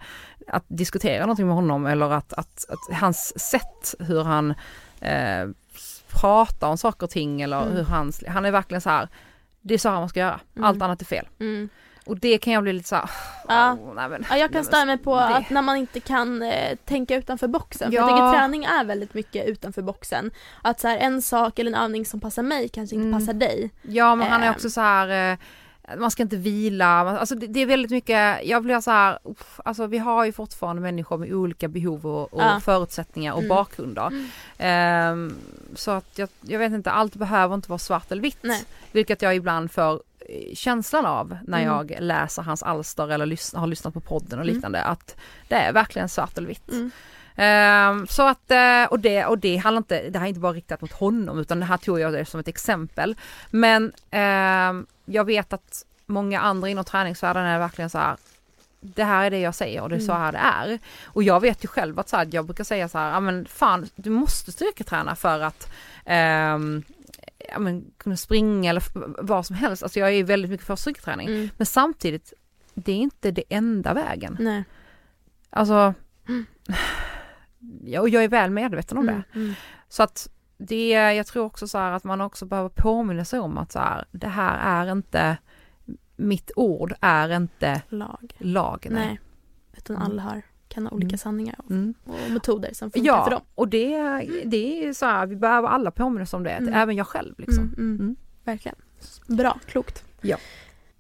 att 0.48 0.64
diskutera 0.68 1.22
någonting 1.22 1.46
med 1.48 1.56
honom 1.56 1.86
eller 1.86 2.12
att, 2.14 2.34
att, 2.34 2.66
att 2.70 2.98
hans 3.00 3.40
sätt 3.50 3.96
hur 4.00 4.24
han 4.24 4.54
eh, 5.02 5.48
pratar 6.08 6.68
om 6.68 6.78
saker 6.78 7.04
och 7.06 7.10
ting 7.10 7.42
eller 7.42 7.62
Mm. 7.62 7.74
hur 7.76 7.84
han, 7.84 8.12
han 8.28 8.46
är 8.46 8.52
verkligen 8.52 8.82
så 8.82 8.90
här, 8.90 9.08
det 9.62 9.74
är 9.74 9.78
så 9.78 9.90
här 9.90 10.00
man 10.00 10.10
ska 10.10 10.20
göra, 10.20 10.40
Mm. 10.56 10.66
allt 10.66 10.82
annat 10.82 11.02
är 11.02 11.06
fel. 11.06 11.28
Mm. 11.40 11.70
Och 12.10 12.20
det 12.20 12.38
kan 12.38 12.54
jag 12.54 12.64
bli 12.64 12.74
lite 12.74 12.88
så 12.90 12.96
här, 12.96 13.10
Ja. 13.48 13.78
"Åh, 13.82 13.94
nej 13.96 14.10
men, 14.10 14.26
Ja, 14.30 14.38
jag 14.38 14.52
kan 14.52 14.64
störa 14.66 14.86
mig 14.86 14.98
på 14.98 15.16
det- 15.16 15.26
att 15.36 15.50
när 15.50 15.62
man 15.62 15.78
inte 15.78 16.00
kan 16.00 16.42
eh, 16.42 16.76
tänka 16.86 17.16
utanför 17.16 17.48
boxen. 17.48 17.92
För 17.92 17.98
Ja. 17.98 18.02
jag 18.02 18.10
tycker 18.18 18.40
träning 18.40 18.64
är 18.64 18.84
väldigt 18.84 19.14
mycket 19.14 19.48
utanför 19.48 19.82
boxen. 19.82 20.32
Att 20.62 20.80
så 20.80 20.88
här, 20.88 20.98
en 20.98 21.22
sak 21.22 21.60
eller 21.60 21.72
en 21.72 21.78
övning 21.84 22.06
som 22.06 22.20
passar 22.20 22.44
mig 22.44 22.70
kanske 22.70 22.96
inte 22.96 23.08
Mm. 23.08 23.20
passar 23.20 23.34
dig. 23.34 23.72
Ja 23.82 24.16
men 24.16 24.28
han 24.28 24.42
är 24.44 24.48
Ehm. 24.48 24.54
också 24.54 24.70
så 24.70 24.82
här 24.82 25.32
eh, 25.32 25.38
man 25.98 26.12
ska 26.12 26.24
inte 26.24 26.36
vila, 26.38 26.88
alltså 27.20 27.36
det, 27.36 27.48
det 27.48 27.60
är 27.60 27.66
väldigt 27.66 27.92
mycket, 27.92 28.46
jag 28.46 28.64
blir 28.64 28.82
så 28.82 28.92
här, 28.92 29.20
uff, 29.24 29.60
alltså 29.66 29.88
vi 29.88 29.98
har 29.98 30.26
ju 30.26 30.32
fortfarande 30.32 30.82
människor 30.82 31.18
med 31.18 31.34
olika 31.34 31.68
behov 31.68 32.06
och, 32.06 32.34
och 32.34 32.42
Ja. 32.42 32.60
förutsättningar 32.64 33.34
och 33.34 33.40
Mm. 33.40 33.50
bakgrunder. 33.50 34.26
Ehm, 34.58 35.36
så 35.76 35.92
att 35.92 36.18
jag, 36.18 36.30
jag 36.42 36.60
vet 36.60 36.72
inte, 36.74 36.92
allt 36.92 37.16
behöver 37.16 37.56
inte 37.56 37.70
vara 37.70 37.80
svart 37.80 38.12
eller 38.12 38.22
vitt. 38.22 38.38
Nej. 38.42 38.64
Vilket 38.92 39.22
jag 39.22 39.36
ibland 39.36 39.72
får 39.72 39.92
eh, 39.94 40.00
känslan 40.54 41.06
av 41.06 41.38
när 41.48 41.62
Mm. 41.62 41.70
jag 41.76 41.94
läser 42.00 42.42
hans 42.42 42.64
alster 42.64 43.12
eller 43.12 43.26
lys- 43.26 43.56
har 43.56 43.68
lyssnat 43.68 43.94
på 43.94 44.00
podden 44.00 44.40
och 44.40 44.46
Mm. 44.46 44.56
liknande, 44.56 44.84
att 44.84 45.16
det 45.48 45.56
är 45.56 45.74
verkligen 45.74 46.10
svart 46.10 46.38
eller 46.38 46.48
vitt. 46.48 46.70
Mm. 46.72 46.92
Ehm, 47.36 48.08
så 48.08 48.28
att, 48.28 48.52
eh, 48.52 48.84
och 48.90 49.00
det, 49.00 49.26
och 49.26 49.38
det 49.38 49.58
handlar 49.58 49.78
inte, 49.78 50.10
det 50.10 50.20
här 50.20 50.26
är 50.26 50.30
inte 50.30 50.40
bara 50.40 50.54
riktat 50.54 50.82
mot 50.82 50.92
honom 50.92 51.40
utan 51.40 51.60
det 51.60 51.66
här 51.66 51.78
tog 51.78 52.00
jag 52.00 52.14
det 52.14 52.26
som 52.26 52.40
ett 52.40 52.48
exempel. 52.48 53.16
Men 53.50 53.92
ehm, 54.12 54.86
jag 55.06 55.26
vet 55.26 55.54
att 55.54 55.86
många 56.06 56.40
andra 56.42 56.70
inom 56.70 56.86
träningsvärlden 56.86 57.46
är 57.46 57.60
verkligen 57.60 57.90
så 57.90 57.98
här. 57.98 58.16
Det 58.82 59.04
här 59.04 59.26
är 59.26 59.30
det 59.32 59.40
jag 59.40 59.56
säger 59.56 59.82
och 59.82 59.90
det 59.90 59.96
är 59.96 60.00
så 60.00 60.12
Mm. 60.12 60.22
här 60.24 60.32
det 60.32 60.38
är. 60.38 60.80
Och 61.06 61.24
jag 61.24 61.40
vet 61.40 61.64
ju 61.64 61.68
själv 61.68 62.00
att 62.00 62.10
så 62.10 62.18
här, 62.18 62.28
jag 62.32 62.46
brukar 62.46 62.64
säga 62.64 62.90
så 62.90 62.98
här, 62.98 63.12
ja 63.12 63.20
men 63.20 63.46
fan 63.46 63.90
du 63.96 64.10
måste 64.10 64.52
styrketräna 64.52 65.16
för 65.16 65.40
att 65.40 65.72
ehm, 66.06 66.84
ja, 67.50 67.60
men, 67.60 67.92
kunna 67.98 68.18
springa 68.18 68.70
eller 68.70 68.84
vad 69.24 69.46
som 69.46 69.56
helst. 69.56 69.84
Alltså 69.84 70.00
jag 70.00 70.14
är 70.14 70.24
väldigt 70.24 70.52
mycket 70.52 70.68
för 70.68 70.76
styrketräning. 70.76 71.28
Mm. 71.28 71.50
Men 71.58 71.66
samtidigt, 71.66 72.34
det 72.74 72.92
är 72.92 72.96
inte 72.98 73.32
det 73.32 73.44
enda 73.50 73.94
vägen. 73.94 74.38
Nej. 74.40 74.64
Alltså, 75.50 75.94
Mm. 76.28 76.46
ja, 77.84 78.02
och 78.02 78.10
jag 78.10 78.24
är 78.24 78.28
väl 78.28 78.52
medveten 78.52 78.98
om 78.98 79.06
det. 79.06 79.12
Mm. 79.12 79.24
Mm. 79.36 79.54
Så 79.90 80.04
att 80.04 80.30
det, 80.58 80.90
jag 80.92 81.28
tror 81.28 81.46
också 81.46 81.68
så 81.68 81.78
här 81.78 81.92
att 81.92 82.04
man 82.04 82.22
också 82.22 82.46
behöver 82.46 82.70
påminna 82.70 83.26
sig 83.26 83.40
om 83.40 83.58
att 83.58 83.72
så 83.72 83.80
här, 83.80 84.06
det 84.12 84.28
här 84.28 84.86
är 84.86 84.92
inte, 84.92 85.38
mitt 86.16 86.52
ord 86.56 86.94
är 87.02 87.30
inte 87.36 87.82
Lag. 87.90 88.36
lag. 88.38 88.88
Nej. 88.90 89.06
Nej. 89.08 89.20
Utan 89.78 89.96
Mm. 89.96 90.06
alla 90.08 90.22
har, 90.22 90.42
kan 90.70 90.84
ha 90.88 90.92
olika 90.92 91.08
Mm. 91.08 91.18
sanningar 91.18 91.56
och, 91.58 91.72
Mm. 91.72 91.94
och 92.06 92.32
metoder 92.32 92.70
som 92.74 92.92
funkar 92.92 93.12
för 93.24 93.32
Ja, 93.32 93.36
dem. 93.36 93.42
och 93.56 93.68
det, 93.68 93.98
det 94.46 94.86
är 94.88 94.94
så 94.94 95.06
här, 95.06 95.26
vi 95.28 95.36
behöver 95.36 95.68
alla 95.68 95.92
påminna 95.92 96.24
oss 96.24 96.34
om 96.34 96.44
det, 96.44 96.50
Mm. 96.52 96.74
även 96.74 96.96
jag 96.96 97.08
själv 97.08 97.36
liksom. 97.38 97.64
Mm, 97.64 97.76
mm. 97.80 98.00
Mm. 98.00 98.16
Verkligen. 98.44 98.76
Bra, 99.28 99.60
klokt. 99.66 100.04
Ja. 100.22 100.38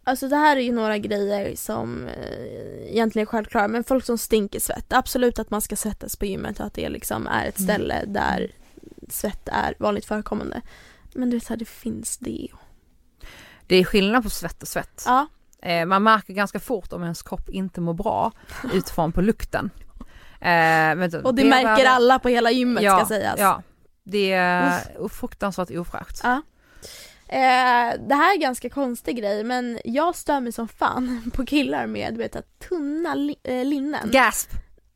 Alltså 0.03 0.27
det 0.27 0.35
här 0.35 0.57
är 0.57 0.61
ju 0.61 0.71
några 0.71 0.97
grejer 0.97 1.55
som 1.55 2.07
eh, 2.07 2.91
egentligen 2.91 3.23
är 3.27 3.29
självklara 3.31 3.67
men 3.67 3.83
folk 3.83 4.05
som 4.05 4.17
stinker 4.17 4.59
svett. 4.59 4.93
Absolut 4.93 5.39
att 5.39 5.49
man 5.51 5.61
ska 5.61 5.75
svettas 5.75 6.15
på 6.15 6.25
gymmet 6.25 6.59
och 6.59 6.65
att 6.65 6.73
det 6.73 6.89
liksom 6.89 7.27
är 7.27 7.45
ett 7.47 7.59
Mm. 7.59 7.69
ställe 7.69 8.03
där 8.07 8.51
svett 9.09 9.49
är 9.51 9.73
vanligt 9.79 10.05
förekommande. 10.05 10.61
Men 11.13 11.29
du 11.29 11.37
vet 11.37 11.43
så 11.45 11.49
här, 11.53 11.57
det 11.57 11.65
finns 11.67 12.17
deo. 12.17 12.57
Det 13.67 13.75
är 13.75 13.83
skillnad 13.83 14.23
på 14.23 14.29
svett 14.29 14.61
och 14.61 14.67
svett. 14.67 15.03
Ja. 15.05 15.27
Eh, 15.63 15.85
man 15.85 16.03
märker 16.03 16.33
ganska 16.33 16.59
fort 16.59 16.93
om 16.93 17.03
ens 17.03 17.21
kropp 17.23 17.49
inte 17.49 17.81
mår 17.81 17.93
bra 17.93 18.31
utifrån 18.73 19.11
på 19.11 19.21
lukten. 19.21 19.69
Eh, 20.41 21.21
Och 21.23 21.35
det, 21.35 21.43
märker 21.45 21.85
alla 21.85 22.19
på 22.19 22.29
hela 22.29 22.51
gymmet 22.51 22.83
ja, 22.83 22.97
ska 22.97 23.05
sägas. 23.05 23.39
Ja, 23.39 23.61
det 24.03 24.31
är 24.31 25.07
fruktansvärt 25.09 25.71
ofräscht. 25.71 26.19
Ja. 26.23 26.41
Eh, 27.27 27.93
det 28.07 28.15
här 28.15 28.33
är 28.35 28.39
ganska 28.39 28.69
konstig 28.69 29.17
grej 29.17 29.43
men 29.43 29.79
jag 29.83 30.15
stör 30.15 30.39
mig 30.39 30.51
som 30.51 30.67
fan 30.67 31.31
på 31.35 31.45
killar 31.45 31.87
med 31.87 32.13
du 32.13 32.17
vet 32.17 32.59
tunna 32.69 33.15
li- 33.15 33.39
eh, 33.43 33.65
linnen. 33.65 34.09
Gasp! 34.11 34.49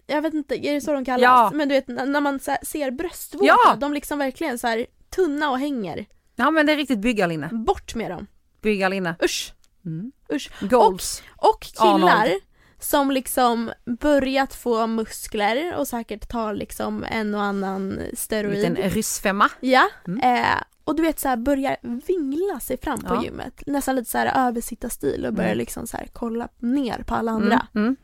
jag 0.07 0.21
vet 0.21 0.33
inte, 0.33 0.67
är 0.67 0.73
det 0.73 0.81
så 0.81 0.93
de 0.93 1.05
kallas? 1.05 1.21
Ja. 1.23 1.51
Men 1.53 1.69
du 1.69 1.75
vet 1.75 1.87
när 1.87 2.21
man 2.21 2.39
ser 2.63 2.91
bröstvårtor, 2.91 3.47
Ja. 3.47 3.75
de 3.75 3.93
liksom 3.93 4.19
verkligen 4.19 4.59
så 4.59 4.67
här 4.67 4.85
tunna 5.15 5.49
och 5.51 5.59
hänger. 5.59 6.05
Ja 6.35 6.51
men 6.51 6.65
det 6.65 6.71
är 6.71 6.77
riktigt 6.77 6.99
byggarlinne. 6.99 7.49
Bort 7.51 7.95
med 7.95 8.11
dem. 8.11 8.27
Byggarlinne. 8.61 9.15
Usch! 9.23 9.53
Mm. 9.85 10.11
Usch. 10.33 10.51
Goals. 10.61 11.23
Och 11.37 11.61
killar 11.61 11.93
Arnold. 12.23 12.41
som 12.79 13.11
liksom 13.11 13.71
börjat 13.85 14.55
få 14.55 14.87
muskler 14.87 15.75
och 15.75 15.87
säkert 15.87 16.29
tar 16.29 16.53
liksom 16.53 17.03
en 17.09 17.35
och 17.35 17.41
annan 17.43 17.99
En 17.99 18.15
steroid. 18.17 18.55
liten 18.57 18.75
ryssfemma. 18.75 19.49
Ja, 19.59 19.89
Mm. 20.07 20.19
eh, 20.43 20.57
och 20.83 20.95
du 20.95 21.03
vet 21.03 21.19
så 21.19 21.27
här 21.29 21.37
börjar 21.37 21.77
vingla 22.07 22.59
sig 22.59 22.77
fram 22.77 23.01
på 23.01 23.15
Ja. 23.15 23.23
gymmet. 23.23 23.63
Nästan 23.67 23.95
lite 23.95 24.09
så 24.11 24.17
här 24.17 24.47
översittarstil 24.47 25.25
och 25.25 25.33
börjar 25.33 25.49
Mm. 25.49 25.57
liksom 25.57 25.87
så 25.87 25.97
här 25.97 26.07
kolla 26.13 26.47
ner 26.59 27.03
på 27.07 27.15
alla 27.15 27.31
andra. 27.31 27.67
Mm. 27.75 27.85
Mm. 27.85 27.95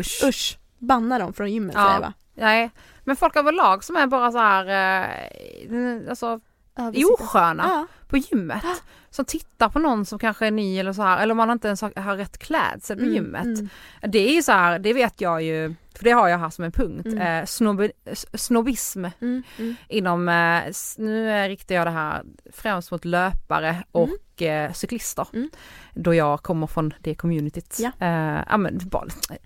Usch. 0.00 0.20
Usch, 0.24 0.58
banna 0.78 1.18
dem 1.18 1.32
från 1.32 1.52
gymmet 1.52 1.74
Ja. 1.74 1.80
säger 1.82 1.92
jag 1.94 2.02
bara. 2.02 2.12
Nej. 2.34 2.70
Men 3.04 3.16
folk 3.16 3.36
överlag 3.36 3.84
som 3.84 3.96
är 3.96 4.06
bara 4.06 4.32
så 4.32 4.38
här, 4.38 4.66
eh, 4.66 6.10
alltså 6.10 6.40
Översitta- 6.78 7.22
osköna 7.22 7.62
Ja. 7.68 7.86
på 8.08 8.16
gymmet. 8.16 8.62
Som 9.10 9.24
tittar 9.24 9.68
på 9.68 9.78
någon 9.78 10.06
som 10.06 10.18
kanske 10.18 10.46
är 10.46 10.50
ny 10.50 10.78
eller 10.78 10.92
så 10.92 11.02
här, 11.02 11.22
eller 11.22 11.32
om 11.32 11.36
man 11.36 11.50
inte 11.50 11.68
ens 11.68 11.82
har, 11.82 12.00
har 12.00 12.16
rätt 12.16 12.38
klädsel 12.38 12.96
på 12.96 13.02
Mm, 13.02 13.14
gymmet. 13.14 13.44
mm. 13.44 13.68
Det 14.02 14.18
är 14.18 14.32
ju 14.34 14.42
så 14.42 14.52
här, 14.52 14.78
det 14.78 14.92
vet 14.92 15.20
jag 15.20 15.42
ju, 15.42 15.74
för 15.96 16.04
det 16.04 16.10
har 16.10 16.28
jag 16.28 16.38
här 16.38 16.50
som 16.50 16.64
en 16.64 16.72
punkt, 16.72 17.06
Mm. 17.06 17.18
eh, 17.40 17.44
snobbe, 17.46 17.90
s- 18.04 18.26
snobbism 18.34 19.04
Mm, 19.20 19.42
mm. 19.58 19.76
inom, 19.88 20.28
eh, 20.28 20.62
nu 20.98 21.48
riktar 21.48 21.74
jag 21.74 21.86
det 21.86 21.90
här 21.90 22.22
främst 22.52 22.90
mot 22.90 23.04
löpare 23.04 23.84
och 23.92 24.08
eh, 24.42 24.72
cyklister. 24.72 25.26
Mm. 25.32 25.50
Då 25.94 26.14
jag 26.14 26.42
kommer 26.42 26.66
från 26.66 26.94
det 27.00 27.14
communityt. 27.14 27.78
Ja. 27.78 28.06
Eh, 28.06 28.56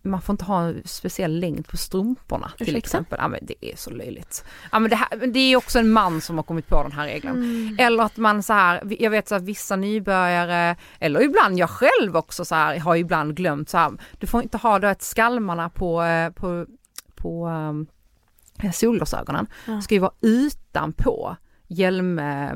man 0.02 0.22
får 0.22 0.32
inte 0.32 0.44
ha 0.44 0.62
en 0.62 0.82
speciell 0.84 1.40
längd 1.40 1.68
på 1.68 1.76
strumporna 1.76 2.52
till 2.56 2.62
Ursäkta? 2.62 2.78
exempel. 2.78 3.18
Ja, 3.22 3.38
det 3.42 3.54
är 3.72 3.76
så 3.76 3.90
löjligt. 3.90 4.44
Ja, 4.72 4.78
det, 4.78 4.96
här, 4.96 5.26
det 5.26 5.38
är 5.38 5.56
också 5.56 5.78
en 5.78 5.90
man 5.90 6.20
som 6.20 6.36
har 6.36 6.42
kommit 6.42 6.66
på 6.66 6.82
den 6.82 6.92
här 6.92 7.06
regeln. 7.06 7.36
Mm. 7.36 7.76
Eller 7.78 8.04
att 8.04 8.16
man 8.16 8.42
så 8.42 8.52
här, 8.52 8.96
jag 8.98 9.10
vet 9.10 9.28
så 9.28 9.34
att 9.34 9.42
vissa 9.42 9.76
nybörjare, 9.76 10.76
eller 10.98 11.22
ibland 11.22 11.58
jag 11.58 11.70
själv 11.70 12.16
också 12.16 12.44
så 12.44 12.54
här, 12.54 12.78
har 12.78 12.96
ibland 12.96 13.36
glömt 13.36 13.68
så 13.68 13.78
här, 13.78 13.92
du 14.18 14.26
får 14.26 14.42
inte 14.42 14.58
ha 14.58 14.78
då 14.78 14.88
ett 14.88 15.02
skalmarna 15.02 15.68
på, 15.68 16.02
eh, 16.02 16.30
på, 16.30 16.66
på 17.14 17.46
um, 17.48 17.86
solglasögonen. 18.72 19.46
Ja. 19.66 19.80
ska 19.80 19.94
ju 19.94 20.00
vara 20.00 20.14
utanpå 20.20 21.36
hjälm, 21.72 22.18
eh, 22.18 22.50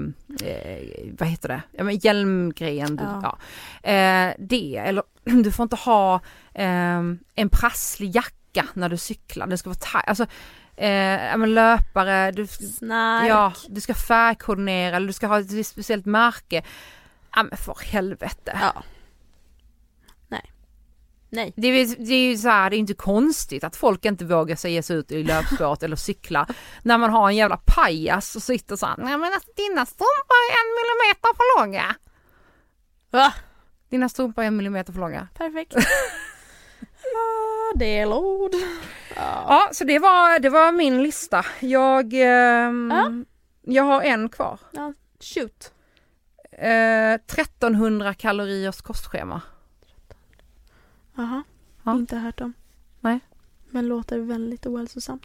eh, 0.49 1.13
vad 1.19 1.29
heter 1.29 1.49
det, 1.49 1.63
ja, 1.73 1.85
men 1.85 1.97
hjälmgrejen. 1.97 2.97
du- 2.97 3.05
Ja. 3.05 3.39
Ja. 3.83 3.91
Eh, 3.91 4.35
det, 4.39 4.77
eller 4.77 5.03
du 5.43 5.53
får 5.53 5.63
inte 5.63 5.77
ha 5.77 6.15
eh, 6.55 6.97
en 7.35 7.49
prasslig 7.53 8.15
jacka 8.17 8.67
när 8.75 8.89
du 8.89 8.97
cyklar, 8.97 9.47
den 9.47 9.59
ska 9.59 9.71
vara 9.71 9.79
taj- 9.79 10.05
alltså 10.07 10.23
eh, 10.77 11.37
men 11.39 11.55
löpare, 11.55 12.33
du, 12.33 12.47
Snark. 12.47 13.29
Ja, 13.29 13.53
du 13.69 13.81
ska 13.81 13.95
färgkoordinera 13.95 14.97
eller 14.97 15.07
du 15.07 15.13
ska 15.13 15.27
ha 15.27 15.41
ett 15.41 15.67
speciellt 15.67 16.07
märke. 16.07 16.63
Ja 17.37 17.43
men 17.43 17.57
för 17.59 17.77
helvete. 17.85 18.59
Ja. 18.61 18.83
Nej. 21.31 21.53
Det, 21.57 21.69
är, 21.69 22.07
det 22.07 22.15
är 22.15 22.29
ju 22.31 22.37
så 22.37 22.49
här, 22.49 22.71
det 22.71 22.77
är 22.77 22.79
inte 22.79 22.95
konstigt 22.95 23.65
att 23.65 23.77
folk 23.77 24.05
inte 24.05 24.25
vågar 24.25 24.57
sig 24.57 24.73
ge 24.73 24.83
sig 24.83 24.97
ut 24.97 25.13
i 25.13 25.23
löpspåret 25.23 25.83
eller 25.83 25.97
cykla 25.97 26.47
när 26.83 26.99
man 26.99 27.11
har 27.11 27.29
en 27.29 27.37
jävla 27.37 27.57
pajas 27.67 28.37
och 28.37 28.43
sitter 28.43 28.77
så 28.77 28.87
här, 28.87 28.95
nej 28.99 29.19
men 29.19 29.33
alltså, 29.33 29.51
dina 29.57 29.87
strumpor 29.87 30.37
är 30.51 30.53
en 30.63 30.71
millimeter 30.77 31.37
för 31.37 31.61
långa. 31.61 31.95
Va? 33.11 33.33
Dina 33.91 34.09
strumpor 34.09 34.45
är 34.45 34.49
en 34.49 34.57
millimeter 34.57 34.93
för 34.93 35.01
långa. 35.01 35.29
Perfekt. 35.35 35.75
ah, 37.15 37.77
det 37.77 37.99
är 37.99 38.07
lord. 38.07 38.53
Ja. 39.17 39.45
Ja, 39.49 39.69
så 39.73 39.85
det 39.85 39.99
var, 39.99 40.39
det 40.39 40.49
var 40.49 40.73
min 40.73 41.03
lista. 41.03 41.45
Jag, 41.61 42.13
ehm, 42.15 42.93
Ja. 42.95 43.11
jag 43.75 43.83
har 43.85 44.03
en 44.03 44.29
kvar. 44.29 44.59
ja. 44.71 44.93
Shoot. 45.21 45.73
Eh, 46.53 47.15
1300 47.15 48.15
kaloriers 48.15 48.81
kostschema. 48.83 49.41
Jaha. 51.17 51.43
Ja. 51.83 51.93
Inte 51.93 52.17
hört 52.17 52.41
om. 52.41 52.53
Nej. 53.01 53.21
Men 53.71 53.89
låter 53.89 54.19
väldigt 54.19 54.67
ohälsosamt. 54.67 55.23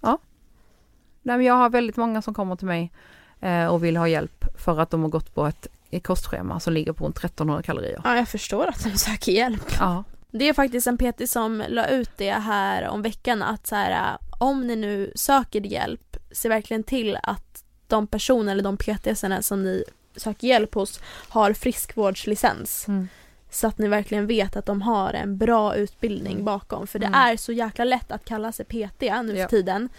Nej, 1.22 1.38
men 1.38 1.46
jag 1.46 1.54
har 1.54 1.70
väldigt 1.70 1.98
många 1.98 2.22
som 2.22 2.34
kommer 2.34 2.56
till 2.56 2.68
mig 2.68 2.92
eh, 3.39 3.66
och 3.66 3.84
vill 3.84 3.98
ha 3.98 4.08
hjälp 4.08 4.46
för 4.58 4.80
att 4.80 4.89
de 4.89 5.02
har 5.02 5.10
gått 5.10 5.36
på 5.36 5.46
ett, 5.46 5.68
ett 5.89 6.04
kostschema 6.04 6.60
som 6.60 6.74
ligger 6.74 6.94
på 6.94 7.06
en 7.06 7.12
1300 7.12 7.64
kalorier. 7.64 8.02
Ja, 8.04 8.16
jag 8.16 8.28
förstår 8.28 8.68
att 8.68 8.84
de 8.84 8.98
söker 8.98 9.32
hjälp. 9.32 9.72
Ja. 9.80 10.04
Det 10.32 10.50
är 10.50 10.54
faktiskt 10.54 10.88
en 10.88 10.98
PT 10.98 11.30
som 11.30 11.64
la 11.70 11.88
ut 11.88 12.12
det 12.18 12.32
här 12.32 12.88
om 12.88 13.02
veckan 13.02 13.44
att 13.44 13.68
så 13.68 13.76
här, 13.76 14.18
om 14.39 14.68
ni 14.68 14.76
nu 14.76 15.12
söker 15.16 15.62
hjälp, 15.62 16.18
se 16.32 16.50
verkligen 16.50 16.84
till 16.84 17.18
att 17.24 17.64
de 17.88 18.08
personer 18.08 18.52
eller 18.52 18.64
de 18.64 18.78
PTSarna 18.78 19.42
som 19.42 19.64
ni 19.64 19.84
söker 20.16 20.48
hjälp 20.48 20.74
hos 20.74 21.00
har 21.30 21.54
friskvårdslicens. 21.54 22.88
Mm. 22.88 23.08
Så 23.52 23.68
att 23.68 23.78
ni 23.78 23.88
verkligen 23.88 24.28
vet 24.28 24.56
att 24.56 24.66
de 24.66 24.82
har 24.82 25.14
en 25.14 25.38
bra 25.38 25.76
utbildning 25.76 26.43
bakom. 26.43 26.88
För 26.88 26.99
det 26.99 27.06
Mm. 27.06 27.20
är 27.20 27.38
så 27.38 27.52
jäkla 27.52 27.84
lätt 27.86 28.12
att 28.12 28.26
kalla 28.26 28.52
sig 28.52 28.66
PT 28.66 29.02
nu 29.24 29.36
Ja. 29.38 29.43
för 29.43 29.49
tiden. 29.49 29.89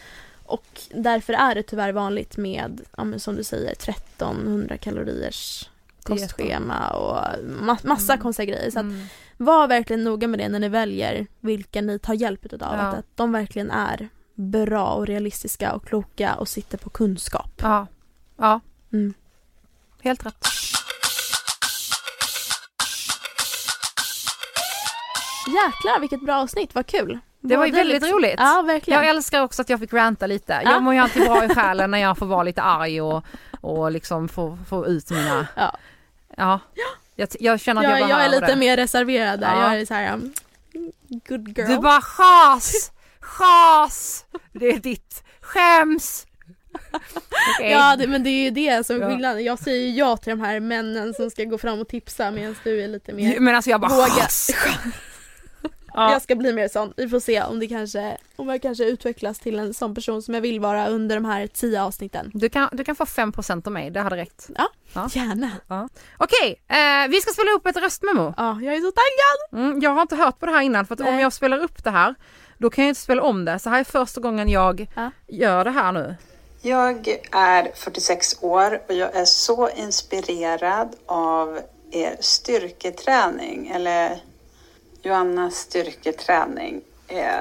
Och 0.44 0.80
därför 0.94 1.32
är 1.32 1.54
det 1.54 1.62
tyvärr 1.62 1.92
vanligt 1.92 2.36
med, 2.36 2.80
ja, 2.96 3.18
som 3.18 3.36
du 3.36 3.44
säger, 3.44 3.74
1300 3.74 4.76
kaloriers 4.76 5.68
kostschema 6.02 6.88
och 6.90 7.16
ma- 7.44 7.86
massa 7.86 8.12
Mm. 8.12 8.22
konstiga 8.22 8.52
grejer. 8.54 8.70
Så 8.70 8.78
att 8.78 8.84
Mm. 8.84 9.06
var 9.36 9.68
verkligen 9.68 10.04
noga 10.04 10.28
med 10.28 10.38
det 10.40 10.48
när 10.48 10.58
ni 10.58 10.68
väljer 10.68 11.26
vilka 11.40 11.80
ni 11.80 11.98
tar 11.98 12.14
hjälp 12.14 12.46
utav. 12.46 12.58
Ja. 12.74 12.80
Att, 12.80 12.98
att 12.98 13.06
de 13.14 13.32
verkligen 13.32 13.70
är 13.70 14.08
bra 14.34 14.86
och 14.92 15.06
realistiska 15.06 15.72
och 15.72 15.86
kloka 15.86 16.34
och 16.34 16.48
sitter 16.48 16.78
på 16.78 16.90
kunskap. 16.90 17.52
Ja. 17.62 17.86
Ja. 18.38 18.60
Mm. 18.92 19.14
Helt 20.02 20.26
rätt. 20.26 20.46
Jäklar 25.46 26.00
vilket 26.00 26.20
bra 26.20 26.36
avsnitt, 26.36 26.74
vad 26.74 26.86
kul! 26.86 27.18
Det 27.40 27.56
var 27.56 27.66
ju 27.66 27.72
väldigt 27.72 28.02
liksom- 28.02 28.18
roligt. 28.18 28.34
Ja, 28.38 28.62
verkligen. 28.66 29.00
Jag 29.00 29.10
älskar 29.10 29.42
också 29.42 29.62
att 29.62 29.68
jag 29.68 29.80
fick 29.80 29.92
ranta 29.92 30.26
lite. 30.26 30.60
Ja. 30.64 30.70
Jag 30.70 30.82
mår 30.82 30.94
ju 30.94 31.00
alltid 31.00 31.22
bra 31.24 31.44
i 31.44 31.48
själen 31.54 31.90
när 31.90 31.98
jag 31.98 32.18
får 32.18 32.26
vara 32.26 32.42
lite 32.42 32.62
arg 32.62 33.00
och, 33.00 33.24
och 33.60 33.92
liksom 33.92 34.28
få, 34.28 34.58
få 34.68 34.86
ut 34.86 35.10
mina... 35.10 35.46
Ja. 35.56 35.76
Ja. 36.36 36.60
Jag, 37.16 37.28
jag 37.40 37.60
känner 37.60 37.80
att 37.80 37.90
jag, 37.90 37.92
jag, 37.92 38.00
jag, 38.00 38.08
behöver 38.08 38.36
är 38.36 38.40
lite 38.40 38.52
det. 38.52 38.58
mer 38.58 38.76
reserverad 38.76 39.40
där. 39.40 39.54
Ja. 39.54 39.72
Jag 39.72 39.80
är 39.80 39.86
så 39.86 39.94
här, 39.94 40.14
um, 40.14 40.32
good 41.28 41.58
girl. 41.58 41.68
Du 41.68 41.78
bara 41.78 42.00
chas! 42.00 42.90
Chas! 43.20 44.24
Det 44.52 44.66
är 44.66 44.78
ditt. 44.78 45.24
Skäms! 45.40 46.26
Okej. 47.58 47.72
Ja 47.72 47.96
det, 47.96 48.06
men 48.06 48.22
det 48.22 48.30
är 48.30 48.44
ju 48.44 48.50
det 48.50 48.86
som 48.86 49.02
är 49.02 49.10
skillnaden. 49.10 49.44
Jag 49.44 49.58
säger 49.58 49.86
ju 49.86 49.90
ja 49.90 50.16
till 50.16 50.30
de 50.30 50.40
här 50.40 50.60
männen 50.60 51.14
som 51.14 51.30
ska 51.30 51.44
gå 51.44 51.58
fram 51.58 51.80
och 51.80 51.88
tipsa 51.88 52.30
medan 52.30 52.56
du 52.64 52.84
är 52.84 52.88
lite 52.88 53.12
mer 53.12 53.40
Men 53.40 53.54
alltså 53.54 53.70
jag 53.70 53.80
bara 53.80 53.90
Våga. 53.90 54.28
Ja. 55.94 56.12
Jag 56.12 56.22
ska 56.22 56.34
bli 56.34 56.52
mer 56.52 56.68
sån. 56.68 56.92
Vi 56.96 57.08
får 57.08 57.20
se 57.20 57.42
om 57.42 57.60
det 57.60 57.66
kanske, 57.68 58.16
om 58.36 58.48
jag 58.48 58.62
kanske 58.62 58.84
utvecklas 58.84 59.38
till 59.38 59.58
en 59.58 59.74
sån 59.74 59.94
person 59.94 60.22
som 60.22 60.34
jag 60.34 60.40
vill 60.40 60.60
vara 60.60 60.88
under 60.88 61.16
de 61.16 61.24
här 61.24 61.46
tio 61.46 61.82
avsnitten. 61.82 62.30
Du 62.34 62.48
kan, 62.48 62.68
du 62.72 62.84
kan 62.84 62.96
få 62.96 63.04
5% 63.04 63.66
av 63.66 63.72
mig, 63.72 63.90
det 63.90 64.00
hade 64.00 64.16
räckt. 64.16 64.50
Ja. 64.56 65.08
Gärna. 65.12 65.50
Okej, 66.18 66.62
eh, 66.68 67.08
vi 67.10 67.20
ska 67.20 67.32
spela 67.32 67.50
upp 67.50 67.66
ett 67.66 67.76
röstmemo. 67.76 68.34
Ja, 68.36 68.58
jag 68.62 68.74
är 68.74 68.80
så 68.80 68.92
taggad! 68.92 69.64
Mm, 69.66 69.80
jag 69.80 69.90
har 69.90 70.02
inte 70.02 70.16
hört 70.16 70.38
på 70.38 70.46
det 70.46 70.52
här 70.52 70.62
innan 70.62 70.86
för 70.86 70.94
att 70.94 71.00
om 71.00 71.18
jag 71.18 71.32
spelar 71.32 71.58
upp 71.58 71.84
det 71.84 71.90
här 71.90 72.14
då 72.58 72.70
kan 72.70 72.84
jag 72.84 72.90
inte 72.90 73.00
spela 73.00 73.22
om 73.22 73.44
det. 73.44 73.58
Så 73.58 73.70
här 73.70 73.80
är 73.80 73.84
första 73.84 74.20
gången 74.20 74.48
jag 74.48 74.86
Ja. 74.96 75.10
gör 75.28 75.64
det 75.64 75.70
här 75.70 75.92
nu. 75.92 76.16
Jag 76.62 77.08
är 77.32 77.70
46 77.74 78.42
år 78.42 78.80
och 78.88 78.94
jag 78.94 79.16
är 79.16 79.24
så 79.24 79.68
inspirerad 79.76 80.96
av 81.06 81.60
er 81.90 82.16
styrketräning, 82.20 83.68
eller 83.74 84.18
Joannas 85.02 85.54
styrketräning 85.56 86.80
eh, 87.08 87.36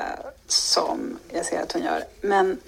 som 0.48 1.18
jag 1.34 1.46
ser 1.46 1.62
att 1.62 1.72
hon 1.72 1.84
gör. 1.84 2.04
Men 2.22 2.60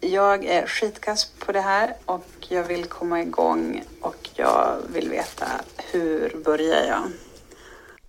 jag 0.00 0.44
är 0.44 0.66
skitkass 0.66 1.32
på 1.38 1.52
det 1.52 1.60
här 1.60 1.94
och 2.04 2.26
jag 2.48 2.64
vill 2.64 2.84
komma 2.84 3.20
igång 3.20 3.84
och 4.00 4.28
jag 4.34 4.76
vill 4.88 5.08
veta 5.10 5.46
hur 5.92 6.42
börjar 6.44 6.84
jag? 6.88 7.02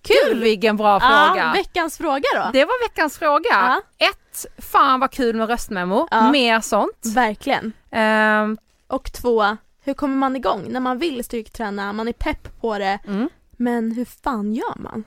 Kul 0.02 0.40
vilken 0.40 0.76
bra 0.76 1.00
fråga! 1.00 1.34
Ja, 1.36 1.52
veckans 1.54 1.98
fråga 1.98 2.22
då. 2.34 2.50
Det 2.52 2.64
var 2.64 2.88
veckans 2.88 3.18
fråga. 3.18 3.48
Ja. 3.50 3.82
Ett, 3.98 4.46
fan 4.58 5.00
vad 5.00 5.10
kul 5.10 5.36
med 5.36 5.48
röstmemo. 5.48 6.08
Ja. 6.10 6.30
Mer 6.30 6.60
sånt. 6.60 7.06
Verkligen. 7.14 7.72
Ehm, 7.90 8.58
Och 8.86 9.12
två, 9.12 9.56
hur 9.80 9.94
kommer 9.94 10.16
man 10.16 10.36
igång 10.36 10.64
när 10.68 10.80
man 10.80 10.98
vill 10.98 11.24
styrketräna, 11.24 11.92
man 11.92 12.08
är 12.08 12.12
pepp 12.12 12.60
på 12.60 12.78
det, 12.78 12.98
mm. 13.06 13.28
men 13.50 13.92
hur 13.92 14.04
fan 14.04 14.52
gör 14.54 14.74
man? 14.76 15.04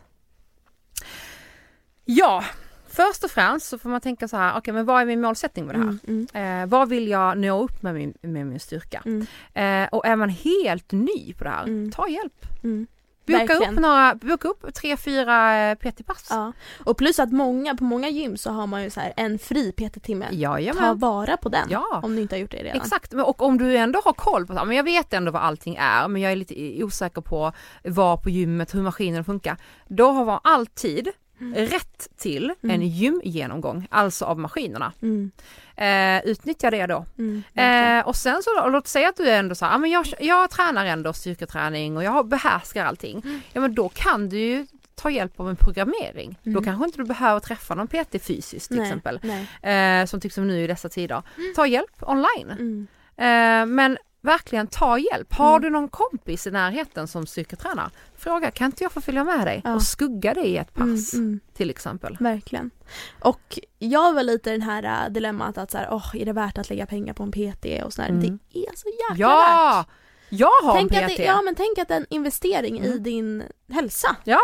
Ja, 2.05 2.43
Först 2.91 3.23
och 3.23 3.31
främst 3.31 3.65
så 3.67 3.77
får 3.77 3.89
man 3.89 4.01
tänka 4.01 4.27
så 4.27 4.37
här, 4.37 4.57
okej 4.57 4.73
men 4.73 4.85
vad 4.85 5.01
är 5.01 5.05
min 5.05 5.21
målsättning 5.21 5.65
med 5.65 5.75
det 5.75 5.79
här? 5.79 5.97
Mm, 6.07 6.27
mm, 6.33 6.61
Eh, 6.63 6.69
vad 6.69 6.89
vill 6.89 7.07
jag 7.07 7.37
nå 7.37 7.63
upp 7.63 7.81
med 7.81 7.93
min, 7.95 8.13
med 8.21 8.47
min 8.47 8.59
styrka? 8.59 9.01
mm, 9.05 9.25
Eh, 9.53 9.89
och 9.91 10.05
är 10.05 10.15
man 10.15 10.29
helt 10.29 10.91
ny 10.91 11.33
på 11.33 11.43
det 11.43 11.49
här, 11.49 11.63
Mm. 11.63 11.91
ta 11.91 12.07
hjälp. 12.07 12.45
Boka 13.31 13.45
Verkligen. 13.45 13.73
upp, 13.73 13.79
några, 13.79 14.15
boka 14.15 14.47
upp 14.47 14.73
tre, 14.73 14.97
fyra 14.97 15.57
eh, 15.57 15.75
PT-pass. 15.75 16.27
Ja. 16.29 16.53
Och 16.85 16.97
plus 16.97 17.19
att 17.19 17.31
många, 17.31 17.75
på 17.75 17.83
många 17.83 18.09
gym 18.09 18.37
så 18.37 18.51
har 18.51 18.67
man 18.67 18.83
ju 18.83 18.89
så 18.89 18.99
här 18.99 19.13
en 19.17 19.39
fri 19.39 19.71
PT-timme. 19.71 20.25
Ta 20.29 20.33
Jajamän. 20.35 20.99
vara 20.99 21.37
på 21.37 21.49
den 21.49 21.67
Ja. 21.69 21.99
om 22.03 22.15
ni 22.15 22.21
inte 22.21 22.35
har 22.35 22.39
gjort 22.39 22.51
det 22.51 22.63
redan. 22.63 22.81
Exakt, 22.81 23.13
och 23.13 23.41
om 23.41 23.57
du 23.57 23.77
ändå 23.77 24.01
har 24.05 24.13
koll 24.13 24.47
på, 24.47 24.53
men 24.53 24.71
jag 24.75 24.83
vet 24.83 25.13
ändå 25.13 25.31
vad 25.31 25.41
allting 25.41 25.75
är, 25.75 26.07
men 26.07 26.21
jag 26.21 26.31
är 26.31 26.35
lite 26.35 26.83
osäker 26.83 27.21
på 27.21 27.51
vad 27.83 28.23
på 28.23 28.29
gymmet, 28.29 28.75
hur 28.75 28.81
maskinen 28.81 29.23
funkar. 29.23 29.57
Då 29.87 30.11
har 30.11 30.25
man 30.25 30.39
alltid 30.43 31.09
rätt 31.55 32.07
till 32.17 32.53
en 32.61 32.69
Mm. 32.69 32.81
gymgenomgång, 32.87 33.87
alltså 33.91 34.25
av 34.25 34.39
maskinerna. 34.39 34.93
Mm, 35.01 35.31
Eh, 35.75 36.21
utnyttja 36.25 36.71
det 36.71 36.85
då. 36.87 37.05
mm. 37.17 37.43
Eh, 37.99 38.07
och 38.07 38.15
sen 38.15 38.43
så, 38.43 38.69
låt 38.69 38.87
säga 38.87 39.09
att 39.09 39.17
du 39.17 39.29
är 39.29 39.39
ändå 39.39 39.55
så 39.55 39.65
här, 39.65 39.77
men 39.77 39.89
jag, 39.91 40.05
jag 40.19 40.49
tränar 40.49 40.85
ändå 40.85 41.13
styrketräning 41.13 41.97
och 41.97 42.03
jag 42.03 42.27
behärskar 42.27 42.85
allting. 42.85 43.21
Mm. 43.25 43.41
Ja 43.53 43.61
men 43.61 43.75
då 43.75 43.89
kan 43.89 44.29
du 44.29 44.39
ju 44.39 44.67
ta 44.95 45.09
hjälp 45.09 45.39
av 45.39 45.49
en 45.49 45.55
programmering. 45.55 46.39
Då 46.43 46.49
Mm. 46.49 46.63
kanske 46.63 46.85
inte 46.85 46.97
du 46.97 47.03
behöver 47.05 47.39
träffa 47.39 47.75
någon 47.75 47.87
PT 47.87 48.19
fysiskt 48.21 48.67
till 48.67 48.77
Nej, 48.77 48.85
exempel. 48.87 49.19
Nej. 49.63 50.01
Eh, 50.01 50.05
som 50.05 50.19
tycks 50.21 50.35
som 50.35 50.47
nu 50.47 50.63
i 50.63 50.67
dessa 50.67 50.89
tider. 50.89 51.21
Ta 51.55 51.67
hjälp 51.67 51.91
online. 52.01 52.51
Mm. 52.51 52.87
Eh, 53.17 53.65
men 53.75 53.97
verkligen 54.21 54.67
ta 54.67 54.97
hjälp. 54.97 55.33
Har 55.33 55.49
Mm. 55.49 55.61
du 55.61 55.69
någon 55.69 55.89
kompis 55.89 56.47
i 56.47 56.51
närheten 56.51 57.07
som 57.07 57.25
styrketränar? 57.25 57.91
Fråga, 58.17 58.51
kan 58.51 58.65
inte 58.65 58.83
jag 58.83 58.91
få 58.91 59.01
följa 59.01 59.23
med 59.23 59.47
dig 59.47 59.61
Ja. 59.63 59.73
och 59.75 59.81
skugga 59.83 60.33
dig 60.33 60.45
i 60.45 60.57
ett 60.57 60.73
pass 60.73 61.13
Mm, 61.13 61.25
mm. 61.27 61.39
till 61.53 61.69
exempel? 61.69 62.17
Verkligen. 62.19 62.71
Och 63.19 63.59
jag 63.79 64.13
var 64.13 64.23
lite 64.23 64.49
i 64.49 64.53
den 64.53 64.61
här 64.61 65.05
äh, 65.05 65.11
dilemmat 65.13 65.57
att 65.57 65.71
så 65.71 65.77
här, 65.77 65.87
åh, 65.91 66.11
är 66.13 66.25
det 66.25 66.33
värt 66.33 66.57
att 66.57 66.69
lägga 66.69 66.85
pengar 66.85 67.13
på 67.13 67.23
en 67.23 67.31
PT 67.31 67.83
och 67.85 67.93
sådär. 67.93 68.09
Mm. 68.09 68.21
Det 68.21 68.59
är 68.59 68.75
så 68.75 68.87
jäkla 69.09 69.15
Ja! 69.25 69.75
värt. 69.77 69.87
Jag 70.31 70.61
har 70.63 70.75
Tänk 70.75 70.91
en 70.93 71.03
att 71.05 71.11
PT. 71.11 71.17
det, 71.17 71.23
ja 71.25 71.41
men 71.41 71.55
tänk 71.55 71.77
att 71.77 71.91
en 71.91 72.05
investering 72.09 72.79
i 72.79 72.87
Mm. 72.87 73.03
din 73.03 73.43
hälsa 73.71 74.15
ja, 74.23 74.39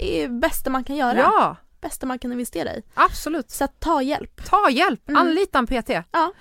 är 0.00 0.22
det 0.22 0.28
bästa 0.28 0.70
man 0.70 0.84
kan 0.84 0.96
göra. 0.96 1.18
ja, 1.18 1.56
Bästa 1.80 2.06
man 2.06 2.18
kan 2.18 2.32
investera 2.32 2.74
i. 2.74 2.82
absolut. 2.94 3.50
Så 3.50 3.66
ta 3.66 4.02
hjälp. 4.02 4.44
Ta 4.44 4.70
hjälp, 4.70 5.08
Mm. 5.08 5.20
anlita 5.20 5.58
en 5.58 5.66
PT. 5.66 5.90
Ja. 6.12 6.32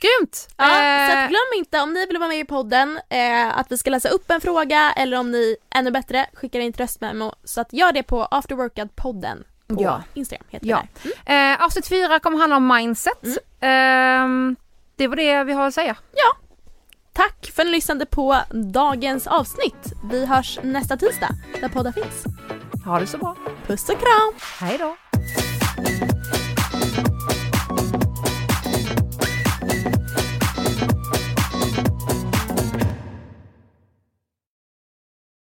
Grymt! 0.00 0.48
Ja, 0.56 0.64
så 0.66 0.70
Eh, 1.16 1.24
att 1.24 1.28
glöm 1.30 1.40
inte 1.56 1.80
om 1.80 1.92
ni 1.92 2.06
vill 2.06 2.18
vara 2.18 2.28
med 2.28 2.38
i 2.38 2.44
podden 2.44 3.00
eh, 3.08 3.58
att 3.58 3.72
vi 3.72 3.78
ska 3.78 3.90
läsa 3.90 4.08
upp 4.08 4.30
en 4.30 4.40
fråga 4.40 4.92
eller 4.96 5.16
om 5.18 5.30
ni 5.30 5.56
ännu 5.74 5.90
bättre 5.90 6.26
skickar 6.32 6.60
in 6.60 6.70
ett 6.70 6.80
röstmemo 6.80 7.34
så 7.44 7.60
att 7.60 7.72
gör 7.72 7.92
det 7.92 8.02
på 8.02 8.24
Afterworkout-podden 8.30 9.44
på 9.68 9.82
Ja. 9.82 10.02
Instagram. 10.14 10.46
Heter 10.50 10.66
Ja. 10.66 10.82
det 11.02 11.10
där. 11.26 11.52
eh, 11.52 11.64
avsnitt 11.64 11.88
fyra 11.88 12.18
kommer 12.20 12.38
handla 12.38 12.56
om 12.56 12.66
mindset. 12.76 13.22
Mm. 13.24 13.36
Ehm, 13.60 14.56
det 14.96 15.06
var 15.08 15.16
det 15.16 15.44
vi 15.44 15.52
har 15.52 15.66
att 15.66 15.74
säga. 15.74 15.96
Tack 17.12 17.50
för 17.54 17.62
att 17.62 17.66
ni 17.66 17.72
lyssnade 17.72 18.06
på 18.06 18.36
dagens 18.72 19.26
avsnitt. 19.26 19.92
Vi 20.10 20.26
hörs 20.26 20.58
nästa 20.62 20.96
tisdag 20.96 21.28
där 21.60 21.68
poddar 21.68 21.92
finns. 21.92 22.24
Ha 22.84 23.00
det 23.00 23.06
så 23.06 23.18
bra. 23.18 23.36
Puss 23.66 23.88
och 23.88 23.98
kram! 24.00 24.34
Hej 24.60 24.78
då! 24.78 24.96